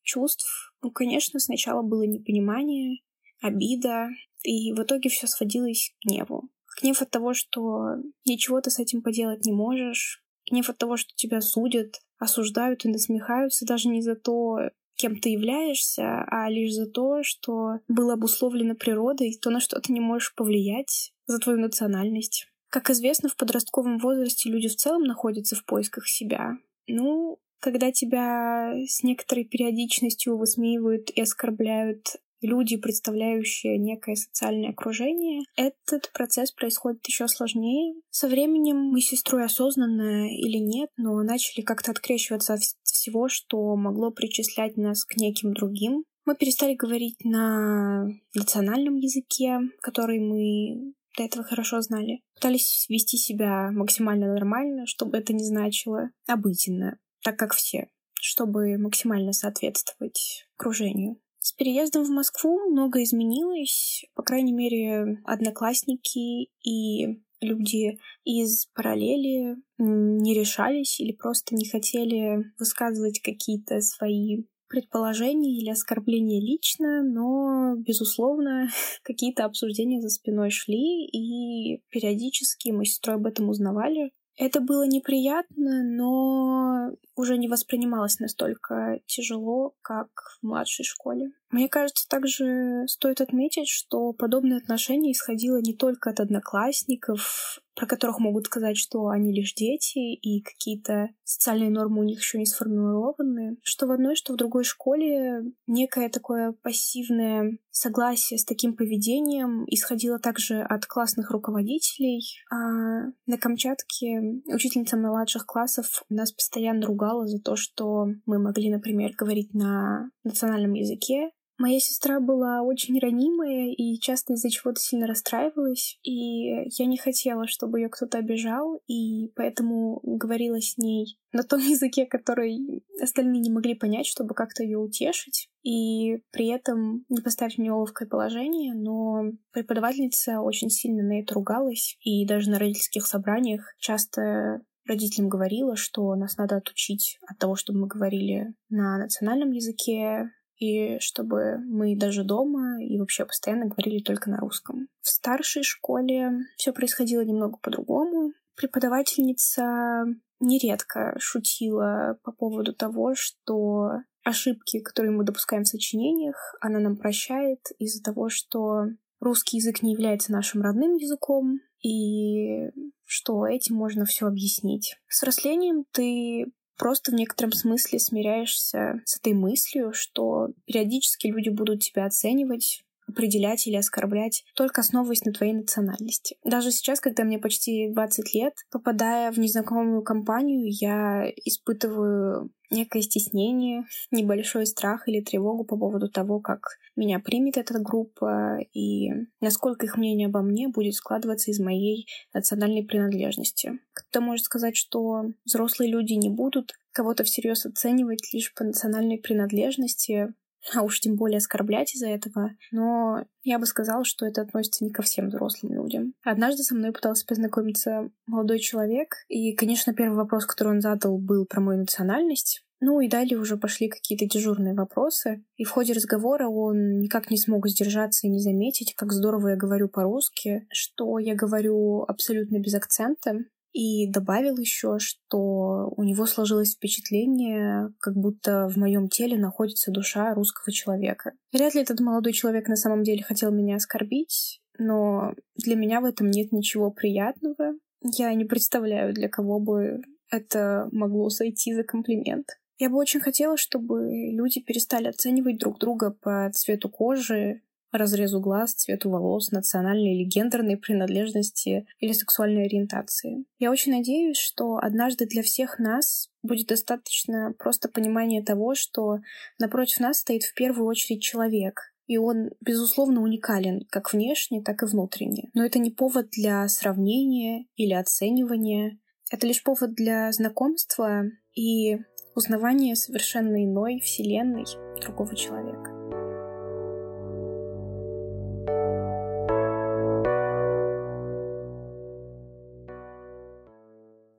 чувств. 0.00 0.72
Ну, 0.80 0.90
конечно, 0.90 1.38
сначала 1.38 1.82
было 1.82 2.04
непонимание, 2.04 3.00
обида, 3.42 4.08
и 4.42 4.72
в 4.72 4.82
итоге 4.82 5.08
все 5.08 5.26
сводилось 5.26 5.92
к 6.00 6.08
гневу. 6.08 6.48
Гнев 6.80 7.02
от 7.02 7.10
того, 7.10 7.34
что 7.34 7.96
ничего 8.24 8.60
ты 8.60 8.70
с 8.70 8.78
этим 8.78 9.02
поделать 9.02 9.44
не 9.44 9.52
можешь. 9.52 10.22
Гнев 10.50 10.68
от 10.68 10.78
того, 10.78 10.96
что 10.96 11.14
тебя 11.14 11.40
судят, 11.40 12.00
осуждают 12.18 12.84
и 12.84 12.88
насмехаются 12.88 13.66
даже 13.66 13.88
не 13.88 14.02
за 14.02 14.16
то, 14.16 14.70
кем 14.96 15.18
ты 15.18 15.30
являешься, 15.30 16.24
а 16.26 16.48
лишь 16.50 16.74
за 16.74 16.86
то, 16.86 17.22
что 17.22 17.80
было 17.88 18.14
обусловлено 18.14 18.74
природой, 18.74 19.38
то, 19.40 19.50
на 19.50 19.60
что 19.60 19.80
ты 19.80 19.92
не 19.92 20.00
можешь 20.00 20.34
повлиять, 20.34 21.12
за 21.26 21.38
твою 21.38 21.58
национальность. 21.58 22.48
Как 22.68 22.90
известно, 22.90 23.28
в 23.28 23.36
подростковом 23.36 23.98
возрасте 23.98 24.48
люди 24.48 24.68
в 24.68 24.76
целом 24.76 25.02
находятся 25.02 25.56
в 25.56 25.64
поисках 25.64 26.08
себя. 26.08 26.58
Ну, 26.86 27.38
когда 27.60 27.92
тебя 27.92 28.74
с 28.86 29.02
некоторой 29.02 29.44
периодичностью 29.44 30.36
высмеивают 30.36 31.10
и 31.10 31.20
оскорбляют 31.20 32.16
люди, 32.42 32.76
представляющие 32.76 33.78
некое 33.78 34.16
социальное 34.16 34.70
окружение, 34.70 35.42
этот 35.56 36.12
процесс 36.12 36.52
происходит 36.52 37.06
еще 37.06 37.28
сложнее. 37.28 37.94
Со 38.10 38.28
временем 38.28 38.76
мы 38.76 39.00
с 39.00 39.06
сестрой 39.06 39.44
осознанно 39.44 40.28
или 40.28 40.58
нет, 40.58 40.90
но 40.96 41.22
начали 41.22 41.62
как-то 41.62 41.92
открещиваться 41.92 42.54
от 42.54 42.60
всего, 42.82 43.28
что 43.28 43.74
могло 43.76 44.10
причислять 44.10 44.76
нас 44.76 45.04
к 45.04 45.16
неким 45.16 45.54
другим. 45.54 46.04
Мы 46.24 46.36
перестали 46.36 46.74
говорить 46.74 47.24
на 47.24 48.06
национальном 48.34 48.96
языке, 48.96 49.58
который 49.80 50.20
мы 50.20 50.94
до 51.16 51.24
этого 51.24 51.44
хорошо 51.44 51.80
знали. 51.80 52.22
Пытались 52.34 52.86
вести 52.88 53.16
себя 53.16 53.70
максимально 53.72 54.32
нормально, 54.32 54.86
чтобы 54.86 55.18
это 55.18 55.32
не 55.32 55.44
значило 55.44 56.10
обыденно, 56.26 56.98
так 57.22 57.38
как 57.38 57.54
все, 57.54 57.88
чтобы 58.14 58.78
максимально 58.78 59.32
соответствовать 59.32 60.46
окружению. 60.56 61.18
С 61.42 61.52
переездом 61.52 62.04
в 62.04 62.10
Москву 62.10 62.70
много 62.70 63.02
изменилось. 63.02 64.04
По 64.14 64.22
крайней 64.22 64.52
мере, 64.52 65.20
одноклассники 65.24 66.48
и 66.64 67.20
люди 67.40 67.98
из 68.22 68.66
параллели 68.66 69.56
не 69.76 70.34
решались 70.34 71.00
или 71.00 71.10
просто 71.10 71.56
не 71.56 71.68
хотели 71.68 72.44
высказывать 72.60 73.20
какие-то 73.20 73.80
свои 73.80 74.44
предположения 74.68 75.58
или 75.58 75.68
оскорбления 75.68 76.40
лично, 76.40 77.02
но, 77.02 77.74
безусловно, 77.76 78.68
какие-то 79.02 79.44
обсуждения 79.44 80.00
за 80.00 80.10
спиной 80.10 80.50
шли, 80.50 81.06
и 81.06 81.82
периодически 81.90 82.70
мы 82.70 82.84
с 82.84 82.90
сестрой 82.92 83.16
об 83.16 83.26
этом 83.26 83.48
узнавали. 83.48 84.12
Это 84.44 84.60
было 84.60 84.84
неприятно, 84.88 85.84
но 85.84 86.90
уже 87.14 87.38
не 87.38 87.46
воспринималось 87.46 88.18
настолько 88.18 88.98
тяжело, 89.06 89.76
как 89.82 90.08
в 90.40 90.44
младшей 90.44 90.84
школе. 90.84 91.30
Мне 91.52 91.68
кажется, 91.68 92.08
также 92.08 92.84
стоит 92.88 93.20
отметить, 93.20 93.68
что 93.68 94.14
подобное 94.14 94.56
отношение 94.56 95.12
исходило 95.12 95.60
не 95.60 95.74
только 95.74 96.08
от 96.08 96.18
одноклассников, 96.18 97.60
про 97.74 97.86
которых 97.86 98.18
могут 98.20 98.46
сказать, 98.46 98.78
что 98.78 99.08
они 99.08 99.32
лишь 99.34 99.52
дети 99.54 100.14
и 100.14 100.40
какие-то 100.40 101.10
социальные 101.24 101.68
нормы 101.70 102.00
у 102.00 102.04
них 102.04 102.20
еще 102.20 102.38
не 102.38 102.46
сформированы, 102.46 103.58
что 103.62 103.86
в 103.86 103.90
одной, 103.90 104.14
что 104.14 104.32
в 104.32 104.36
другой 104.36 104.64
школе 104.64 105.42
некое 105.66 106.08
такое 106.08 106.52
пассивное 106.52 107.58
согласие 107.70 108.38
с 108.38 108.44
таким 108.44 108.74
поведением 108.74 109.64
исходило 109.66 110.18
также 110.18 110.62
от 110.62 110.86
классных 110.86 111.30
руководителей. 111.30 112.22
А 112.50 113.10
на 113.26 113.36
Камчатке 113.38 114.40
учительница 114.46 114.96
младших 114.96 115.44
классов 115.44 116.02
нас 116.08 116.32
постоянно 116.32 116.86
ругала 116.86 117.26
за 117.26 117.40
то, 117.40 117.56
что 117.56 118.06
мы 118.24 118.38
могли, 118.38 118.70
например, 118.70 119.12
говорить 119.16 119.52
на 119.52 120.10
национальном 120.24 120.72
языке, 120.72 121.30
Моя 121.58 121.78
сестра 121.80 122.18
была 122.18 122.62
очень 122.62 122.98
ранимая 122.98 123.70
и 123.70 123.98
часто 123.98 124.32
из-за 124.32 124.50
чего-то 124.50 124.80
сильно 124.80 125.06
расстраивалась, 125.06 125.98
и 126.02 126.68
я 126.70 126.86
не 126.86 126.96
хотела, 126.96 127.46
чтобы 127.46 127.80
ее 127.80 127.88
кто-то 127.88 128.18
обижал, 128.18 128.80
и 128.86 129.28
поэтому 129.36 130.00
говорила 130.02 130.60
с 130.60 130.78
ней 130.78 131.18
на 131.32 131.42
том 131.42 131.60
языке, 131.60 132.06
который 132.06 132.84
остальные 133.00 133.40
не 133.40 133.50
могли 133.50 133.74
понять, 133.74 134.06
чтобы 134.06 134.34
как-то 134.34 134.62
ее 134.62 134.78
утешить, 134.78 135.50
и 135.62 136.22
при 136.32 136.48
этом 136.48 137.04
не 137.08 137.20
поставить 137.20 137.56
в 137.56 137.60
неловкое 137.60 138.08
положение, 138.08 138.74
но 138.74 139.32
преподавательница 139.52 140.40
очень 140.40 140.70
сильно 140.70 141.02
на 141.02 141.20
это 141.20 141.34
ругалась, 141.34 141.96
и 142.00 142.26
даже 142.26 142.50
на 142.50 142.58
родительских 142.58 143.06
собраниях 143.06 143.74
часто 143.78 144.62
родителям 144.86 145.28
говорила, 145.28 145.76
что 145.76 146.14
нас 146.14 146.36
надо 146.36 146.56
отучить 146.56 147.18
от 147.28 147.38
того, 147.38 147.56
чтобы 147.56 147.80
мы 147.80 147.86
говорили 147.86 148.54
на 148.68 148.98
национальном 148.98 149.52
языке, 149.52 150.30
и 150.62 151.00
чтобы 151.00 151.58
мы 151.66 151.96
даже 151.96 152.22
дома 152.22 152.80
и 152.80 152.98
вообще 152.98 153.24
постоянно 153.24 153.66
говорили 153.66 154.00
только 154.00 154.30
на 154.30 154.36
русском. 154.36 154.88
В 155.00 155.08
старшей 155.08 155.64
школе 155.64 156.46
все 156.56 156.72
происходило 156.72 157.22
немного 157.22 157.58
по-другому. 157.60 158.32
Преподавательница 158.54 160.04
нередко 160.38 161.16
шутила 161.18 162.18
по 162.22 162.30
поводу 162.30 162.74
того, 162.74 163.14
что 163.16 164.02
ошибки, 164.22 164.78
которые 164.78 165.10
мы 165.10 165.24
допускаем 165.24 165.64
в 165.64 165.68
сочинениях, 165.68 166.54
она 166.60 166.78
нам 166.78 166.96
прощает 166.96 167.60
из-за 167.78 168.00
того, 168.00 168.28
что 168.28 168.84
русский 169.18 169.56
язык 169.56 169.82
не 169.82 169.92
является 169.92 170.30
нашим 170.30 170.62
родным 170.62 170.94
языком, 170.94 171.58
и 171.82 172.70
что 173.04 173.46
этим 173.46 173.74
можно 173.74 174.04
все 174.04 174.26
объяснить. 174.26 174.96
С 175.08 175.22
взрослением 175.22 175.84
ты 175.90 176.52
просто 176.76 177.12
в 177.12 177.14
некотором 177.14 177.52
смысле 177.52 177.98
смиряешься 177.98 179.00
с 179.04 179.18
этой 179.18 179.34
мыслью, 179.34 179.92
что 179.92 180.48
периодически 180.66 181.28
люди 181.28 181.48
будут 181.48 181.80
тебя 181.80 182.06
оценивать 182.06 182.84
определять 183.08 183.66
или 183.66 183.76
оскорблять, 183.76 184.44
только 184.54 184.80
основываясь 184.80 185.24
на 185.24 185.32
твоей 185.32 185.54
национальности. 185.54 186.36
Даже 186.44 186.70
сейчас, 186.70 187.00
когда 187.00 187.24
мне 187.24 187.38
почти 187.38 187.90
20 187.92 188.34
лет, 188.34 188.54
попадая 188.70 189.30
в 189.32 189.38
незнакомую 189.38 190.02
компанию, 190.02 190.66
я 190.68 191.30
испытываю 191.44 192.50
некое 192.70 193.02
стеснение, 193.02 193.84
небольшой 194.10 194.66
страх 194.66 195.06
или 195.06 195.20
тревогу 195.20 195.64
по 195.64 195.76
поводу 195.76 196.08
того, 196.08 196.40
как 196.40 196.78
меня 196.96 197.20
примет 197.20 197.58
эта 197.58 197.78
группа 197.78 198.58
и 198.72 199.10
насколько 199.40 199.86
их 199.86 199.96
мнение 199.96 200.28
обо 200.28 200.40
мне 200.40 200.68
будет 200.68 200.94
складываться 200.94 201.50
из 201.50 201.60
моей 201.60 202.06
национальной 202.32 202.84
принадлежности. 202.84 203.78
Кто-то 203.92 204.24
может 204.24 204.46
сказать, 204.46 204.76
что 204.76 205.26
взрослые 205.44 205.90
люди 205.90 206.14
не 206.14 206.30
будут 206.30 206.72
кого-то 206.92 207.24
всерьез 207.24 207.66
оценивать 207.66 208.32
лишь 208.32 208.52
по 208.54 208.64
национальной 208.64 209.18
принадлежности, 209.18 210.34
а 210.74 210.82
уж 210.82 211.00
тем 211.00 211.16
более 211.16 211.38
оскорблять 211.38 211.94
из-за 211.94 212.08
этого. 212.08 212.50
Но 212.70 213.24
я 213.42 213.58
бы 213.58 213.66
сказала, 213.66 214.04
что 214.04 214.26
это 214.26 214.42
относится 214.42 214.84
не 214.84 214.90
ко 214.90 215.02
всем 215.02 215.28
взрослым 215.28 215.74
людям. 215.74 216.14
Однажды 216.24 216.62
со 216.62 216.74
мной 216.74 216.92
пытался 216.92 217.26
познакомиться 217.26 218.10
молодой 218.26 218.58
человек, 218.58 219.16
и, 219.28 219.54
конечно, 219.54 219.94
первый 219.94 220.16
вопрос, 220.16 220.46
который 220.46 220.74
он 220.74 220.80
задал, 220.80 221.18
был 221.18 221.46
про 221.46 221.60
мою 221.60 221.80
национальность. 221.80 222.64
Ну 222.84 223.00
и 223.00 223.08
далее 223.08 223.38
уже 223.38 223.56
пошли 223.56 223.88
какие-то 223.88 224.26
дежурные 224.26 224.74
вопросы. 224.74 225.44
И 225.56 225.62
в 225.62 225.70
ходе 225.70 225.92
разговора 225.92 226.48
он 226.48 226.98
никак 226.98 227.30
не 227.30 227.38
смог 227.38 227.68
сдержаться 227.68 228.26
и 228.26 228.30
не 228.30 228.40
заметить, 228.40 228.94
как 228.96 229.12
здорово 229.12 229.50
я 229.50 229.56
говорю 229.56 229.88
по-русски, 229.88 230.66
что 230.68 231.20
я 231.20 231.36
говорю 231.36 232.02
абсолютно 232.02 232.58
без 232.58 232.74
акцента. 232.74 233.44
И 233.72 234.06
добавил 234.06 234.58
еще, 234.58 234.98
что 234.98 235.92
у 235.96 236.02
него 236.02 236.26
сложилось 236.26 236.74
впечатление, 236.74 237.92
как 237.98 238.14
будто 238.14 238.68
в 238.68 238.76
моем 238.76 239.08
теле 239.08 239.38
находится 239.38 239.90
душа 239.90 240.34
русского 240.34 240.72
человека. 240.72 241.32
Вряд 241.52 241.74
ли 241.74 241.80
этот 241.80 242.00
молодой 242.00 242.32
человек 242.32 242.68
на 242.68 242.76
самом 242.76 243.02
деле 243.02 243.22
хотел 243.22 243.50
меня 243.50 243.76
оскорбить, 243.76 244.60
но 244.78 245.34
для 245.56 245.74
меня 245.74 246.00
в 246.00 246.04
этом 246.04 246.30
нет 246.30 246.52
ничего 246.52 246.90
приятного. 246.90 247.72
Я 248.02 248.34
не 248.34 248.44
представляю, 248.44 249.14
для 249.14 249.28
кого 249.28 249.58
бы 249.58 250.02
это 250.30 250.88
могло 250.92 251.30
сойти 251.30 251.72
за 251.74 251.84
комплимент. 251.84 252.58
Я 252.78 252.90
бы 252.90 252.96
очень 252.96 253.20
хотела, 253.20 253.56
чтобы 253.56 254.10
люди 254.32 254.60
перестали 254.60 255.08
оценивать 255.08 255.58
друг 255.58 255.78
друга 255.78 256.10
по 256.10 256.50
цвету 256.52 256.88
кожи, 256.88 257.62
разрезу 257.92 258.40
глаз, 258.40 258.74
цвету 258.74 259.10
волос, 259.10 259.50
национальной 259.50 260.16
или 260.16 260.24
гендерной 260.24 260.76
принадлежности 260.76 261.86
или 261.98 262.12
сексуальной 262.12 262.64
ориентации. 262.64 263.44
Я 263.58 263.70
очень 263.70 263.92
надеюсь, 263.92 264.38
что 264.38 264.78
однажды 264.78 265.26
для 265.26 265.42
всех 265.42 265.78
нас 265.78 266.28
будет 266.42 266.68
достаточно 266.68 267.54
просто 267.58 267.88
понимания 267.88 268.42
того, 268.42 268.74
что 268.74 269.18
напротив 269.58 270.00
нас 270.00 270.18
стоит 270.18 270.42
в 270.42 270.54
первую 270.54 270.86
очередь 270.86 271.22
человек, 271.22 271.92
и 272.06 272.16
он, 272.16 272.50
безусловно, 272.60 273.22
уникален 273.22 273.86
как 273.90 274.12
внешне, 274.12 274.62
так 274.62 274.82
и 274.82 274.86
внутренне. 274.86 275.50
Но 275.54 275.64
это 275.64 275.78
не 275.78 275.90
повод 275.90 276.30
для 276.30 276.66
сравнения 276.68 277.66
или 277.76 277.92
оценивания. 277.92 278.98
Это 279.30 279.46
лишь 279.46 279.62
повод 279.62 279.94
для 279.94 280.30
знакомства 280.32 281.22
и 281.54 281.98
узнавания 282.34 282.96
совершенно 282.96 283.64
иной 283.64 284.00
вселенной 284.00 284.64
другого 285.00 285.34
человека. 285.36 286.01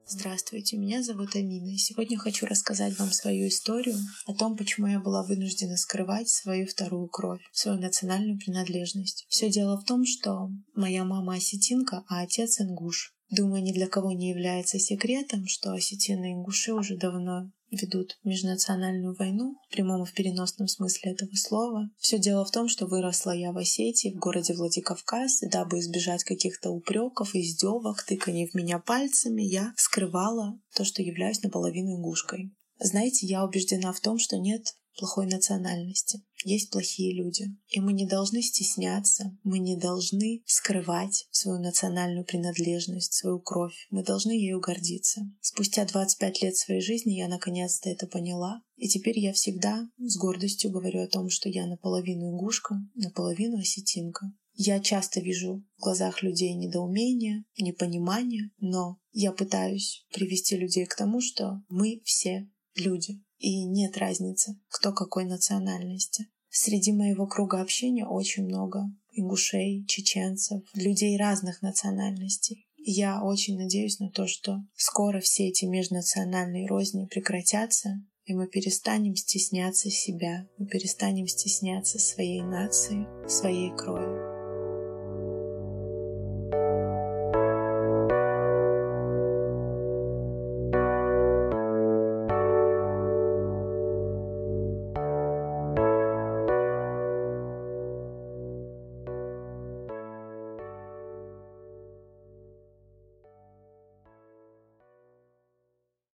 Здравствуйте, 0.06 0.76
меня 0.76 1.02
зовут 1.02 1.34
Амина, 1.34 1.70
и 1.70 1.78
сегодня 1.78 2.18
хочу 2.18 2.44
рассказать 2.44 2.98
вам 2.98 3.10
свою 3.10 3.48
историю 3.48 3.96
о 4.26 4.34
том, 4.34 4.54
почему 4.54 4.86
я 4.86 5.00
была 5.00 5.22
вынуждена 5.22 5.78
скрывать 5.78 6.28
свою 6.28 6.66
вторую 6.66 7.08
кровь, 7.08 7.40
свою 7.52 7.80
национальную 7.80 8.38
принадлежность. 8.38 9.24
Все 9.30 9.48
дело 9.48 9.80
в 9.80 9.84
том, 9.84 10.04
что 10.04 10.50
моя 10.74 11.04
мама 11.04 11.36
осетинка, 11.36 12.04
а 12.06 12.20
отец 12.20 12.60
ингуш. 12.60 13.14
Думаю, 13.30 13.62
ни 13.62 13.72
для 13.72 13.86
кого 13.86 14.12
не 14.12 14.28
является 14.28 14.78
секретом, 14.78 15.46
что 15.46 15.72
осетины 15.72 16.32
и 16.32 16.34
ингуши 16.34 16.74
уже 16.74 16.98
давно 16.98 17.50
ведут 17.74 18.18
межнациональную 18.24 19.14
войну, 19.14 19.56
в 19.68 19.72
прямом 19.72 20.02
и 20.02 20.06
в 20.06 20.12
переносном 20.12 20.68
смысле 20.68 21.12
этого 21.12 21.30
слова. 21.34 21.90
Все 21.98 22.18
дело 22.18 22.44
в 22.44 22.50
том, 22.50 22.68
что 22.68 22.86
выросла 22.86 23.32
я 23.32 23.52
в 23.52 23.58
Осетии, 23.58 24.14
в 24.14 24.18
городе 24.18 24.54
Владикавказ, 24.54 25.42
и 25.42 25.48
дабы 25.48 25.78
избежать 25.78 26.24
каких-то 26.24 26.70
упреков, 26.70 27.34
издевок, 27.34 28.02
тыканий 28.02 28.48
в 28.48 28.54
меня 28.54 28.78
пальцами, 28.78 29.42
я 29.42 29.72
скрывала 29.76 30.58
то, 30.74 30.84
что 30.84 31.02
являюсь 31.02 31.42
наполовину 31.42 31.96
ингушкой. 31.96 32.52
Знаете, 32.78 33.26
я 33.26 33.44
убеждена 33.44 33.92
в 33.92 34.00
том, 34.00 34.18
что 34.18 34.38
нет 34.38 34.74
плохой 34.96 35.26
национальности. 35.26 36.22
Есть 36.44 36.70
плохие 36.70 37.14
люди. 37.14 37.46
И 37.68 37.80
мы 37.80 37.92
не 37.92 38.06
должны 38.06 38.42
стесняться, 38.42 39.36
мы 39.42 39.58
не 39.58 39.76
должны 39.76 40.42
скрывать 40.44 41.26
свою 41.30 41.58
национальную 41.58 42.24
принадлежность, 42.24 43.14
свою 43.14 43.40
кровь. 43.40 43.86
Мы 43.90 44.04
должны 44.04 44.32
ею 44.32 44.60
гордиться. 44.60 45.22
Спустя 45.40 45.86
25 45.86 46.42
лет 46.42 46.56
своей 46.56 46.82
жизни 46.82 47.14
я 47.14 47.28
наконец-то 47.28 47.88
это 47.88 48.06
поняла. 48.06 48.60
И 48.76 48.88
теперь 48.88 49.18
я 49.18 49.32
всегда 49.32 49.88
с 49.98 50.16
гордостью 50.18 50.70
говорю 50.70 51.02
о 51.02 51.08
том, 51.08 51.30
что 51.30 51.48
я 51.48 51.66
наполовину 51.66 52.30
ингушка, 52.30 52.76
наполовину 52.94 53.58
осетинка. 53.58 54.30
Я 54.56 54.78
часто 54.78 55.20
вижу 55.20 55.64
в 55.78 55.80
глазах 55.82 56.22
людей 56.22 56.54
недоумение, 56.54 57.44
непонимание, 57.58 58.50
но 58.58 58.98
я 59.10 59.32
пытаюсь 59.32 60.06
привести 60.12 60.56
людей 60.56 60.86
к 60.86 60.94
тому, 60.94 61.20
что 61.20 61.62
мы 61.68 62.02
все 62.04 62.48
люди, 62.76 63.22
и 63.38 63.64
нет 63.64 63.96
разницы, 63.98 64.58
кто 64.68 64.92
какой 64.92 65.24
национальности. 65.24 66.28
Среди 66.48 66.92
моего 66.92 67.26
круга 67.26 67.60
общения 67.60 68.06
очень 68.06 68.44
много 68.44 68.84
ингушей, 69.12 69.84
чеченцев, 69.86 70.62
людей 70.74 71.16
разных 71.16 71.62
национальностей. 71.62 72.66
Я 72.76 73.22
очень 73.22 73.56
надеюсь 73.56 73.98
на 73.98 74.10
то, 74.10 74.26
что 74.26 74.62
скоро 74.74 75.20
все 75.20 75.48
эти 75.48 75.64
межнациональные 75.64 76.66
розни 76.66 77.06
прекратятся, 77.06 78.02
и 78.24 78.34
мы 78.34 78.46
перестанем 78.46 79.16
стесняться 79.16 79.90
себя, 79.90 80.46
мы 80.58 80.66
перестанем 80.66 81.26
стесняться 81.26 81.98
своей 81.98 82.42
нации, 82.42 83.06
своей 83.28 83.70
крови. 83.76 84.33